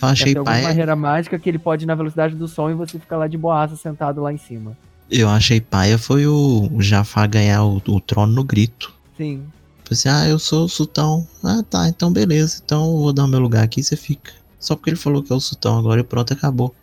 Deve 0.00 0.12
achei 0.12 0.32
ter 0.32 0.38
alguma 0.38 0.54
paia. 0.56 0.68
barreira 0.68 0.96
mágica 0.96 1.38
que 1.38 1.48
ele 1.48 1.58
pode 1.58 1.84
ir 1.84 1.86
na 1.86 1.94
velocidade 1.94 2.34
do 2.34 2.46
som 2.48 2.70
e 2.70 2.74
você 2.74 2.98
fica 2.98 3.16
lá 3.16 3.26
de 3.26 3.36
boaça 3.38 3.76
sentado 3.76 4.22
lá 4.22 4.32
em 4.32 4.36
cima. 4.38 4.76
Eu 5.10 5.28
achei 5.28 5.60
paia 5.60 5.96
foi 5.98 6.26
o 6.26 6.68
Jafar 6.80 7.28
ganhar 7.28 7.62
o, 7.64 7.76
o 7.88 8.00
trono 8.00 8.32
no 8.32 8.42
grito. 8.44 8.92
Sim. 9.16 9.42
assim, 9.90 10.08
ah, 10.08 10.26
eu 10.28 10.38
sou 10.38 10.64
o 10.64 10.68
sultão. 10.68 11.26
Ah, 11.44 11.62
tá, 11.68 11.88
então 11.88 12.12
beleza. 12.12 12.60
Então 12.64 12.84
eu 12.86 12.98
vou 12.98 13.12
dar 13.12 13.24
o 13.24 13.28
meu 13.28 13.40
lugar 13.40 13.62
aqui 13.64 13.80
e 13.80 13.84
você 13.84 13.96
fica. 13.96 14.32
Só 14.58 14.74
porque 14.74 14.90
ele 14.90 14.96
falou 14.96 15.22
que 15.22 15.32
é 15.32 15.36
o 15.36 15.40
sultão 15.40 15.78
agora 15.78 16.00
e 16.00 16.04
pronto, 16.04 16.32
acabou. 16.32 16.74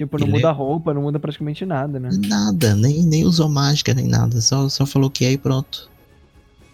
Tipo, 0.00 0.18
não 0.18 0.24
Ele- 0.26 0.32
muda 0.36 0.48
a 0.48 0.52
roupa, 0.52 0.94
não 0.94 1.02
muda 1.02 1.18
praticamente 1.20 1.66
nada, 1.66 2.00
né? 2.00 2.08
Nada, 2.26 2.74
nem, 2.74 3.02
nem 3.02 3.22
usou 3.24 3.50
mágica, 3.50 3.92
nem 3.92 4.08
nada. 4.08 4.40
Só, 4.40 4.66
só 4.66 4.86
falou 4.86 5.10
que 5.10 5.26
é 5.26 5.32
e 5.32 5.36
pronto. 5.36 5.90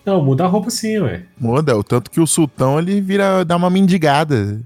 Não, 0.05 0.23
muda 0.25 0.45
a 0.45 0.47
roupa 0.47 0.71
sim, 0.71 0.99
ué. 0.99 1.25
Muda, 1.37 1.77
o 1.77 1.83
tanto 1.83 2.09
que 2.09 2.21
o 2.21 2.27
sultão 2.29 2.79
ele 2.79 3.01
vira, 3.01 3.45
dá 3.45 3.57
uma 3.57 3.69
mendigada. 3.69 4.61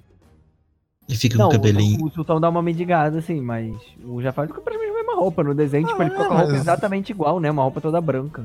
E 1.09 1.17
fica 1.17 1.39
Não, 1.39 1.49
com 1.49 1.57
o 1.57 1.59
cabelinho. 1.59 2.03
o, 2.05 2.09
o 2.09 2.11
Sultão 2.11 2.39
dá 2.39 2.51
uma 2.51 2.61
mendigada, 2.63 3.19
assim, 3.19 3.41
mas 3.41 3.73
o 4.05 4.21
Jafar 4.21 4.47
fica 4.47 4.61
praticamente 4.61 4.95
a 4.95 4.99
mesma 4.99 5.15
roupa. 5.17 5.43
No 5.43 5.55
desenho, 5.55 5.87
tipo, 5.89 6.03
ele 6.03 6.11
Ah, 6.11 6.13
ficou 6.13 6.27
com 6.27 6.33
a 6.35 6.37
roupa 6.37 6.53
mas- 6.53 6.61
exatamente 6.61 7.11
igual, 7.11 7.41
né? 7.41 7.51
Uma 7.51 7.63
roupa 7.63 7.81
toda 7.81 7.99
branca. 8.01 8.45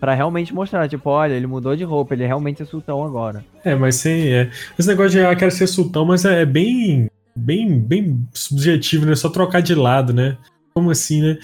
Pra 0.00 0.14
realmente 0.14 0.52
mostrar, 0.54 0.88
tipo, 0.88 1.08
olha, 1.10 1.34
ele 1.34 1.46
mudou 1.46 1.76
de 1.76 1.84
roupa, 1.84 2.14
ele 2.14 2.26
realmente 2.26 2.62
é 2.62 2.64
Sultão 2.64 3.04
agora. 3.04 3.44
É, 3.62 3.74
mas 3.74 3.96
sem. 3.96 4.32
É. 4.32 4.50
Esse 4.78 4.88
negócio 4.88 5.10
de 5.12 5.20
ah, 5.20 5.36
quero 5.36 5.50
ser 5.52 5.66
sultão, 5.66 6.04
mas 6.06 6.24
é 6.24 6.42
é 6.42 6.46
bem. 6.46 7.08
Bem, 7.36 7.78
bem 7.78 8.26
subjetivo, 8.32 9.04
né? 9.06 9.14
Só 9.14 9.28
trocar 9.28 9.60
de 9.60 9.74
lado, 9.74 10.12
né? 10.12 10.36
Como 10.74 10.90
assim, 10.90 11.20
né? 11.22 11.38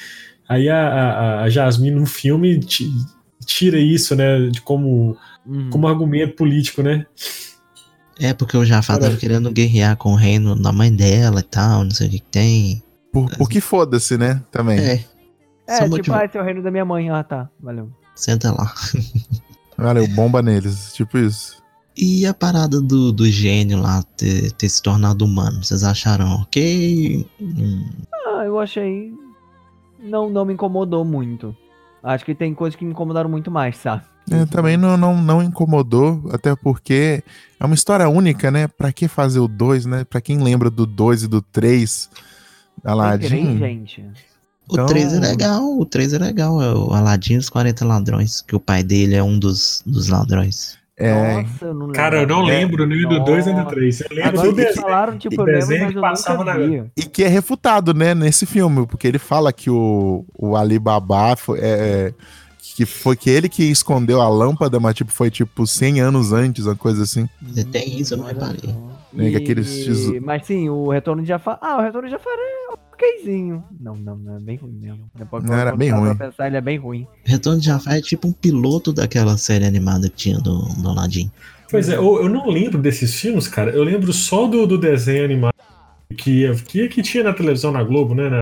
Aí 0.49 0.69
a, 0.69 0.89
a, 0.89 1.43
a 1.43 1.49
Jasmine 1.51 1.95
no 2.01 2.07
filme 2.07 2.59
ti- 2.61 2.91
tira 3.45 3.79
isso, 3.79 4.15
né? 4.17 4.49
De 4.49 4.61
como, 4.61 5.17
Uhum. 5.47 5.71
como 5.71 5.89
argumento 5.89 6.35
político, 6.37 6.83
né? 6.83 7.05
É, 8.19 8.33
porque 8.33 8.57
o 8.57 8.65
Jafar 8.65 8.97
Cara. 8.99 9.09
tava 9.09 9.21
querendo 9.21 9.51
guerrear 9.51 9.97
com 9.97 10.13
o 10.13 10.17
reino 10.17 10.55
da 10.55 10.71
mãe 10.73 10.95
dela 10.95 11.41
e 11.41 11.45
tal, 11.45 11.83
não 11.85 11.91
sei 11.91 12.09
o 12.09 12.11
que 12.11 12.19
que 12.21 12.27
tem. 12.31 12.83
Por, 13.13 13.29
por 13.37 13.49
que 13.49 13.61
foda-se, 13.61 14.17
né? 14.17 14.43
Também. 14.51 14.79
É, 14.79 15.05
É, 15.67 15.77
só 15.77 15.85
tipo, 15.85 15.97
motiva- 15.97 16.19
ah, 16.21 16.25
esse 16.25 16.37
é 16.37 16.41
o 16.41 16.45
reino 16.45 16.63
da 16.63 16.71
minha 16.71 16.85
mãe. 16.85 17.11
Ah, 17.11 17.23
tá, 17.25 17.49
valeu. 17.61 17.91
senta 18.15 18.51
lá. 18.53 18.73
Valeu, 19.77 20.07
bomba 20.09 20.43
neles. 20.43 20.93
Tipo 20.93 21.19
isso. 21.19 21.62
E 21.97 22.25
a 22.27 22.33
parada 22.33 22.81
do, 22.81 23.13
do 23.13 23.27
gênio 23.31 23.81
lá 23.81 24.03
ter, 24.17 24.51
ter 24.53 24.69
se 24.69 24.83
tornado 24.83 25.25
humano, 25.25 25.63
vocês 25.63 25.83
acharam 25.85 26.37
ok? 26.41 27.27
Hum, 27.41 27.87
Ah, 28.27 28.45
eu 28.47 28.59
achei. 28.59 29.13
Não, 30.03 30.31
não 30.31 30.45
me 30.45 30.55
incomodou 30.55 31.05
muito. 31.05 31.55
Acho 32.03 32.25
que 32.25 32.35
tem 32.35 32.55
coisas 32.55 32.77
que 32.77 32.85
me 32.85 32.91
incomodaram 32.93 33.29
muito 33.31 33.51
mais, 33.51 33.77
sabe? 33.77 34.03
É, 34.31 34.47
também 34.47 34.77
não, 34.77 34.97
não, 34.97 35.21
não 35.21 35.43
incomodou, 35.43 36.23
até 36.33 36.55
porque 36.57 37.23
é 37.61 37.65
uma 37.65 37.75
história 37.75 38.09
única, 38.09 38.51
né? 38.51 38.67
Pra 38.69 38.91
que 38.93 39.07
fazer 39.07 39.41
o 39.41 39.47
2, 39.49 39.85
né? 39.85 40.05
Pra 40.05 40.21
quem 40.21 40.39
lembra 40.43 40.71
do 40.71 40.87
2 40.87 41.25
e 41.25 41.29
do 41.29 41.43
3, 41.43 41.91
Sem 41.91 42.11
querer, 42.83 42.91
Aladdin. 42.91 43.59
gente. 43.59 44.01
O 44.69 44.75
Então- 44.75 44.87
3 44.87 45.13
é 45.13 45.21
legal, 45.21 45.79
o 45.79 45.85
3 45.85 46.13
é 46.15 46.19
legal, 46.19 46.63
é 46.63 46.73
o 46.73 46.93
Aladdin 46.95 47.35
e 47.35 47.39
os 47.39 47.51
40 47.51 47.85
ladrões, 47.85 48.41
que 48.41 48.57
o 48.57 48.61
pai 48.61 48.83
dele 48.83 49.15
é 49.15 49.23
um 49.23 49.39
dos, 49.39 49.83
dos 49.85 50.09
ladrões. 50.09 50.79
É, 50.97 51.43
Nossa, 51.43 51.65
eu 51.65 51.73
não 51.75 51.81
lembro. 51.87 51.93
Cara, 51.95 52.21
eu 52.23 52.27
não 52.27 52.43
É. 52.43 52.47
lembro 52.59 52.87
nem 52.87 53.09
do 53.09 53.25
2 53.25 53.47
nem 53.47 53.55
do 53.55 53.65
3. 53.67 54.01
Eu 54.03 54.07
lembro 54.11 54.29
Agora 54.29 54.49
do 54.51 54.55
que 54.57 54.65
desenho. 54.65 54.83
falaram, 54.83 55.19
tipo, 55.19 55.35
eu 55.41 55.45
lembro, 55.45 55.61
desenho 55.61 55.83
mas 55.85 55.93
que 55.93 55.99
eu 55.99 56.03
passava 56.03 56.45
na- 56.45 56.59
e 56.97 57.03
que 57.05 57.25
é 57.25 57.29
refutado, 57.29 57.95
né, 57.95 58.15
nesse 58.15 58.45
filme, 58.45 58.87
porque 58.87 59.09
ele 59.09 59.19
fala 59.19 59.53
que 59.53 59.71
o, 59.71 60.25
o 60.39 60.55
Alibaba 60.55 61.35
foi, 61.35 61.59
é, 61.63 62.13
que 62.77 62.85
foi 62.87 63.17
que 63.17 63.31
ele 63.31 63.49
que 63.49 63.65
escondeu 63.65 64.21
a 64.21 64.29
lâmpada, 64.29 64.79
mas 64.79 64.95
tipo, 64.95 65.11
foi 65.11 65.31
tipo 65.31 65.67
100 65.67 66.01
anos 66.01 66.33
antes, 66.33 66.67
uma 66.67 66.77
coisa 66.77 67.03
assim. 67.05 67.27
Tem 67.73 67.99
isso, 67.99 68.15
eu 68.15 68.19
não 68.19 68.27
reparei. 68.27 68.75
Né, 69.13 69.35
aqueles 69.37 69.71
E- 69.71 69.85
tesu- 69.87 70.21
Mas 70.23 70.47
sim, 70.47 70.69
o 70.71 70.89
retorno 70.91 71.21
de 71.23 71.29
Jafar. 71.29 71.59
Ah, 71.61 71.79
o 71.79 71.83
retorno 71.83 72.07
de 72.09 72.13
Jafar 72.13 72.33
é 72.35 72.72
okzinho. 73.05 73.65
Não, 73.81 73.95
não, 73.97 74.17
não, 74.17 74.37
é 74.37 74.41
bem 74.41 74.57
ruim 74.57 74.73
mesmo. 74.81 75.11
Depois, 75.15 75.45
Não, 75.45 75.55
era 75.55 75.75
bem 75.77 75.91
ruim. 75.91 76.17
Pensar, 76.17 76.47
ele 76.47 76.57
é 76.57 76.61
bem 76.61 76.79
ruim. 76.79 77.07
Retorno 77.25 77.61
de 77.61 77.67
Jafar 77.67 77.95
é 77.97 78.01
tipo 78.01 78.29
um 78.29 78.33
piloto 78.33 78.93
daquela 78.93 79.37
série 79.37 79.65
animada 79.67 80.09
que 80.09 80.17
tinha 80.17 80.39
do, 80.39 80.63
do 80.81 80.89
Aladdin. 80.89 81.31
Pois 81.71 81.89
é, 81.89 81.97
eu, 81.97 82.23
eu 82.23 82.29
não 82.29 82.49
lembro 82.49 82.81
desses 82.81 83.15
filmes, 83.19 83.49
cara. 83.49 83.71
Eu 83.71 83.83
lembro 83.83 84.13
só 84.13 84.47
do, 84.47 84.67
do 84.67 84.77
desenho 84.79 85.25
animado 85.25 85.55
que, 86.17 86.53
que, 86.69 86.89
que 86.89 87.03
tinha 87.03 87.25
na 87.25 87.33
televisão 87.33 87.73
na 87.73 87.83
Globo, 87.83 88.15
né? 88.15 88.29
né? 88.29 88.41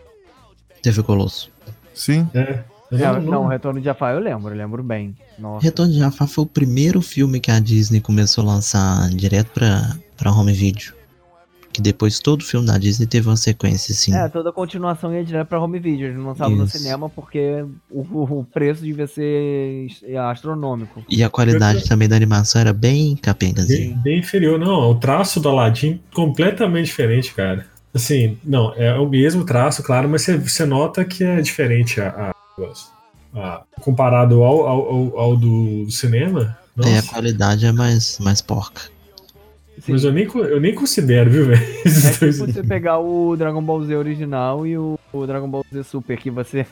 TV 0.82 1.02
Colosso. 1.02 1.50
Sim. 1.94 2.28
É. 2.34 2.64
É, 2.92 2.98
não- 2.98 3.14
não, 3.14 3.30
não- 3.32 3.44
o 3.44 3.48
retorno 3.48 3.78
de 3.78 3.84
Jafar 3.84 4.14
eu 4.14 4.20
lembro, 4.20 4.52
eu 4.52 4.56
lembro 4.58 4.82
bem. 4.82 5.14
Nossa. 5.38 5.62
Retorno 5.64 5.92
de 5.92 5.98
Jafar 6.00 6.26
foi 6.26 6.42
o 6.42 6.46
primeiro 6.46 7.00
filme 7.00 7.38
que 7.38 7.50
a 7.50 7.60
Disney 7.60 8.00
começou 8.00 8.42
a 8.42 8.46
lançar 8.48 9.08
direto 9.10 9.52
pra, 9.52 9.96
pra 10.16 10.32
home 10.32 10.52
video. 10.52 10.92
Que 11.72 11.80
depois 11.80 12.18
todo 12.18 12.44
filme 12.44 12.66
da 12.66 12.76
Disney 12.78 13.06
teve 13.06 13.28
uma 13.28 13.36
sequência 13.36 13.92
assim. 13.92 14.12
É, 14.14 14.28
toda 14.28 14.52
continuação 14.52 15.14
ia 15.14 15.24
direto 15.24 15.46
pra 15.46 15.60
home 15.60 15.78
video. 15.78 16.08
Eles 16.08 16.16
não 16.18 16.26
lançavam 16.26 16.56
no 16.56 16.66
cinema 16.68 17.08
porque 17.08 17.64
o, 17.88 18.00
o- 18.00 18.44
preço 18.44 18.82
devia 18.82 19.06
ser 19.06 19.86
astronômico. 20.18 21.04
E 21.08 21.22
a 21.22 21.30
qualidade 21.30 21.88
também 21.88 22.08
da 22.08 22.16
animação 22.16 22.60
era 22.60 22.72
bem 22.72 22.90
bem, 22.90 23.16
capengazinha. 23.16 23.96
bem 23.98 24.18
inferior. 24.18 24.58
Não, 24.58 24.90
o 24.90 24.94
traço 24.96 25.38
do 25.38 25.48
Aladdin 25.48 26.00
completamente 26.12 26.86
diferente, 26.86 27.32
cara. 27.34 27.66
Assim, 27.94 28.36
não, 28.44 28.72
é 28.74 28.94
o 28.98 29.08
mesmo 29.08 29.44
traço, 29.44 29.82
claro, 29.82 30.08
mas 30.08 30.22
você, 30.22 30.36
você 30.36 30.64
nota 30.64 31.04
que 31.04 31.22
é 31.24 31.40
diferente 31.40 32.00
a, 32.00 32.32
a- 32.54 33.38
a- 33.38 33.62
comparado 33.80 34.42
ao, 34.42 34.66
ao, 34.66 34.80
ao- 34.88 35.18
ao 35.18 35.36
do, 35.36 35.84
do 35.84 35.90
cinema. 35.90 36.56
Nossa, 36.76 36.90
É, 36.90 36.98
a 36.98 37.02
qualidade 37.02 37.66
é 37.66 37.72
mais, 37.72 38.18
mais 38.18 38.40
porca. 38.40 38.82
Sim. 39.80 39.92
mas 39.92 40.04
eu 40.04 40.12
nem, 40.12 40.26
eu 40.34 40.60
nem 40.60 40.74
considero, 40.74 41.30
viu, 41.30 41.46
velho? 41.46 41.60
É 41.84 42.10
tipo 42.12 42.32
você 42.32 42.62
pegar 42.62 42.98
o 42.98 43.36
Dragon 43.36 43.62
Ball 43.62 43.84
Z 43.84 43.94
original 43.96 44.66
e 44.66 44.76
o, 44.76 44.98
o 45.12 45.26
Dragon 45.26 45.48
Ball 45.48 45.64
Z 45.72 45.82
Super, 45.84 46.16
que 46.18 46.30
você. 46.30 46.66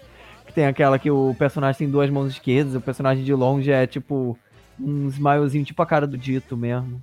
Que 0.46 0.52
tem 0.54 0.66
aquela 0.66 0.98
que 0.98 1.11
o 1.11 1.34
personagem 1.38 1.78
tem 1.78 1.90
duas 1.90 2.09
mãos 2.11 2.32
esquerdas, 2.32 2.74
o 2.74 2.80
personagem 2.80 3.22
de 3.24 3.34
longe 3.34 3.70
é 3.70 3.86
tipo 3.86 4.36
um 4.80 5.09
smilezinho, 5.09 5.64
tipo 5.64 5.82
a 5.82 5.86
cara 5.86 6.06
do 6.06 6.16
dito 6.16 6.56
mesmo. 6.56 7.02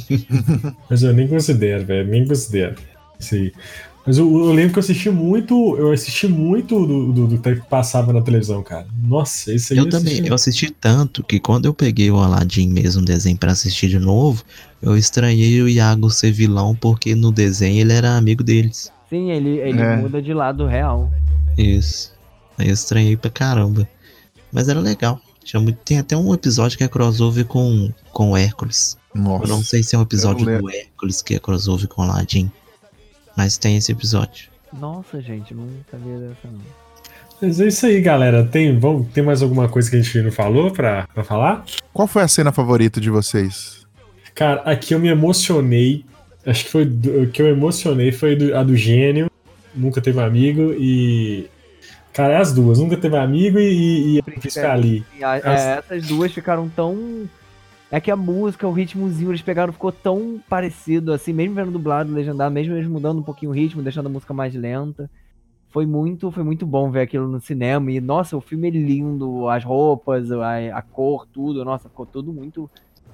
Mas 0.88 1.02
eu 1.02 1.12
nem 1.12 1.26
considero, 1.26 1.84
velho. 1.84 2.08
Nem 2.08 2.26
considero. 2.26 2.76
Isso 3.18 3.34
aí. 3.34 3.52
Mas 4.06 4.18
eu, 4.18 4.26
eu 4.30 4.52
lembro 4.52 4.72
que 4.74 4.78
eu 4.78 4.82
assisti 4.82 5.08
muito. 5.08 5.76
Eu 5.78 5.90
assisti 5.90 6.28
muito 6.28 6.86
do, 6.86 7.12
do, 7.12 7.26
do 7.26 7.38
que 7.38 7.54
passava 7.70 8.12
na 8.12 8.20
televisão, 8.20 8.62
cara. 8.62 8.86
Nossa, 9.02 9.52
isso 9.52 9.72
aí 9.72 9.78
Eu 9.78 9.88
também, 9.88 10.12
assisti- 10.12 10.28
eu 10.28 10.34
assisti 10.34 10.70
tanto 10.70 11.22
que 11.24 11.40
quando 11.40 11.64
eu 11.64 11.72
peguei 11.72 12.10
o 12.10 12.18
Aladdin 12.18 12.68
mesmo, 12.68 13.00
o 13.00 13.04
desenho, 13.04 13.38
pra 13.38 13.52
assistir 13.52 13.88
de 13.88 13.98
novo, 13.98 14.44
eu 14.84 14.96
estranhei 14.96 15.60
o 15.62 15.68
Iago 15.68 16.10
ser 16.10 16.30
vilão 16.30 16.74
porque 16.74 17.14
no 17.14 17.32
desenho 17.32 17.80
ele 17.80 17.92
era 17.92 18.16
amigo 18.16 18.42
deles. 18.44 18.92
Sim, 19.08 19.30
ele, 19.30 19.58
ele 19.58 19.80
É. 19.80 19.96
muda 19.96 20.20
de 20.20 20.32
lado 20.34 20.66
real. 20.66 21.10
Isso. 21.56 22.12
Aí 22.58 22.68
eu 22.68 22.74
estranhei 22.74 23.16
pra 23.16 23.30
caramba. 23.30 23.88
Mas 24.52 24.68
era 24.68 24.78
legal. 24.80 25.20
Tinha 25.42 25.60
muito- 25.60 25.78
tem 25.84 25.98
até 25.98 26.16
um 26.16 26.32
episódio 26.32 26.78
que 26.78 26.84
é 26.84 26.88
crossover 26.88 27.44
com, 27.44 27.90
com 28.12 28.30
o 28.32 28.36
Hércules. 28.36 28.96
Eu 29.14 29.20
não 29.20 29.38
Nossa. 29.46 29.64
sei 29.64 29.82
se 29.82 29.94
é 29.94 29.98
um 29.98 30.02
episódio 30.02 30.44
do 30.46 30.70
Hércules 30.70 31.22
que 31.22 31.34
é 31.34 31.38
crossover 31.38 31.86
com 31.88 32.02
o 32.02 32.04
Aladdin. 32.04 32.50
Mas 33.36 33.56
tem 33.58 33.76
esse 33.76 33.92
episódio. 33.92 34.48
Nossa, 34.72 35.20
gente, 35.20 35.54
não 35.54 35.68
sabia 35.90 36.18
dessa 36.18 36.34
não. 36.44 36.60
Mas 37.42 37.60
é 37.60 37.66
isso 37.68 37.84
aí, 37.86 38.00
galera. 38.00 38.44
Tem, 38.44 38.78
vamos, 38.78 39.08
tem 39.12 39.22
mais 39.22 39.42
alguma 39.42 39.68
coisa 39.68 39.90
que 39.90 39.96
a 39.96 40.00
gente 40.02 40.22
não 40.22 40.32
falou 40.32 40.70
pra, 40.70 41.06
pra 41.12 41.22
falar? 41.24 41.64
Qual 41.92 42.08
foi 42.08 42.22
a 42.22 42.28
cena 42.28 42.50
favorita 42.52 43.00
de 43.00 43.10
vocês? 43.10 43.83
Cara, 44.34 44.62
aqui 44.62 44.94
eu 44.94 44.98
me 44.98 45.08
emocionei. 45.08 46.04
Acho 46.44 46.64
que 46.64 46.70
foi 46.70 46.84
o 46.84 47.30
que 47.30 47.40
eu 47.40 47.46
emocionei 47.46 48.12
foi 48.12 48.36
do- 48.36 48.54
a 48.56 48.62
do 48.62 48.76
gênio. 48.76 49.30
Nunca 49.74 50.00
teve 50.00 50.20
amigo 50.20 50.72
e. 50.78 51.48
Cara, 52.12 52.34
é 52.34 52.36
as 52.36 52.52
duas. 52.52 52.78
Nunca 52.78 52.96
teve 52.96 53.16
amigo 53.16 53.58
e, 53.58 54.18
e, 54.18 54.20
e 54.20 54.60
ali. 54.60 55.04
As- 55.22 55.44
é, 55.44 55.78
essas 55.78 56.06
duas 56.06 56.32
ficaram 56.32 56.68
tão. 56.68 57.28
É 57.90 58.00
que 58.00 58.10
a 58.10 58.16
música, 58.16 58.66
o 58.66 58.72
ritmozinho, 58.72 59.30
eles 59.30 59.42
pegaram, 59.42 59.72
ficou 59.72 59.92
tão 59.92 60.40
parecido, 60.48 61.12
assim, 61.12 61.32
mesmo 61.32 61.54
vendo 61.54 61.70
dublado, 61.70 62.12
legendado, 62.12 62.52
mesmo 62.52 62.74
eles 62.74 62.88
mudando 62.88 63.18
um 63.20 63.22
pouquinho 63.22 63.52
o 63.52 63.54
ritmo, 63.54 63.82
deixando 63.82 64.06
a 64.06 64.10
música 64.10 64.34
mais 64.34 64.52
lenta. 64.54 65.08
Foi 65.70 65.86
muito, 65.86 66.30
foi 66.32 66.42
muito 66.42 66.66
bom 66.66 66.90
ver 66.90 67.02
aquilo 67.02 67.28
no 67.28 67.40
cinema. 67.40 67.90
E, 67.92 68.00
nossa, 68.00 68.36
o 68.36 68.40
filme 68.40 68.68
é 68.68 68.70
lindo, 68.70 69.48
as 69.48 69.62
roupas, 69.64 70.30
a, 70.32 70.56
a 70.76 70.82
cor, 70.82 71.26
tudo, 71.32 71.64
nossa, 71.64 71.88
ficou 71.88 72.06
tudo 72.06 72.32
muito. 72.32 72.68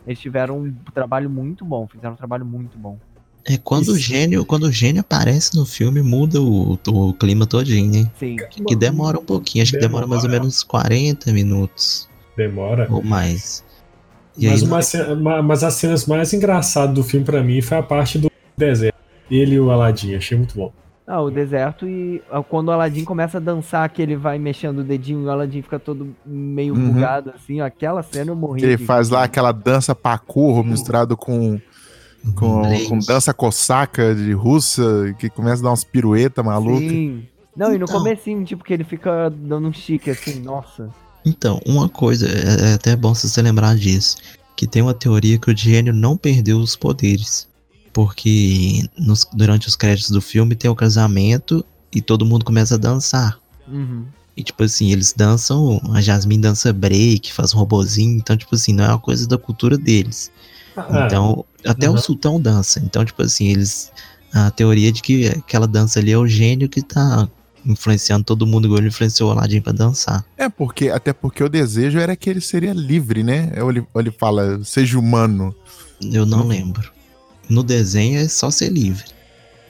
Eles 0.06 0.18
tiveram 0.18 0.58
um 0.60 0.74
trabalho 0.94 1.28
muito 1.30 1.64
bom, 1.64 1.86
fizeram 1.86 2.14
um 2.14 2.16
trabalho 2.16 2.44
muito 2.44 2.78
bom. 2.78 2.98
É 3.44 3.56
quando 3.56 3.88
o 3.88 3.96
Isso. 3.96 4.00
gênio, 4.00 4.44
quando 4.44 4.64
o 4.64 4.72
gênio 4.72 5.00
aparece 5.00 5.56
no 5.56 5.64
filme, 5.64 6.02
muda 6.02 6.40
o, 6.40 6.78
o 6.86 7.14
clima 7.14 7.46
todinho, 7.46 7.90
né? 7.90 8.10
Sim. 8.18 8.36
Que, 8.50 8.62
que 8.64 8.76
demora 8.76 9.18
um 9.18 9.24
pouquinho, 9.24 9.62
acho 9.62 9.72
que 9.72 9.78
demora 9.78 10.06
mais 10.06 10.22
ou 10.24 10.28
Demora. 10.28 10.42
menos 10.44 10.62
40 10.62 11.32
minutos 11.32 12.08
Demora. 12.36 12.86
ou 12.90 13.02
mais. 13.02 13.64
E 14.36 14.46
Mas, 14.46 14.94
aí, 14.94 15.12
uma 15.14 15.42
mas 15.42 15.64
as 15.64 15.74
cenas 15.74 16.06
mais 16.06 16.32
engraçadas 16.32 16.94
do 16.94 17.02
filme 17.02 17.24
pra 17.26 17.42
mim 17.42 17.60
foi 17.60 17.78
a 17.78 17.82
parte 17.82 18.18
do 18.18 18.30
deserto. 18.56 18.94
Ele 19.30 19.54
e 19.54 19.60
o 19.60 19.70
Aladdin, 19.70 20.14
achei 20.14 20.36
muito 20.36 20.54
bom. 20.54 20.72
Ah, 21.12 21.20
o 21.20 21.28
deserto 21.30 21.88
e 21.88 22.22
ah, 22.30 22.40
quando 22.40 22.68
o 22.68 22.70
Aladdin 22.70 23.04
começa 23.04 23.38
a 23.38 23.40
dançar, 23.40 23.88
que 23.90 24.00
ele 24.00 24.14
vai 24.16 24.38
mexendo 24.38 24.78
o 24.78 24.84
dedinho 24.84 25.22
e 25.22 25.24
o 25.24 25.30
Aladdin 25.30 25.60
fica 25.60 25.78
todo 25.78 26.14
meio 26.24 26.72
Uhum. 26.72 26.92
bugado, 26.92 27.30
assim, 27.34 27.60
ó, 27.60 27.64
aquela 27.66 28.00
cena 28.02 28.30
eu 28.30 28.36
morri. 28.36 28.60
Que 28.60 28.66
ele 28.66 28.76
de 28.76 28.84
faz 28.86 29.08
lá 29.10 29.24
aquela 29.24 29.50
dança 29.50 29.92
pacurro 29.92 30.62
misturado 30.62 31.16
com, 31.16 31.60
com, 32.36 32.62
com 32.88 32.98
dança 33.00 33.34
cosaca 33.34 34.14
de 34.14 34.32
russa, 34.32 35.12
que 35.18 35.28
começa 35.28 35.62
a 35.62 35.64
dar 35.64 35.70
umas 35.70 35.82
piruetas 35.82 36.44
malucas. 36.44 36.88
Sim. 36.88 37.26
Não, 37.56 37.74
e 37.74 37.78
no 37.78 37.84
Então. 37.86 37.98
comecinho, 37.98 38.44
tipo, 38.44 38.62
que 38.62 38.72
ele 38.72 38.84
fica 38.84 39.28
dando 39.30 39.66
um 39.66 39.72
chique, 39.72 40.10
assim, 40.10 40.40
nossa. 40.40 40.88
Então, 41.26 41.60
uma 41.66 41.88
coisa, 41.88 42.26
é 42.28 42.70
é 42.70 42.74
até 42.74 42.94
bom 42.94 43.14
você 43.14 43.42
lembrar 43.42 43.74
disso, 43.76 44.16
que 44.56 44.64
tem 44.66 44.80
uma 44.80 44.94
teoria 44.94 45.38
que 45.38 45.50
o 45.50 45.56
gênio 45.56 45.92
não 45.92 46.16
perdeu 46.16 46.58
os 46.58 46.76
poderes. 46.76 47.49
Porque 47.92 48.88
nos- 48.96 49.26
durante 49.32 49.68
os 49.68 49.76
créditos 49.76 50.10
do 50.10 50.20
filme 50.20 50.54
tem 50.54 50.70
o 50.70 50.74
casamento 50.74 51.64
e 51.92 52.00
todo 52.00 52.24
mundo 52.24 52.44
começa 52.44 52.74
a 52.76 52.78
dançar. 52.78 53.38
Uhum. 53.68 54.04
E 54.36 54.42
tipo 54.42 54.62
assim, 54.62 54.90
eles 54.92 55.12
dançam, 55.12 55.80
a 55.92 56.00
Jasmine 56.00 56.40
dança 56.42 56.72
break, 56.72 57.32
faz 57.32 57.52
um 57.52 57.58
robozinho, 57.58 58.16
então 58.16 58.36
tipo 58.36 58.54
assim, 58.54 58.72
não 58.72 58.84
é 58.84 58.88
uma 58.88 58.98
coisa 58.98 59.26
da 59.28 59.36
cultura 59.36 59.76
deles. 59.76 60.30
Ah, 60.76 61.04
Então, 61.06 61.44
até 61.66 61.88
Uhum. 61.88 61.96
o 61.96 61.98
sultão 61.98 62.40
dança. 62.40 62.80
Então, 62.84 63.04
tipo 63.04 63.20
assim, 63.22 63.48
eles. 63.48 63.90
A 64.32 64.48
teoria 64.50 64.92
de 64.92 65.02
que 65.02 65.26
aquela 65.26 65.66
dança 65.66 65.98
ali 65.98 66.12
é 66.12 66.16
o 66.16 66.26
gênio 66.26 66.68
que 66.68 66.80
tá 66.80 67.28
influenciando 67.66 68.24
todo 68.24 68.46
mundo, 68.46 68.66
igual 68.66 68.78
ele 68.78 68.86
influenciou 68.88 69.28
o 69.28 69.32
Aladdin 69.32 69.60
pra 69.60 69.72
dançar. 69.72 70.24
É, 70.38 70.48
porque, 70.48 70.88
até 70.88 71.12
porque 71.12 71.42
o 71.42 71.48
desejo 71.48 71.98
era 71.98 72.14
que 72.14 72.30
ele 72.30 72.40
seria 72.40 72.72
livre, 72.72 73.24
né? 73.24 73.52
Ou 73.60 73.70
ele, 73.70 73.80
ou 73.92 74.00
ele 74.00 74.12
fala, 74.12 74.62
seja 74.64 74.96
humano. 74.98 75.52
Eu 76.00 76.24
não 76.24 76.46
lembro. 76.46 76.90
No 77.50 77.62
desenho 77.64 78.20
é 78.20 78.28
só 78.28 78.50
ser 78.50 78.70
livre. 78.70 79.04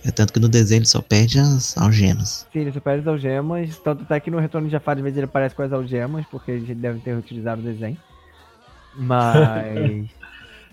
É 0.05 0.11
tanto 0.11 0.33
que 0.33 0.41
no 0.41 0.49
desenho 0.49 0.81
ele 0.81 0.87
só 0.87 1.01
perde 1.03 1.39
as 1.39 1.77
algemas. 1.77 2.47
Sim, 2.53 2.61
ele 2.61 2.73
supera 2.73 3.01
as 3.01 3.07
algemas. 3.07 3.77
Tanto 3.79 4.03
até 4.03 4.21
que 4.21 4.31
no 4.31 4.39
Retorno 4.39 4.67
de 4.67 4.73
Jafar, 4.73 4.97
às 4.97 5.03
vezes 5.03 5.17
ele 5.17 5.25
aparece 5.27 5.55
com 5.55 5.63
as 5.63 5.73
algemas, 5.73 6.25
porque 6.31 6.51
eles 6.53 6.77
devem 6.77 7.01
ter 7.01 7.17
utilizado 7.17 7.61
o 7.61 7.65
desenho. 7.65 7.99
Mas. 8.95 10.09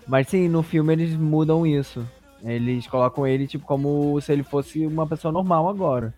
Mas 0.06 0.26
sim, 0.28 0.48
no 0.48 0.62
filme 0.62 0.94
eles 0.94 1.14
mudam 1.14 1.66
isso. 1.66 2.06
Eles 2.42 2.86
colocam 2.86 3.26
ele, 3.26 3.46
tipo, 3.46 3.66
como 3.66 4.18
se 4.22 4.32
ele 4.32 4.42
fosse 4.42 4.86
uma 4.86 5.06
pessoa 5.06 5.30
normal 5.30 5.68
agora. 5.68 6.14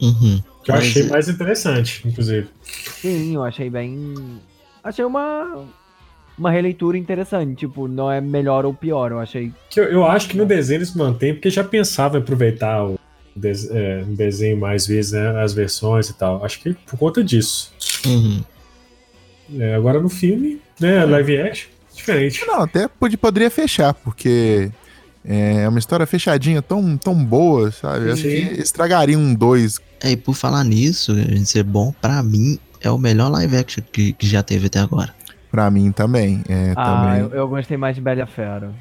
Uhum. 0.00 0.42
que 0.64 0.70
eu 0.70 0.74
Mas, 0.74 0.84
achei 0.84 1.02
é, 1.02 1.06
mais 1.06 1.28
interessante, 1.28 2.02
inclusive. 2.08 2.48
Sim, 2.62 3.36
eu 3.36 3.44
achei 3.44 3.70
bem. 3.70 4.14
Achei 4.82 5.04
uma. 5.04 5.64
Uma 6.38 6.50
releitura 6.50 6.96
interessante. 6.98 7.54
Tipo, 7.60 7.86
não 7.88 8.10
é 8.10 8.20
melhor 8.20 8.64
ou 8.66 8.74
pior. 8.74 9.12
Eu 9.12 9.20
achei. 9.20 9.52
Que 9.70 9.80
eu, 9.80 9.84
eu 9.84 10.04
acho 10.06 10.28
que 10.28 10.36
no 10.36 10.44
desenho 10.44 10.78
eles 10.78 10.94
mantêm, 10.94 11.34
porque 11.34 11.50
já 11.50 11.62
pensava 11.64 12.16
em 12.18 12.20
aproveitar 12.20 12.84
o 12.84 12.98
des- 13.36 13.70
é, 13.70 14.02
desenho 14.04 14.56
mais 14.56 14.86
vezes, 14.86 15.12
né? 15.12 15.40
As 15.42 15.52
versões 15.52 16.08
e 16.08 16.14
tal. 16.14 16.44
Acho 16.44 16.60
que 16.60 16.74
por 16.74 16.98
conta 16.98 17.22
disso. 17.22 17.72
Uhum. 18.06 18.42
É, 19.58 19.74
agora 19.74 20.00
no 20.00 20.08
filme, 20.08 20.60
né? 20.80 21.04
Live 21.04 21.38
action, 21.40 21.68
diferente. 21.94 22.44
Não, 22.46 22.62
até 22.62 22.88
pod- 22.88 23.16
poderia 23.16 23.50
fechar, 23.50 23.92
porque 23.94 24.70
é 25.24 25.68
uma 25.68 25.78
história 25.78 26.06
fechadinha 26.06 26.60
tão, 26.62 26.96
tão 26.96 27.14
boa, 27.24 27.70
sabe? 27.70 28.10
Acho 28.10 28.22
que 28.22 28.60
estragaria 28.60 29.18
um 29.18 29.34
dois. 29.34 29.78
É, 30.02 30.10
e 30.10 30.16
por 30.16 30.34
falar 30.34 30.64
nisso, 30.64 31.12
em 31.12 31.44
ser 31.44 31.62
bom, 31.62 31.94
pra 32.00 32.22
mim, 32.22 32.58
é 32.80 32.90
o 32.90 32.98
melhor 32.98 33.30
live 33.30 33.56
action 33.56 33.84
que, 33.92 34.12
que 34.14 34.26
já 34.26 34.42
teve 34.42 34.66
até 34.66 34.80
agora. 34.80 35.14
Pra 35.54 35.70
mim 35.70 35.92
também. 35.92 36.42
É, 36.48 36.72
Ah, 36.76 36.84
também. 36.84 37.20
eu, 37.20 37.28
eu 37.30 37.48
gostei 37.48 37.76
mais 37.76 37.94
de 37.94 38.02
Bela 38.02 38.26
Fera. 38.26 38.72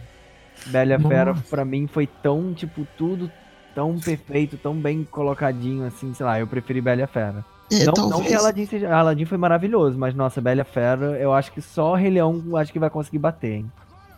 Bela 0.65 0.91
e 0.91 0.93
a 0.95 0.99
Fera, 0.99 1.35
pra 1.49 1.63
mim, 1.63 1.85
foi 1.85 2.07
tão, 2.07 2.51
tipo, 2.53 2.87
tudo 2.97 3.29
tão 3.75 3.93
perfeito, 3.99 4.57
tão 4.57 4.73
bem 4.73 5.03
colocadinho, 5.03 5.85
assim, 5.85 6.11
sei 6.13 6.25
lá, 6.25 6.39
eu 6.39 6.47
preferi 6.47 6.81
Bela 6.81 7.05
Fera. 7.05 7.45
É, 7.71 7.85
não, 7.85 8.09
não 8.09 8.23
que 8.23 8.33
Aladdin 8.33 8.65
seja. 8.65 8.91
Aladdin 8.95 9.25
foi 9.25 9.37
maravilhoso, 9.37 9.97
mas 9.99 10.15
nossa, 10.15 10.41
Bela 10.41 10.63
Fera, 10.63 11.17
eu 11.19 11.31
acho 11.31 11.51
que 11.51 11.61
só 11.61 11.93
Rei 11.93 12.09
Leão 12.09 12.41
acho 12.57 12.71
que 12.71 12.79
vai 12.79 12.89
conseguir 12.89 13.19
bater, 13.19 13.51
hein? 13.57 13.65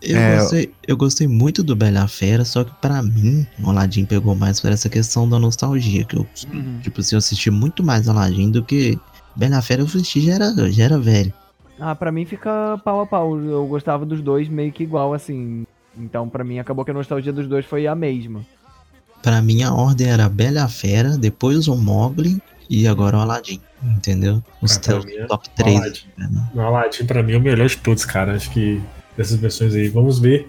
Eu, 0.02 0.18
É, 0.18 0.38
gostei, 0.38 0.74
eu 0.88 0.98
gostei 0.98 1.28
muito 1.28 1.64
do 1.64 1.76
Bela 1.76 2.08
Fera, 2.08 2.46
só 2.46 2.64
que 2.64 2.72
pra 2.82 3.02
mim, 3.02 3.46
o 3.64 3.70
Aladdin 3.70 4.06
pegou 4.06 4.36
mais 4.36 4.60
por 4.62 4.72
essa 4.72 4.88
questão 4.90 5.28
da 5.28 5.40
nostalgia. 5.40 6.04
Que 6.06 6.18
eu, 6.18 6.28
Uhum. 6.54 6.80
tipo 6.82 7.00
assim, 7.02 7.16
eu 7.16 7.20
assisti 7.20 7.50
muito 7.50 7.84
mais 7.84 8.08
Aladdin 8.08 8.52
do 8.52 8.64
que 8.64 8.98
Bela 9.36 9.62
Fera 9.62 9.82
eu 9.82 9.86
assisti 9.86 10.22
já 10.22 10.34
era, 10.36 10.72
já 10.72 10.84
era 10.84 11.00
velho. 11.00 11.34
Ah, 11.80 11.94
pra 11.96 12.12
mim 12.12 12.26
fica 12.26 12.80
pau 12.84 13.02
a 13.02 13.06
pau. 13.06 13.38
Eu 13.40 13.66
gostava 13.68 14.06
dos 14.06 14.22
dois 14.22 14.48
meio 14.48 14.72
que 14.72 14.84
igual, 14.84 15.14
assim. 15.14 15.66
Então, 15.98 16.28
pra 16.30 16.44
mim, 16.44 16.60
acabou 16.60 16.84
que 16.86 16.92
a 16.92 16.94
nostalgia 16.94 17.32
dos 17.34 17.48
dois 17.48 17.66
foi 17.66 17.88
a 17.88 17.96
mesma. 17.96 18.46
Pra 19.22 19.42
mim 19.42 19.64
a 19.64 19.74
ordem 19.74 20.08
era 20.08 20.30
Bela 20.30 20.68
Fera, 20.68 21.18
depois 21.18 21.68
o 21.68 21.76
Mogli 21.76 22.40
e 22.70 22.88
agora 22.88 23.18
o 23.18 23.22
Aladdin. 23.22 23.60
Entendeu? 23.84 24.42
Os 24.62 24.78
Ah, 24.88 25.00
mim 25.04 25.14
é 25.14 25.26
top 25.26 25.48
o 25.48 25.52
3. 25.56 25.78
Aladdin. 25.78 26.08
O 26.54 26.62
Aladdin, 26.62 27.06
pra 27.06 27.24
mim, 27.24 27.34
é 27.34 27.38
o 27.38 27.42
melhor 27.42 27.68
de 27.68 27.78
todos, 27.78 28.06
cara. 28.06 28.36
Acho 28.36 28.52
que 28.52 28.82
dessas 29.18 29.38
versões 29.38 29.74
aí. 29.74 29.88
Vamos 29.90 30.20
ver 30.20 30.48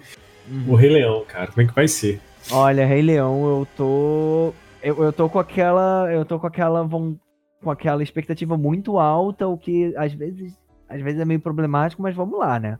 o 0.67 0.75
Rei 0.75 0.89
Leão, 0.89 1.23
cara. 1.27 1.47
Como 1.47 1.61
é 1.61 1.65
que 1.69 1.73
vai 1.75 1.87
ser? 1.87 2.19
Olha, 2.51 2.85
Rei 2.85 3.01
Leão, 3.01 3.45
eu 3.45 3.67
tô. 3.75 4.53
Eu, 4.81 5.03
eu 5.03 5.11
tô 5.13 5.27
com 5.29 5.39
aquela. 5.39 6.11
Eu 6.11 6.23
tô 6.23 6.39
com 6.39 6.47
aquela. 6.47 6.87
Com 6.87 7.71
aquela 7.71 8.03
expectativa 8.03 8.55
muito 8.55 8.99
alta, 8.99 9.47
o 9.47 9.57
que 9.57 9.93
às 9.97 10.13
vezes. 10.13 10.53
Às 10.89 11.01
vezes 11.01 11.19
é 11.19 11.25
meio 11.25 11.39
problemático, 11.39 12.01
mas 12.01 12.15
vamos 12.15 12.39
lá, 12.39 12.59
né? 12.59 12.79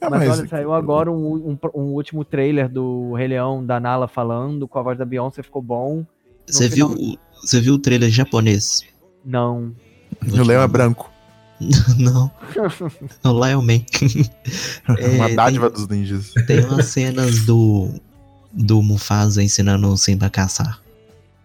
É, 0.00 0.08
mas, 0.08 0.38
olha, 0.38 0.48
saiu 0.48 0.72
agora 0.72 1.10
um, 1.12 1.50
um, 1.50 1.58
um 1.74 1.82
último 1.94 2.24
trailer 2.24 2.68
do 2.70 3.12
Rei 3.14 3.28
Leão, 3.28 3.64
da 3.64 3.78
Nala 3.78 4.08
falando, 4.08 4.66
com 4.66 4.78
a 4.78 4.82
voz 4.82 4.96
da 4.98 5.04
Beyoncé, 5.04 5.42
ficou 5.42 5.60
bom. 5.60 6.04
Você 6.46 6.70
final- 6.70 6.88
viu, 6.90 6.98
o- 7.14 7.18
você 7.46 7.60
viu 7.60 7.74
o 7.74 7.78
trailer 7.78 8.10
japonês? 8.10 8.82
Não. 9.24 9.72
O 10.26 10.42
Leão 10.42 10.62
é 10.62 10.66
branco. 10.68 11.10
Não. 11.98 12.30
O 13.22 13.44
Lion 13.46 13.60
Man. 13.60 13.84
É, 14.98 15.08
uma 15.16 15.28
dádiva 15.28 15.70
tem- 15.70 15.78
dos 15.78 15.88
ninjas. 15.88 16.32
Tem 16.46 16.64
umas 16.64 16.86
cenas 16.88 17.44
do 17.44 17.90
do 18.52 18.82
Mufasa 18.82 19.42
ensinando 19.42 19.86
o 19.88 19.96
Simba 19.96 20.26
a 20.26 20.30
caçar. 20.30 20.80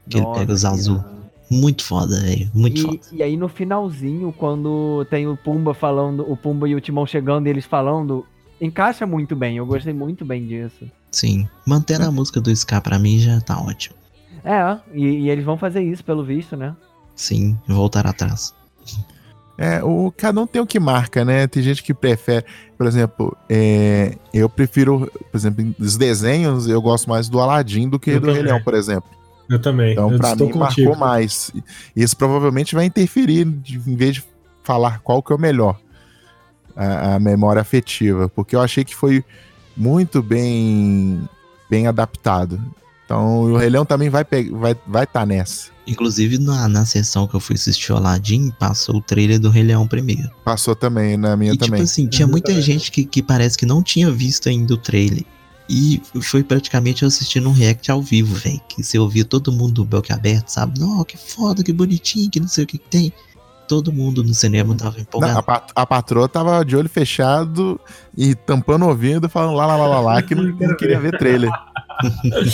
Que 0.10 0.18
ele 0.18 0.26
pega 0.34 0.54
os 0.54 0.64
Nossa, 0.64 0.76
azul. 0.76 1.00
cara. 1.00 1.14
Muito 1.50 1.84
foda, 1.84 2.20
velho. 2.22 2.50
Muito 2.54 2.82
foda. 2.82 3.00
E, 3.12 3.18
e 3.18 3.24
aí 3.24 3.38
no 3.38 3.48
finalzinho, 3.48 4.34
quando 4.38 5.06
tem 5.10 5.28
o 5.28 5.38
Pumba 5.38 5.74
falando, 5.74 6.30
o 6.30 6.36
Pumba 6.36 6.68
e 6.68 6.76
o 6.76 6.82
Timão 6.82 7.06
chegando 7.06 7.48
e 7.48 7.50
eles 7.50 7.66
falando, 7.66 8.26
encaixa 8.60 9.06
muito 9.06 9.36
bem. 9.36 9.58
Eu 9.58 9.66
gostei 9.66 9.93
muito 9.93 10.26
bem 10.26 10.46
disso. 10.46 10.89
Sim. 11.12 11.48
Mantendo 11.66 12.06
a 12.06 12.12
música 12.12 12.41
do 12.41 12.52
Ska 12.52 12.82
pra 12.82 13.00
mim 13.00 13.20
já 13.20 13.39
tá 13.41 13.60
ótimo. 13.60 13.96
É, 14.43 14.78
e, 14.93 15.06
e 15.06 15.30
eles 15.30 15.43
vão 15.43 15.58
fazer 15.58 15.82
isso, 15.82 16.04
pelo 16.04 16.24
visto, 16.24 16.56
né? 16.56 16.76
Sim, 17.16 17.58
voltar 17.68 18.06
atrás. 18.06 18.54
É, 19.58 19.82
o, 19.84 20.14
cada 20.16 20.41
um 20.41 20.46
tem 20.46 20.62
o 20.62 20.68
que 20.68 20.80
marca, 20.80 21.24
né? 21.24 21.48
Tem 21.48 21.64
gente 21.64 21.82
que 21.82 21.93
prefere, 21.93 22.46
por 22.78 22.86
exemplo, 22.86 23.36
é, 23.50 24.18
eu 24.34 24.50
prefiro, 24.50 25.10
por 25.32 25.38
exemplo, 25.38 25.74
dos 25.80 25.96
desenhos, 25.96 26.68
eu 26.68 26.82
gosto 26.82 27.10
mais 27.10 27.30
do 27.30 27.39
Aladdin 27.39 27.88
do 27.88 27.98
que 27.98 28.12
Eu 28.12 28.20
do 28.20 28.34
Rei. 28.34 28.43
Leão, 28.43 28.62
por 28.62 28.74
exemplo. 28.74 29.10
Eu 29.50 29.60
também. 29.62 29.91
Então, 29.93 30.12
eu 30.12 30.18
pra 30.18 30.32
estou 30.32 30.48
mim, 30.48 30.54
contigo. 30.54 30.89
marcou 30.89 30.96
mais. 31.08 31.52
E 31.96 32.02
Isso 32.04 32.16
provavelmente 32.18 32.74
vai 32.76 32.86
interferir, 32.86 33.46
de- 33.46 33.78
em 33.86 33.96
vez 33.96 34.16
de 34.16 34.24
falar 34.64 35.00
qual 35.02 35.22
que 35.22 35.32
é 35.32 35.36
o 35.36 35.39
melhor, 35.39 35.80
a, 36.76 37.16
a 37.16 37.20
memória 37.20 37.62
afetiva, 37.62 38.28
porque 38.30 38.56
eu 38.56 38.62
achei 38.62 38.84
que 38.84 38.96
foi 38.96 39.24
muito 39.78 40.22
bem, 40.24 41.22
bem 41.70 41.86
adaptado. 41.88 42.60
Então, 43.06 43.41
o 43.43 43.58
Rei 43.58 43.70
Leão 43.70 43.86
também 43.86 44.10
vai 44.10 44.24
estar 44.24 44.41
vai, 44.58 44.76
vai 44.88 45.06
tá 45.06 45.26
nessa. 45.26 45.70
Inclusive, 45.86 46.39
na, 46.39 46.68
na 46.68 46.84
sessão 46.84 47.28
que 47.28 47.36
eu 47.36 47.39
fui 47.39 47.54
assistir 47.56 47.93
o 47.93 47.98
Aladdin, 47.98 48.50
passou 48.58 48.96
o 48.96 49.02
trailer 49.02 49.39
do 49.39 49.52
Rei 49.52 49.62
Leão 49.62 49.88
primeiro. 49.88 50.32
Passou 50.43 50.76
também, 50.76 51.16
na 51.16 51.38
minha 51.38 51.54
e 51.54 51.58
também. 51.58 51.74
tipo 51.74 51.84
assim, 51.84 52.08
tinha 52.08 52.28
muita 52.28 52.60
gente 52.60 52.91
que, 52.91 53.06
que 53.06 53.22
parece 53.22 53.56
que 53.56 53.66
não 53.68 53.84
tinha 53.84 54.10
visto 54.10 54.50
ainda 54.50 54.74
o 54.74 54.78
trailer. 54.78 55.24
E 55.68 56.01
foi 56.22 56.43
praticamente 56.43 57.01
eu 57.03 57.07
assistindo 57.07 57.49
um 57.49 57.53
react 57.53 57.89
ao 57.91 58.01
vivo, 58.01 58.36
velho. 58.36 58.61
Que 58.70 58.84
você 58.84 58.99
ouvia 58.99 59.26
todo 59.26 59.51
mundo 59.51 59.74
do 59.74 59.86
boca 59.86 60.13
aberto, 60.13 60.49
sabe? 60.49 60.80
Não, 60.80 61.03
que 61.03 61.18
foda, 61.18 61.63
que 61.63 61.74
bonitinho, 61.74 62.30
que 62.30 62.39
não 62.39 62.47
sei 62.47 62.63
o 62.63 62.68
que, 62.68 62.78
que 62.78 62.88
tem. 62.89 63.11
Todo 63.68 63.91
mundo 63.91 64.24
no 64.24 64.32
cinema 64.32 64.76
tava 64.76 64.97
Não, 64.97 65.01
empolgado. 65.01 65.39
a, 65.39 65.41
pat- 65.41 65.72
a 65.76 65.88
patroa 65.88 66.30
tava 66.30 66.63
de 66.63 66.78
olho 66.78 66.88
fechado 66.88 67.80
e 68.16 68.36
tampando 68.36 68.86
o 68.86 68.89
ouvido, 68.89 69.28
falando 69.28 69.55
lá, 69.55 69.66
lá, 69.66 69.76
lá, 69.76 69.88
lá, 69.88 69.99
lá, 70.01 70.22
que 70.22 70.36
não, 70.36 70.43
não 70.43 70.78
queria 70.78 70.99
ver 70.99 71.18
trailer. 71.18 71.49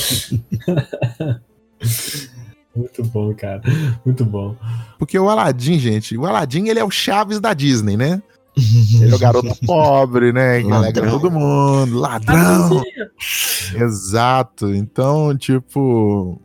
Muito 2.76 3.04
bom, 3.04 3.34
cara. 3.36 3.62
Muito 4.06 4.24
bom. 4.24 4.56
Porque 4.98 5.18
o 5.20 5.30
Aladdin, 5.30 5.78
gente, 5.78 6.18
o 6.18 6.26
Aladdin, 6.26 6.68
ele 6.70 6.80
é 6.80 6.84
o 6.84 6.92
Chaves 6.92 7.40
da 7.40 7.54
Disney, 7.54 7.98
né? 7.98 8.22
Ele 8.58 9.12
é 9.12 9.16
o 9.16 9.20
garoto 9.20 9.56
pobre, 9.66 10.34
né? 10.34 10.62
Que 10.62 10.72
alegra 10.72 11.10
todo 11.10 11.32
mundo. 11.32 11.98
Ladrão! 12.00 12.84
Exato. 13.76 14.74
Então, 14.74 15.36
tipo, 15.38 16.40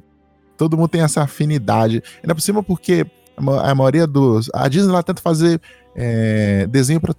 todo 0.57 0.77
mundo 0.77 0.89
tem 0.89 1.01
essa 1.03 1.23
afinidade. 1.23 2.03
Ainda 2.23 2.35
por 2.35 2.41
cima 2.41 2.63
porque 2.63 3.07
a 3.37 3.43
ma- 3.43 3.63
a 3.71 3.75
maioria 3.75 4.07
dos... 4.07 4.49
A 4.55 4.69
Disney, 4.69 4.91
ela 4.91 5.03
tenta 5.03 5.21
fazer 5.21 5.61
é, 5.95 6.67
desenho 6.69 7.01
pra 7.01 7.15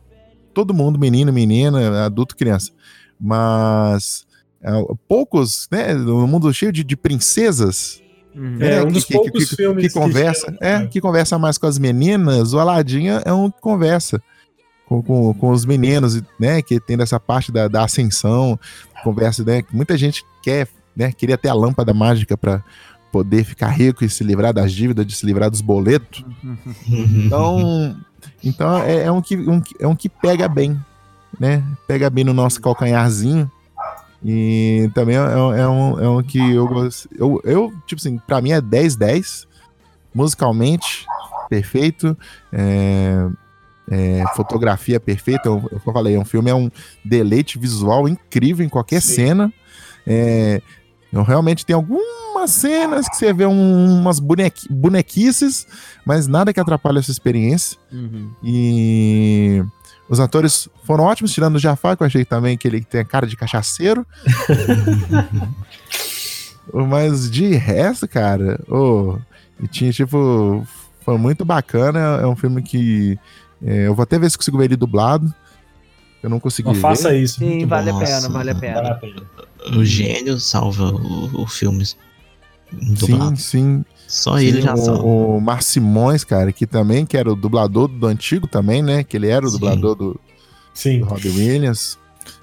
todo 0.54 0.74
mundo, 0.74 0.98
menino, 0.98 1.32
menina, 1.34 2.06
adulto, 2.06 2.36
criança. 2.36 2.72
Mas... 3.20 4.26
é, 4.62 4.72
poucos, 5.08 5.68
né? 5.72 5.94
No 5.94 6.26
mundo 6.28 6.52
cheio 6.54 6.72
de, 6.72 6.84
de 6.84 6.96
princesas. 6.96 8.02
É, 8.36 8.40
né, 8.40 8.84
um 8.84 8.92
dos 8.92 9.04
poucos 9.04 9.50
que, 9.50 9.56
filmes 9.56 9.84
que 9.84 9.90
que 9.90 10.00
conversa, 10.00 10.46
chama- 10.46 10.58
é, 10.62 10.86
que 10.88 11.02
conversa 11.02 11.40
mais 11.40 11.58
com 11.58 11.66
as 11.66 11.80
meninas. 11.80 12.54
O 12.54 12.60
Aladdin 12.60 13.08
é 13.26 13.34
um 13.34 13.50
que 13.50 13.60
conversa 13.60 14.22
com, 14.88 15.02
com, 15.02 15.34
com 15.34 15.50
os 15.50 15.66
meninos, 15.66 16.22
né? 16.40 16.62
Que 16.62 16.80
tem 16.80 16.98
dessa 16.98 17.20
parte 17.20 17.52
da, 17.52 17.68
da 17.68 17.84
ascensão, 17.84 18.60
conversa, 19.04 19.44
né? 19.44 19.64
Muita 19.72 19.98
gente 19.98 20.24
quer, 20.42 20.68
né? 20.96 21.12
Queria 21.12 21.38
ter 21.38 21.50
a 21.50 21.54
lâmpada 21.54 21.94
mágica 21.94 22.38
para 22.38 22.64
poder 23.12 23.44
ficar 23.44 23.70
rico 23.70 24.04
e 24.04 24.10
se 24.10 24.24
livrar 24.24 24.54
das 24.54 24.72
dívidas, 24.72 25.06
de 25.06 25.16
se 25.16 25.26
livrar 25.26 25.50
dos 25.50 25.62
boletos. 25.62 26.24
Uhum. 26.88 27.26
Então, 27.26 27.98
Então 28.44 28.78
é, 28.78 29.04
é 29.04 29.12
um, 29.12 29.22
que, 29.22 29.36
um, 29.36 29.62
é 29.80 29.88
um 29.88 29.96
que 29.96 30.10
pega 30.10 30.48
bem, 30.48 30.80
né? 31.40 31.64
Pega 31.88 32.10
bem 32.10 32.24
no 32.24 32.34
nosso 32.34 32.62
calcanharzinho. 32.62 33.50
E 34.24 34.90
também 34.96 35.16
é, 35.16 35.20
é 35.20 35.68
um, 35.68 36.00
é 36.00 36.10
um 36.10 36.24
que 36.24 36.40
eu 36.40 36.68
gosto. 36.68 37.10
Eu, 37.16 37.40
eu, 37.44 37.74
tipo 37.86 38.00
assim, 38.00 38.18
pra 38.18 38.42
mim 38.42 38.52
é 38.52 38.62
10-10. 38.62 39.46
Musicalmente, 40.14 41.06
perfeito. 41.50 42.18
É, 42.52 43.28
é, 43.90 44.24
fotografia 44.36 45.00
perfeita. 45.00 45.48
Eu, 45.50 45.68
eu 45.72 45.80
falei, 45.80 46.16
é 46.16 46.20
um 46.20 46.26
filme, 46.26 46.50
é 46.50 46.56
um 46.56 46.70
deleite 47.04 47.58
visual 47.60 48.08
incrível 48.08 48.66
em 48.66 48.70
qualquer 48.70 49.02
Sim. 49.02 49.16
cena. 49.16 49.54
É, 50.06 50.62
eu 51.12 51.24
realmente 51.24 51.66
tem 51.66 51.76
algumas 51.76 52.52
cenas 52.52 53.08
que 53.10 53.16
você 53.16 53.32
vê 53.34 53.46
um- 53.46 54.00
umas 54.00 54.20
bonequi, 54.20 54.68
bonequices, 54.72 55.66
mas 56.06 56.28
nada 56.28 56.54
que 56.54 56.60
atrapalhe 56.60 57.00
essa 57.00 57.12
experiência. 57.12 57.78
Uhum. 57.92 58.32
E 58.44 59.64
os 60.10 60.20
atores 60.20 60.68
foram 60.84 61.04
ótimos, 61.06 61.34
tirando 61.34 61.56
o 61.56 61.60
Jafar, 61.60 61.96
que 61.98 62.04
eu 62.04 62.08
achei 62.08 62.24
também 62.26 62.58
que 62.58 62.68
ele 62.68 62.82
tem 62.82 63.02
a 63.02 63.06
cara 63.06 63.26
de 63.28 63.36
cachaceiro. 63.38 64.06
Mas 66.74 67.30
de 67.32 67.56
resto, 67.56 68.08
cara, 68.08 68.60
e 69.62 69.68
tinha 69.68 69.92
tipo. 69.92 70.66
Foi 71.04 71.18
muito 71.18 71.46
bacana. 71.46 72.00
É 72.22 72.28
um 72.28 72.36
filme 72.36 72.62
que. 72.62 73.18
É, 73.64 73.88
eu 73.88 73.96
vou 73.96 74.04
até 74.04 74.18
ver 74.20 74.30
se 74.30 74.38
consigo 74.38 74.58
ver 74.58 74.66
ele 74.66 74.76
dublado. 74.76 75.34
Eu 76.22 76.30
não 76.30 76.40
consegui 76.40 76.68
Não 76.68 76.76
ver. 76.76 76.82
faça 76.82 77.16
isso. 77.16 77.40
Sim, 77.40 77.58
Muito 77.58 77.68
vale 77.68 77.92
bom, 77.92 77.98
a 77.98 78.04
pena, 78.04 78.16
nossa. 78.16 78.30
vale 78.30 78.52
a 78.52 78.54
Vale 78.54 78.68
a 78.68 78.96
pena. 78.96 78.96
pena. 78.96 79.78
O 79.78 79.84
gênio 79.86 80.40
salva 80.40 80.92
o, 80.92 81.42
o 81.44 81.48
filme 81.48 81.86
Sim, 81.86 81.98
dublado. 82.96 83.38
sim. 83.38 83.86
Só 84.08 84.38
sim, 84.38 84.46
ele 84.46 84.62
já 84.62 84.76
salva. 84.78 85.04
o, 85.04 85.38
o 85.38 85.42
Mar 85.42 85.62
Simões, 85.62 86.24
cara, 86.24 86.52
que 86.54 86.66
também, 86.66 87.06
que 87.06 87.18
era 87.18 87.30
o 87.32 87.36
dublador 87.36 87.88
do 87.90 88.08
antigo 88.08 88.48
também, 88.48 88.82
né? 88.82 89.04
Que 89.04 89.18
ele 89.18 89.28
era 89.28 89.46
o 89.46 89.50
Sim. 89.50 89.56
dublador 89.60 89.96
do, 89.96 90.20
Sim. 90.74 91.00
do 91.00 91.06
Robbie 91.06 91.30
Williams. 91.30 91.98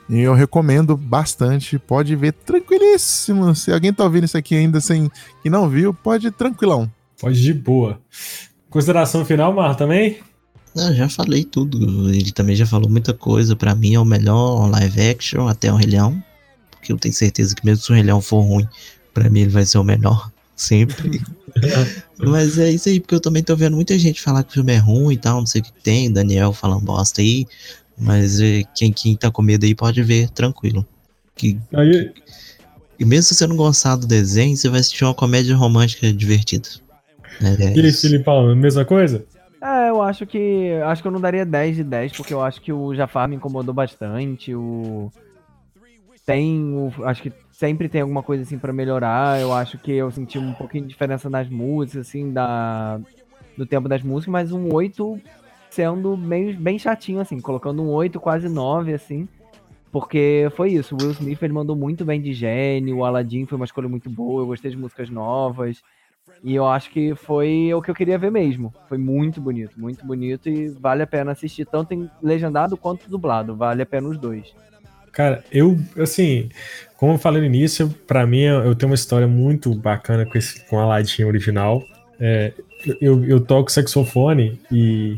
E 0.09 0.21
eu 0.21 0.35
recomendo 0.35 0.97
bastante. 0.97 1.79
Pode 1.79 2.15
ver 2.15 2.33
tranquilíssimo. 2.33 3.55
Se 3.55 3.73
alguém 3.73 3.93
tá 3.93 4.05
ouvindo 4.05 4.25
isso 4.25 4.37
aqui 4.37 4.55
ainda 4.55 4.79
sem 4.81 5.11
que 5.43 5.49
não 5.49 5.69
viu, 5.69 5.95
pode 5.95 6.27
ir 6.27 6.33
tranquilão. 6.33 6.91
Pode 7.19 7.41
de 7.41 7.55
boa. 7.55 7.99
Consideração 8.69 9.25
final, 9.25 9.53
Mar, 9.55 9.75
também? 9.77 10.19
Não, 10.75 10.93
já 10.95 11.09
falei 11.09 11.45
tudo. 11.45 12.11
Ele 12.11 12.33
também 12.33 12.57
já 12.57 12.67
falou 12.67 12.89
muita 12.89 13.15
coisa. 13.15 13.55
Pra 13.55 13.75
mim 13.75 13.95
é 13.95 14.01
o 14.01 14.05
melhor 14.05 14.69
live 14.71 15.01
action 15.01 15.47
até 15.47 15.73
o 15.73 15.77
Rei 15.77 15.89
Leão. 15.89 16.23
Porque 16.71 16.93
eu 16.93 16.99
tenho 16.99 17.15
certeza 17.15 17.55
que 17.55 17.65
mesmo 17.65 17.85
se 17.85 17.93
o 17.93 17.95
Rei 17.95 18.03
Leão 18.03 18.21
for 18.21 18.41
ruim, 18.41 18.69
pra 19.13 19.31
mim 19.31 19.41
ele 19.41 19.51
vai 19.51 19.65
ser 19.65 19.79
o 19.79 19.85
melhor. 19.85 20.31
Sempre. 20.57 21.21
Mas 22.19 22.59
é 22.59 22.71
isso 22.71 22.89
aí, 22.89 23.01
porque 23.01 23.15
eu 23.15 23.21
também 23.21 23.43
tô 23.43 23.57
vendo 23.57 23.75
muita 23.75 23.99
gente 23.99 24.21
falar 24.21 24.45
que 24.45 24.51
o 24.51 24.55
filme 24.55 24.73
é 24.73 24.77
ruim 24.77 25.15
e 25.15 25.17
tal, 25.19 25.39
não 25.39 25.47
sei 25.47 25.61
o 25.61 25.65
que 25.65 25.73
tem, 25.83 26.13
Daniel 26.13 26.53
falando 26.53 26.85
bosta 26.85 27.21
aí. 27.21 27.47
Mas 27.99 28.41
é, 28.41 28.63
quem, 28.75 28.93
quem 28.93 29.17
tá 29.17 29.31
com 29.31 29.43
medo 29.43 29.65
aí 29.65 29.75
pode 29.75 30.01
ver 30.03 30.29
tranquilo. 30.31 30.87
Que, 31.35 31.59
Aí, 31.73 32.13
e 32.99 33.05
mesmo 33.05 33.25
se 33.25 33.35
você 33.35 33.47
não 33.47 33.57
gostar 33.57 33.97
do 33.97 34.07
desenho, 34.07 34.57
você 34.57 34.69
vai 34.69 34.81
assistir 34.81 35.05
uma 35.05 35.15
comédia 35.15 35.57
romântica 35.57 36.13
divertida. 36.13 36.69
É, 37.41 37.65
é 37.65 37.77
e 37.77 37.81
aí. 37.81 37.93
Filipão, 37.93 38.55
mesma 38.55 38.85
coisa? 38.85 39.25
É, 39.65 39.89
eu 39.89 40.03
acho 40.03 40.27
que. 40.27 40.73
Acho 40.85 41.01
que 41.01 41.09
eu 41.09 41.13
não 41.13 41.21
daria 41.21 41.47
10 41.47 41.77
de 41.77 41.85
10, 41.85 42.13
porque 42.13 42.35
eu 42.35 42.43
acho 42.43 42.61
que 42.61 42.71
o 42.71 42.95
Jafar 42.95 43.27
me 43.27 43.37
incomodou 43.37 43.73
bastante. 43.73 44.55
O. 44.55 45.11
Tem. 46.27 46.75
O, 46.75 46.93
acho 47.07 47.23
que 47.23 47.33
sempre 47.51 47.89
tem 47.89 48.03
alguma 48.03 48.23
coisa 48.23 48.43
assim 48.43 48.59
pra 48.59 48.75
melhorar. 48.75 49.41
Eu 49.41 49.55
acho 49.55 49.79
que 49.79 49.91
eu 49.91 50.11
senti 50.11 50.39
um 50.39 50.53
pouquinho 50.53 50.85
de 50.85 50.91
diferença 50.91 51.31
nas 51.31 51.49
músicas, 51.49 52.09
assim, 52.09 52.31
da. 52.31 53.01
Do 53.57 53.65
tempo 53.65 53.89
das 53.89 54.03
músicas, 54.03 54.33
mas 54.33 54.53
um 54.53 54.75
8 54.75 55.19
sendo 55.71 56.17
meio, 56.17 56.57
bem 56.59 56.79
chatinho, 56.79 57.21
assim, 57.21 57.41
colocando 57.41 57.83
um 57.83 57.89
8, 57.89 58.21
quase 58.21 58.49
9, 58.49 58.93
assim. 58.93 59.27
Porque 59.91 60.49
foi 60.57 60.73
isso, 60.73 60.95
o 60.95 60.99
Will 61.01 61.13
Smith 61.13 61.41
ele 61.41 61.53
mandou 61.53 61.77
muito 61.77 62.05
bem 62.05 62.21
de 62.21 62.33
gênio, 62.33 62.99
o 62.99 63.05
Aladdin 63.05 63.47
foi 63.47 63.57
uma 63.57 63.65
escolha 63.65 63.89
muito 63.89 64.11
boa, 64.11 64.43
eu 64.43 64.47
gostei 64.47 64.73
de 64.73 64.77
músicas 64.77 65.09
novas. 65.09 65.83
E 66.45 66.55
eu 66.55 66.67
acho 66.69 66.91
que 66.91 67.15
foi 67.15 67.73
o 67.73 67.81
que 67.81 67.91
eu 67.91 67.95
queria 67.95 68.19
ver 68.19 68.31
mesmo. 68.31 68.73
Foi 68.87 68.99
muito 68.99 69.41
bonito, 69.41 69.81
muito 69.81 70.05
bonito 70.05 70.47
e 70.47 70.69
vale 70.69 71.03
a 71.03 71.07
pena 71.07 71.33
assistir 71.33 71.65
tanto 71.65 71.95
em 71.95 72.09
legendado 72.23 72.77
quanto 72.77 73.09
dublado. 73.09 73.57
Vale 73.57 73.81
a 73.81 73.87
pena 73.87 74.09
os 74.09 74.19
dois. 74.19 74.53
Cara, 75.11 75.43
eu, 75.51 75.79
assim, 75.99 76.51
como 76.99 77.13
eu 77.13 77.19
falei 77.19 77.41
no 77.41 77.47
início, 77.47 77.89
pra 78.07 78.27
mim 78.27 78.41
eu 78.43 78.75
tenho 78.75 78.91
uma 78.91 78.95
história 78.95 79.27
muito 79.27 79.75
bacana 79.75 80.27
com, 80.27 80.37
esse, 80.37 80.61
com 80.67 80.79
a 80.79 80.83
Aladdin 80.83 81.25
original. 81.25 81.83
É, 82.21 82.53
eu, 83.01 83.25
eu 83.25 83.41
toco 83.41 83.73
saxofone 83.73 84.61
e, 84.71 85.17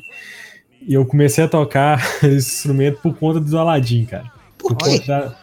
e 0.87 0.95
eu 0.95 1.05
comecei 1.05 1.43
a 1.43 1.49
tocar 1.49 1.99
esse 2.23 2.37
instrumento 2.59 3.01
por 3.01 3.17
conta 3.17 3.41
do 3.41 3.59
Aladdin, 3.59 4.05
cara. 4.05 4.31
Por 4.57 4.77
conta 4.77 4.85
quê? 4.91 5.07
da- 5.09 5.37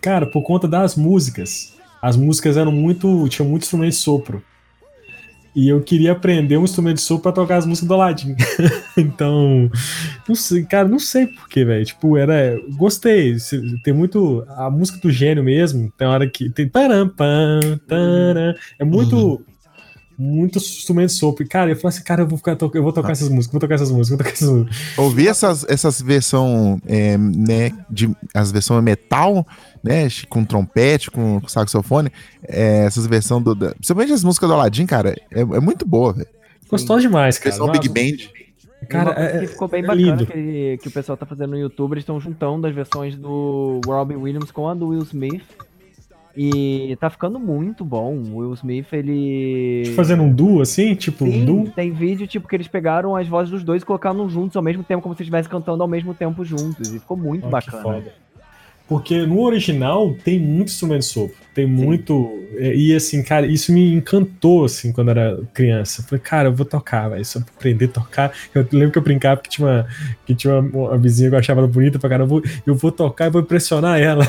cara, 0.00 0.26
por 0.26 0.42
conta 0.42 0.68
das 0.68 0.94
músicas. 0.94 1.74
As 2.00 2.16
músicas 2.16 2.56
eram 2.56 2.70
muito. 2.70 3.28
tinha 3.28 3.48
muito 3.48 3.62
instrumento 3.64 3.90
de 3.90 3.96
sopro. 3.96 4.40
E 5.56 5.70
eu 5.70 5.80
queria 5.80 6.12
aprender 6.12 6.58
um 6.58 6.64
instrumento 6.64 6.96
de 6.96 7.00
sopro 7.00 7.22
pra 7.22 7.32
tocar 7.32 7.56
as 7.56 7.64
músicas 7.64 7.88
do 7.88 7.94
Aladdin. 7.94 8.36
então. 8.94 9.70
Não 10.28 10.34
sei, 10.34 10.62
cara, 10.64 10.86
não 10.86 10.98
sei 10.98 11.28
porquê, 11.28 11.64
velho. 11.64 11.82
Tipo, 11.82 12.18
era. 12.18 12.60
Gostei. 12.76 13.34
Tem 13.82 13.94
muito. 13.94 14.44
A 14.50 14.70
música 14.70 14.98
do 14.98 15.10
gênio 15.10 15.42
mesmo. 15.42 15.90
Tem 15.96 16.06
hora 16.06 16.28
que. 16.28 16.50
Tem. 16.50 16.68
Param, 16.68 17.08
pam, 17.08 17.80
taram, 17.88 18.54
é 18.78 18.84
muito. 18.84 19.42
Muito 20.18 20.58
instrumento 20.58 21.08
de 21.08 21.14
sopro. 21.14 21.44
E, 21.44 21.46
cara, 21.46 21.70
eu 21.70 21.76
falei 21.76 21.88
assim, 21.94 22.02
cara, 22.04 22.22
eu 22.22 22.26
vou 22.26 22.38
ficar 22.38 22.56
to- 22.56 22.70
eu 22.72 22.82
vou 22.82 22.92
tocar 22.92 23.12
essas 23.12 23.28
músicas, 23.28 23.52
vou 23.52 23.60
tocar 23.60 23.74
essas 23.74 23.90
músicas, 23.90 24.08
vou 24.08 24.18
tocar 24.18 24.30
essas 24.32 24.48
músicas. 24.50 24.98
Ouvi 24.98 25.28
essas, 25.28 25.64
essas 25.68 26.00
versão, 26.00 26.80
é, 26.86 27.18
né, 27.18 27.70
de, 27.90 28.10
as 28.34 28.50
versões 28.50 28.82
metal, 28.82 29.46
né, 29.84 30.08
com 30.30 30.42
trompete, 30.44 31.10
com, 31.10 31.38
com 31.40 31.48
saxofone, 31.48 32.10
é, 32.42 32.84
essas 32.86 33.06
versões 33.06 33.44
do, 33.44 33.54
da, 33.54 33.74
principalmente 33.74 34.12
as 34.12 34.24
músicas 34.24 34.48
do 34.48 34.54
Aladdin, 34.54 34.86
cara, 34.86 35.14
é, 35.30 35.40
é 35.40 35.60
muito 35.60 35.86
boa, 35.86 36.14
velho. 36.14 36.28
Gostoso 36.70 37.02
demais, 37.02 37.36
cara. 37.38 37.50
Versão 37.50 37.66
Nossa, 37.66 37.78
Big 37.80 37.88
Band. 37.88 38.24
Cara, 38.88 39.10
Uma 39.10 39.14
coisa 39.16 39.30
é, 39.30 39.40
que 39.40 39.46
ficou 39.48 39.68
bem 39.68 39.80
é 39.82 39.86
bacana 39.86 40.16
lindo. 40.16 40.26
que, 40.26 40.78
que 40.82 40.88
o 40.88 40.90
pessoal 40.90 41.16
tá 41.16 41.26
fazendo 41.26 41.50
no 41.50 41.58
YouTube, 41.58 41.92
eles 41.92 42.02
estão 42.02 42.18
juntando 42.20 42.66
as 42.66 42.74
versões 42.74 43.16
do 43.16 43.80
Robin 43.86 44.14
Williams 44.16 44.50
com 44.50 44.68
a 44.68 44.74
do 44.74 44.88
Will 44.88 45.02
Smith. 45.02 45.42
E 46.36 46.96
tá 47.00 47.08
ficando 47.08 47.38
muito 47.38 47.84
bom. 47.84 48.14
O 48.14 48.36
Will 48.36 48.52
Smith, 48.54 48.92
ele. 48.92 49.92
Fazendo 49.96 50.22
um 50.22 50.32
duo 50.32 50.60
assim, 50.60 50.94
tipo 50.94 51.24
um 51.24 51.32
Sim, 51.32 51.44
duo. 51.44 51.70
tem 51.70 51.90
vídeo 51.92 52.26
tipo 52.26 52.46
que 52.46 52.54
eles 52.54 52.68
pegaram 52.68 53.16
as 53.16 53.26
vozes 53.26 53.50
dos 53.50 53.64
dois 53.64 53.82
e 53.82 53.86
colocaram 53.86 54.28
juntos 54.28 54.56
ao 54.56 54.62
mesmo 54.62 54.84
tempo, 54.84 55.02
como 55.02 55.14
se 55.14 55.22
estivessem 55.22 55.50
cantando 55.50 55.82
ao 55.82 55.88
mesmo 55.88 56.12
tempo 56.12 56.44
juntos. 56.44 56.92
E 56.92 56.98
ficou 56.98 57.16
muito 57.16 57.44
que 57.44 57.50
bacana. 57.50 58.04
Porque 58.88 59.26
no 59.26 59.40
original 59.40 60.16
tem 60.24 60.38
muito 60.38 60.68
instrumento 60.68 61.00
de 61.00 61.06
sopro. 61.06 61.34
Tem 61.52 61.66
muito. 61.66 62.44
é, 62.56 62.72
E 62.76 62.94
assim, 62.94 63.20
cara, 63.22 63.44
isso 63.46 63.72
me 63.72 63.92
encantou 63.92 64.64
assim 64.64 64.92
quando 64.92 65.10
era 65.10 65.40
criança. 65.52 66.02
Falei, 66.04 66.20
cara, 66.22 66.48
eu 66.48 66.54
vou 66.54 66.64
tocar, 66.64 67.08
velho. 67.08 67.22
Eu 67.34 67.42
aprender 67.56 67.86
a 67.86 67.88
tocar. 67.88 68.32
Eu 68.54 68.64
lembro 68.72 68.92
que 68.92 68.98
eu 68.98 69.02
brincava 69.02 69.40
que 69.40 69.48
tinha 69.48 69.66
uma, 69.66 69.86
que 70.24 70.34
tinha 70.36 70.54
uma, 70.60 70.88
uma 70.90 70.98
vizinha 70.98 71.28
que 71.30 71.34
eu 71.34 71.38
achava 71.40 71.66
bonita 71.66 71.98
pra 71.98 72.08
cara. 72.10 72.22
Eu 72.22 72.26
vou, 72.28 72.42
eu 72.64 72.74
vou 72.76 72.92
tocar 72.92 73.26
e 73.26 73.30
vou 73.30 73.40
impressionar 73.42 74.00
ela. 74.00 74.24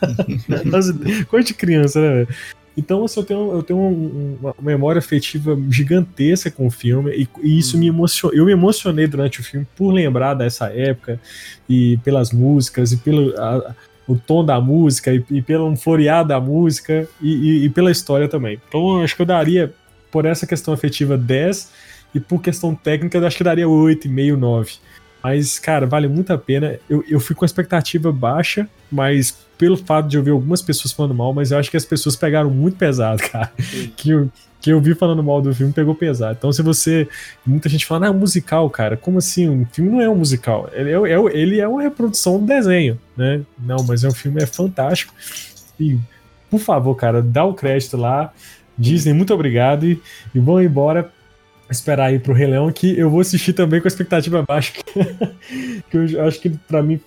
Nossa, 0.64 0.94
Coisa 1.28 1.46
de 1.46 1.54
criança, 1.54 2.00
né, 2.00 2.08
velho? 2.24 2.28
Então, 2.76 3.04
assim, 3.04 3.20
eu 3.20 3.26
tenho, 3.26 3.52
eu 3.52 3.62
tenho 3.62 3.78
um- 3.80 4.38
uma 4.40 4.54
memória 4.62 5.00
afetiva 5.00 5.58
gigantesca 5.68 6.50
com 6.50 6.66
o 6.68 6.70
filme 6.70 7.10
e, 7.10 7.28
e 7.42 7.58
isso 7.58 7.76
me 7.76 7.88
emocionou. 7.88 8.34
Eu 8.34 8.46
me 8.46 8.52
emocionei 8.52 9.06
durante 9.08 9.40
o 9.40 9.44
filme 9.44 9.66
por 9.76 9.90
lembrar 9.92 10.34
dessa 10.34 10.66
época 10.72 11.20
e 11.68 11.98
pelas 12.04 12.30
músicas 12.32 12.92
e 12.92 12.96
pelo 12.96 13.34
a- 13.38 13.74
o 14.12 14.18
tom 14.18 14.44
da 14.44 14.60
música 14.60 15.12
e, 15.12 15.24
e 15.30 15.42
pelo 15.42 15.66
um 15.68 15.76
floreado 15.76 16.28
da 16.30 16.40
música 16.40 17.08
e, 17.20 17.32
e- 17.32 17.64
e 17.66 17.70
pela 17.70 17.90
história 17.90 18.28
também. 18.28 18.60
Então, 18.68 18.98
eu 18.98 19.04
acho 19.04 19.14
que 19.14 19.22
eu 19.22 19.26
daria, 19.26 19.72
por 20.10 20.24
essa 20.24 20.46
questão 20.46 20.74
afetiva, 20.74 21.16
10 21.16 21.70
e 22.14 22.18
por 22.20 22.42
questão 22.42 22.74
técnica, 22.74 23.18
eu 23.18 23.26
acho 23.26 23.36
que 23.36 23.42
eu 23.42 23.44
daria 23.44 23.66
8,5, 23.68 24.36
9. 24.36 24.72
Mas, 25.22 25.58
cara, 25.58 25.86
vale 25.86 26.08
muito 26.08 26.32
a 26.32 26.38
pena. 26.38 26.78
Eu, 26.88 27.04
eu 27.08 27.20
fui 27.20 27.36
com 27.36 27.44
a 27.44 27.46
expectativa 27.46 28.10
baixa, 28.10 28.66
mas 28.90 29.36
pelo 29.58 29.76
fato 29.76 30.08
de 30.08 30.16
eu 30.16 30.22
ver 30.22 30.30
algumas 30.30 30.62
pessoas 30.62 30.92
falando 30.92 31.14
mal, 31.14 31.32
mas 31.34 31.50
eu 31.52 31.58
acho 31.58 31.70
que 31.70 31.76
as 31.76 31.84
pessoas 31.84 32.16
pegaram 32.16 32.50
muito 32.50 32.76
pesado, 32.78 33.22
cara. 33.30 33.52
Que 33.96 34.26
que 34.60 34.70
eu 34.70 34.80
vi 34.80 34.94
falando 34.94 35.22
mal 35.22 35.40
do 35.40 35.54
filme 35.54 35.72
pegou 35.72 35.94
pesado. 35.94 36.36
Então, 36.38 36.52
se 36.52 36.62
você. 36.62 37.08
Muita 37.46 37.68
gente 37.68 37.86
fala, 37.86 38.08
ah, 38.08 38.12
musical, 38.12 38.68
cara. 38.68 38.96
Como 38.96 39.18
assim? 39.18 39.48
Um 39.48 39.64
filme 39.64 39.90
não 39.90 40.00
é 40.00 40.08
um 40.08 40.16
musical. 40.16 40.68
Ele 40.72 40.90
é, 40.90 41.12
é- 41.12 41.38
ele 41.38 41.60
é 41.60 41.66
uma 41.66 41.82
reprodução 41.82 42.38
do 42.38 42.46
desenho, 42.46 42.98
né? 43.16 43.40
Não, 43.58 43.82
mas 43.84 44.04
é 44.04 44.08
um 44.08 44.14
filme 44.14 44.42
é 44.42 44.46
fantástico. 44.46 45.14
E, 45.78 45.98
por 46.50 46.60
favor, 46.60 46.94
cara, 46.94 47.22
dá 47.22 47.44
o 47.44 47.54
crédito 47.54 47.96
lá. 47.96 48.32
Disney, 48.76 49.12
muito 49.12 49.32
obrigado. 49.32 49.86
E, 49.86 50.00
e 50.34 50.38
vão 50.38 50.62
embora 50.62 51.10
esperar 51.70 52.06
aí 52.06 52.18
pro 52.18 52.32
Rei 52.32 52.48
Leão, 52.48 52.70
que 52.72 52.98
eu 52.98 53.08
vou 53.08 53.20
assistir 53.20 53.52
também 53.52 53.80
com 53.80 53.86
a 53.86 53.88
expectativa 53.88 54.42
baixa. 54.42 54.72
que 55.88 55.96
eu 55.96 56.26
acho 56.26 56.40
que, 56.40 56.50
pra 56.50 56.82
mim, 56.82 57.00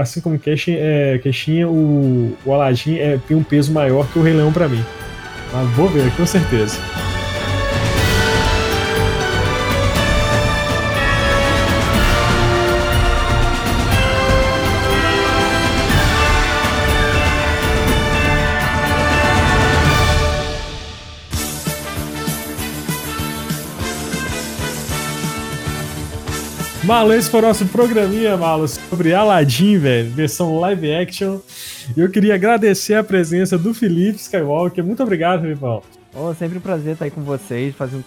assim 0.00 0.20
como 0.20 0.38
Cashin, 0.38 0.76
é, 0.76 1.20
Caixinha, 1.22 1.68
o, 1.68 2.36
o 2.44 2.52
Aladdin 2.52 2.96
é, 2.96 3.18
tem 3.28 3.36
um 3.36 3.44
peso 3.44 3.72
maior 3.72 4.10
que 4.10 4.18
o 4.18 4.22
Rei 4.22 4.32
Leão 4.32 4.52
pra 4.52 4.68
mim. 4.68 4.82
Mas 5.52 5.68
vou 5.70 5.88
ver, 5.88 6.10
com 6.16 6.26
certeza. 6.26 6.78
Marlon, 26.90 27.12
esse 27.12 27.30
foi 27.30 27.38
o 27.38 27.42
nosso 27.44 27.64
programinha, 27.66 28.36
Marlon, 28.36 28.66
sobre 28.66 29.14
Aladdin, 29.14 29.78
velho, 29.78 30.10
versão 30.10 30.58
live 30.58 30.92
action. 30.92 31.38
E 31.96 32.00
eu 32.00 32.10
queria 32.10 32.34
agradecer 32.34 32.94
a 32.94 33.04
presença 33.04 33.56
do 33.56 33.72
Felipe 33.72 34.18
Skywalker. 34.18 34.82
Muito 34.82 35.00
obrigado, 35.00 35.42
Felipão. 35.42 35.84
Oh, 36.12 36.34
sempre 36.34 36.58
um 36.58 36.60
prazer 36.60 36.94
estar 36.94 37.04
aí 37.04 37.10
com 37.12 37.20
vocês. 37.22 37.76
Faz 37.76 37.94
um 37.94 38.02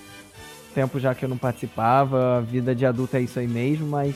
tempo 0.76 1.00
já 1.00 1.16
que 1.16 1.24
eu 1.24 1.30
não 1.30 1.38
participava. 1.38 2.40
A 2.40 2.42
vida 2.42 2.76
de 2.76 2.86
adulto 2.86 3.16
é 3.16 3.22
isso 3.22 3.40
aí 3.40 3.48
mesmo, 3.48 3.88
mas 3.88 4.14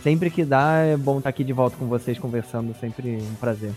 sempre 0.00 0.30
que 0.30 0.44
dá 0.44 0.76
é 0.76 0.96
bom 0.96 1.18
estar 1.18 1.30
aqui 1.30 1.42
de 1.42 1.52
volta 1.52 1.76
com 1.76 1.86
vocês 1.86 2.16
conversando. 2.16 2.72
Sempre 2.80 3.16
um 3.20 3.34
prazer. 3.40 3.72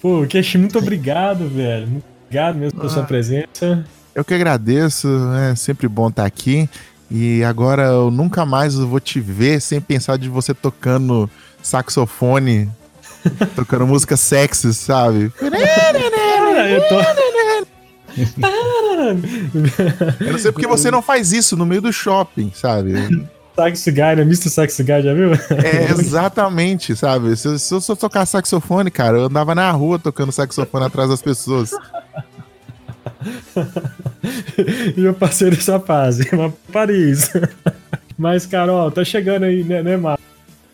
Pô, 0.00 0.24
Keshi, 0.24 0.56
muito 0.56 0.78
obrigado, 0.78 1.48
velho. 1.48 1.88
Muito 1.88 2.06
obrigado 2.26 2.54
mesmo 2.54 2.78
pela 2.78 2.92
sua 2.92 3.02
presença. 3.02 3.84
Eu 4.14 4.24
que 4.24 4.34
agradeço, 4.34 5.08
é 5.50 5.56
sempre 5.56 5.88
bom 5.88 6.10
estar 6.10 6.26
aqui. 6.26 6.68
E 7.10 7.42
agora 7.42 7.82
eu 7.86 8.10
nunca 8.10 8.46
mais 8.46 8.74
vou 8.76 9.00
te 9.00 9.18
ver 9.20 9.60
sem 9.60 9.80
pensar 9.80 10.16
de 10.16 10.28
você 10.28 10.54
tocando 10.54 11.28
saxofone, 11.62 12.70
tocando 13.56 13.86
música 13.86 14.16
sexy, 14.16 14.72
sabe? 14.72 15.32
eu 15.40 16.88
tô... 16.88 17.00
Eu 20.20 20.32
não 20.32 20.38
sei 20.38 20.52
porque 20.52 20.66
você 20.66 20.90
não 20.90 21.00
faz 21.00 21.32
isso 21.32 21.56
no 21.56 21.64
meio 21.64 21.80
do 21.80 21.92
shopping, 21.92 22.52
sabe? 22.54 22.92
Sax 23.56 23.84
Guy, 23.86 24.16
né? 24.16 24.22
Mr. 24.22 24.50
Sax 24.50 24.80
Guy, 24.80 25.02
já 25.02 25.14
viu? 25.14 25.32
É, 25.32 25.90
exatamente, 25.90 26.96
sabe? 26.96 27.36
Se, 27.36 27.58
se 27.58 27.74
eu 27.74 27.80
só 27.80 27.94
tocar 27.94 28.26
saxofone, 28.26 28.90
cara, 28.90 29.18
eu 29.18 29.24
andava 29.24 29.54
na 29.54 29.70
rua 29.70 29.98
tocando 29.98 30.32
saxofone 30.32 30.86
atrás 30.86 31.08
das 31.08 31.22
pessoas. 31.22 31.70
e 34.96 35.04
eu 35.04 35.14
passei 35.14 35.50
dessa 35.50 35.78
fase, 35.80 36.28
mas 36.34 36.52
Paris. 36.72 37.30
Mas, 38.18 38.44
cara, 38.44 38.70
ó, 38.70 38.90
tá 38.90 39.02
chegando 39.02 39.44
aí, 39.44 39.64
né, 39.64 39.82
né 39.82 39.96
Marcos? 39.96 40.22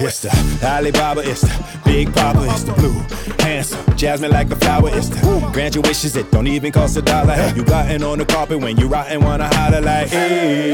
It's 0.00 0.20
the 0.20 0.30
Alibaba, 0.66 1.22
it's 1.22 1.40
the 1.42 1.48
Big 1.84 2.10
Papa, 2.12 2.44
it's 2.50 2.62
the 2.64 2.72
blue, 2.72 3.02
handsome, 3.42 3.96
jasmine 3.96 4.30
like 4.30 4.50
a 4.50 4.56
flower, 4.56 4.90
it's 4.92 5.08
the 5.08 5.50
grant 5.52 5.74
your 5.74 5.82
wishes, 5.82 6.16
it 6.16 6.30
don't 6.30 6.46
even 6.46 6.72
cost 6.72 6.96
a 6.96 7.02
dollar. 7.02 7.32
Have 7.32 7.56
you 7.56 7.64
gotten 7.64 8.02
on 8.02 8.18
the 8.18 8.24
carpet 8.24 8.60
when 8.60 8.76
you 8.76 8.88
rotten, 8.88 9.22
wanna 9.22 9.48
holler 9.54 9.80
like, 9.80 10.08
hey, 10.08 10.72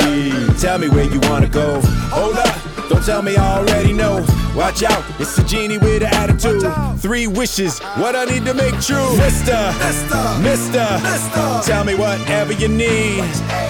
tell 0.61 0.79
me 0.79 0.89
where 0.89 1.05
you 1.05 1.21
wanna 1.29 1.49
go. 1.49 1.81
Hold 2.11 2.37
up, 2.37 2.89
don't 2.89 3.05
tell 3.05 3.23
me 3.23 3.37
I 3.37 3.59
already 3.59 3.93
know. 3.93 4.25
Watch 4.55 4.83
out, 4.83 5.05
it's 5.21 5.39
a 5.39 5.45
genie 5.45 5.79
with 5.79 6.03
an 6.03 6.13
attitude. 6.15 6.65
Three 7.01 7.27
wishes, 7.29 7.79
what 7.97 8.17
I 8.17 8.25
need 8.25 8.45
to 8.47 8.55
make 8.55 8.75
true. 8.81 9.17
Mister, 9.17 9.73
Mister, 9.79 10.39
Mister, 10.41 11.01
Mister. 11.03 11.61
tell 11.65 11.85
me 11.85 11.95
whatever 11.95 12.53
you 12.53 12.69
need. 12.69 13.23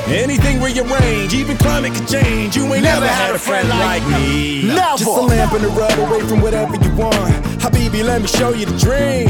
Anything 0.06 0.62
rearrange, 0.62 1.34
even 1.34 1.58
climate 1.58 1.94
could 1.94 2.08
change. 2.08 2.56
You 2.56 2.64
ain't 2.72 2.84
never 2.84 3.06
had 3.06 3.34
a 3.34 3.38
friend 3.38 3.68
like 3.68 4.02
me. 4.08 4.62
Never. 4.68 4.96
Just 4.96 5.04
a 5.04 5.20
lamp 5.20 5.52
and 5.52 5.64
a 5.64 5.68
rub 5.68 5.98
away 5.98 6.20
from 6.20 6.40
whatever 6.40 6.76
you 6.76 6.96
want. 6.96 7.47
Habibi, 7.58 8.04
let 8.04 8.20
me 8.22 8.28
show 8.28 8.50
you 8.50 8.66
the 8.66 8.76
dream. 8.78 9.28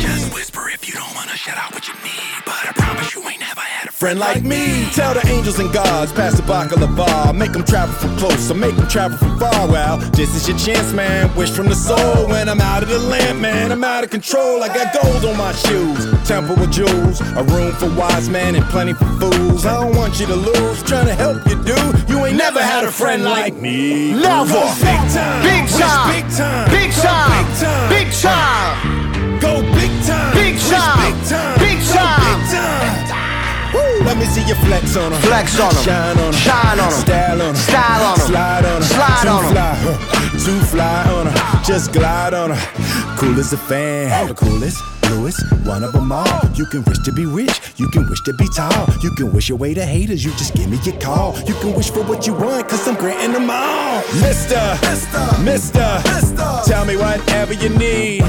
Just 0.00 0.32
whisper 0.34 0.68
if 0.70 0.86
you 0.86 0.94
don't 0.94 1.14
wanna 1.14 1.36
shout 1.36 1.58
out 1.58 1.72
friend 4.04 4.20
like 4.20 4.44
me. 4.44 4.84
Tell 4.92 5.14
the 5.14 5.26
angels 5.28 5.58
and 5.58 5.72
gods, 5.72 6.12
pass 6.12 6.34
the 6.36 6.42
baklava. 6.42 7.34
Make 7.34 7.52
them 7.52 7.64
travel 7.64 7.94
from 7.94 8.14
close, 8.18 8.50
or 8.50 8.54
make 8.54 8.76
them 8.76 8.86
travel 8.86 9.16
from 9.16 9.38
far. 9.38 9.66
Well, 9.66 9.96
this 10.12 10.36
is 10.36 10.46
your 10.46 10.58
chance, 10.58 10.92
man. 10.92 11.34
Wish 11.34 11.50
from 11.50 11.68
the 11.68 11.74
soul. 11.74 12.28
When 12.28 12.50
I'm 12.50 12.60
out 12.60 12.82
of 12.82 12.90
the 12.90 12.98
lamp, 12.98 13.40
man, 13.40 13.72
I'm 13.72 13.82
out 13.82 14.04
of 14.04 14.10
control. 14.10 14.62
I 14.62 14.68
got 14.68 14.92
gold 14.92 15.24
on 15.24 15.38
my 15.38 15.52
shoes, 15.52 16.04
temple 16.28 16.54
with 16.56 16.70
jewels, 16.70 17.22
a 17.40 17.42
room 17.44 17.72
for 17.72 17.88
wise 17.96 18.28
men 18.28 18.54
and 18.56 18.66
plenty 18.66 18.92
for 18.92 19.08
fools. 19.20 19.64
I 19.64 19.80
don't 19.80 19.96
want 19.96 20.20
you 20.20 20.26
to 20.26 20.36
lose, 20.36 20.82
trying 20.82 21.06
to 21.06 21.14
help 21.14 21.40
you, 21.48 21.56
dude. 21.64 22.10
You 22.10 22.26
ain't 22.26 22.36
never 22.36 22.62
had 22.62 22.84
a 22.84 22.92
friend 22.92 23.24
like 23.24 23.54
me. 23.54 24.12
Never. 24.12 24.52
Big 24.84 25.00
time. 25.16 25.40
Big 25.48 25.64
time. 25.80 26.12
Big 26.12 26.26
time. 26.36 26.68
Big 26.76 26.92
time. 26.92 27.32
Big 27.32 27.48
time. 27.56 27.88
Big 27.88 28.08
time. 28.12 29.40
Go 29.40 29.62
big 29.72 29.92
time. 30.04 30.34
Big 30.36 30.58
time. 30.60 31.00
Big 31.00 31.28
time. 31.30 31.58
Big 31.58 31.78
time. 31.88 33.03
Big 33.74 33.82
time. 33.82 33.98
Woo. 33.98 34.04
Let 34.04 34.16
me 34.16 34.26
see 34.26 34.42
you 34.42 34.54
flex 34.54 34.96
on 34.96 35.12
'em. 35.12 35.20
Flex 35.20 35.58
on 35.58 35.76
'em. 35.76 35.82
Shine 35.82 36.18
on 36.18 36.26
'em. 36.26 36.32
Shine 36.32 36.80
on 36.80 36.86
'em. 36.86 37.00
Style 37.00 37.42
on 37.42 37.48
'em. 37.48 37.56
Style 37.56 38.04
on 38.06 38.20
'em. 38.20 38.26
Slide 38.26 38.64
on 38.64 38.76
'em. 38.76 38.82
Slide 38.82 39.28
on 39.28 39.56
'em. 39.56 40.13
Too 40.44 40.60
fly 40.60 41.04
on 41.10 41.28
'em. 41.28 41.34
Just 41.64 41.92
glide 41.92 42.34
on 42.34 42.52
'em. 42.52 42.58
Cool 43.16 43.40
as 43.40 43.52
a 43.52 43.56
fan. 43.56 44.28
The 44.28 44.34
coolest. 44.34 44.82
Lewis, 45.10 45.38
one 45.64 45.84
of 45.84 45.92
them 45.92 46.10
all. 46.10 46.40
You 46.54 46.66
can 46.66 46.82
wish 46.84 46.98
to 47.04 47.12
be 47.12 47.26
rich, 47.26 47.60
you 47.76 47.88
can 47.90 48.08
wish 48.08 48.20
to 48.22 48.32
be 48.34 48.48
tall. 48.56 48.88
You 49.02 49.10
can 49.10 49.32
wish 49.32 49.50
away 49.50 49.74
the 49.74 49.84
haters, 49.84 50.24
you 50.24 50.30
just 50.32 50.54
give 50.54 50.68
me 50.68 50.78
your 50.82 50.96
call. 50.96 51.36
You 51.46 51.54
can 51.54 51.74
wish 51.74 51.90
for 51.90 52.02
what 52.02 52.26
you 52.26 52.32
want, 52.32 52.68
cause 52.68 52.88
I'm 52.88 52.94
granting 52.94 53.32
them 53.32 53.50
all. 53.50 54.02
Mister, 54.20 54.78
Mister, 54.82 55.24
Mister, 55.42 56.02
tell 56.66 56.84
me 56.86 56.96
whatever 56.96 57.52
you 57.52 57.68
need. 57.68 58.24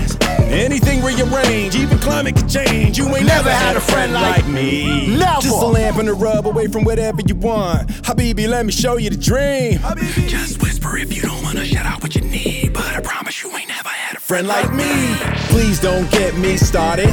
Anything 0.51 1.01
rearrange, 1.01 1.76
even 1.76 1.97
climate 1.99 2.36
can 2.36 2.47
change. 2.47 2.97
You 2.97 3.07
ain't 3.16 3.26
never 3.26 3.49
had 3.49 3.78
a 3.78 3.82
friend 3.82 4.13
like 4.13 4.45
me. 4.47 5.07
Never. 5.18 5.41
Just 5.41 5.61
a 5.61 5.66
lamp 5.66 5.97
and 5.97 6.09
a 6.09 6.13
rub 6.13 6.45
away 6.45 6.68
from 6.68 6.84
whatever 6.84 7.22
you 7.26 7.36
want. 7.36 7.88
Habibi, 8.03 8.47
let 8.47 8.66
me 8.66 8.72
show 8.72 8.97
you 8.97 9.09
the 9.09 9.18
dream. 9.18 9.80
Just 10.28 10.61
whisper 10.61 10.97
if 10.97 11.16
you 11.16 11.22
don't 11.22 11.41
wanna 11.41 11.66
shout 11.66 11.86
out 11.86 12.01
what 12.06 12.14
you 12.16 12.22
need. 12.22 12.72
But 12.72 12.86
I 12.86 13.01
promise 13.01 13.41
you 13.41 13.49
ain't 13.58 13.68
never 13.68 13.89
had 13.89 14.16
a 14.18 14.20
friend 14.20 14.45
like 14.47 14.72
me. 14.72 15.16
Please 15.49 15.80
don't 15.80 16.08
get 16.12 16.38
me 16.38 16.56
started. 16.56 17.10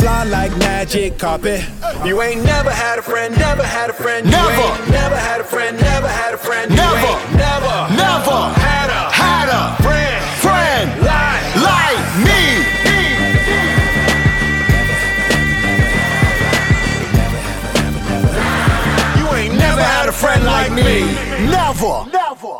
Fly 0.00 0.24
like 0.24 0.50
magic 0.56 1.18
carpet. 1.18 1.60
You 2.06 2.22
ain't 2.22 2.42
never 2.42 2.70
had 2.70 2.98
a 2.98 3.02
friend, 3.02 3.36
never 3.36 3.62
had 3.62 3.90
a 3.90 3.92
friend. 3.92 4.24
You 4.24 4.32
Never. 4.32 4.50
ain't 4.50 4.90
never 4.90 5.14
had 5.16 5.42
a 5.42 5.44
friend, 5.44 5.76
never 5.78 6.08
had 6.08 6.32
a 6.32 6.38
friend. 6.38 6.70
You 6.70 6.76
Never. 6.78 6.96
ain't 6.96 7.32
never, 7.36 7.76
Never. 8.02 8.38
had 8.68 8.88
a 8.88 9.02
Had 9.12 9.48
a 9.60 9.82
friend 9.84 10.24
friend 10.40 10.88
like 11.04 11.58
like 11.68 12.00
me. 12.24 12.42
you 19.18 19.26
ain't 19.36 19.54
never 19.54 19.82
had 19.82 20.08
a 20.08 20.12
friend 20.12 20.44
like 20.44 20.72
me. 20.72 21.00
Never, 21.52 22.06
never. 22.10 22.54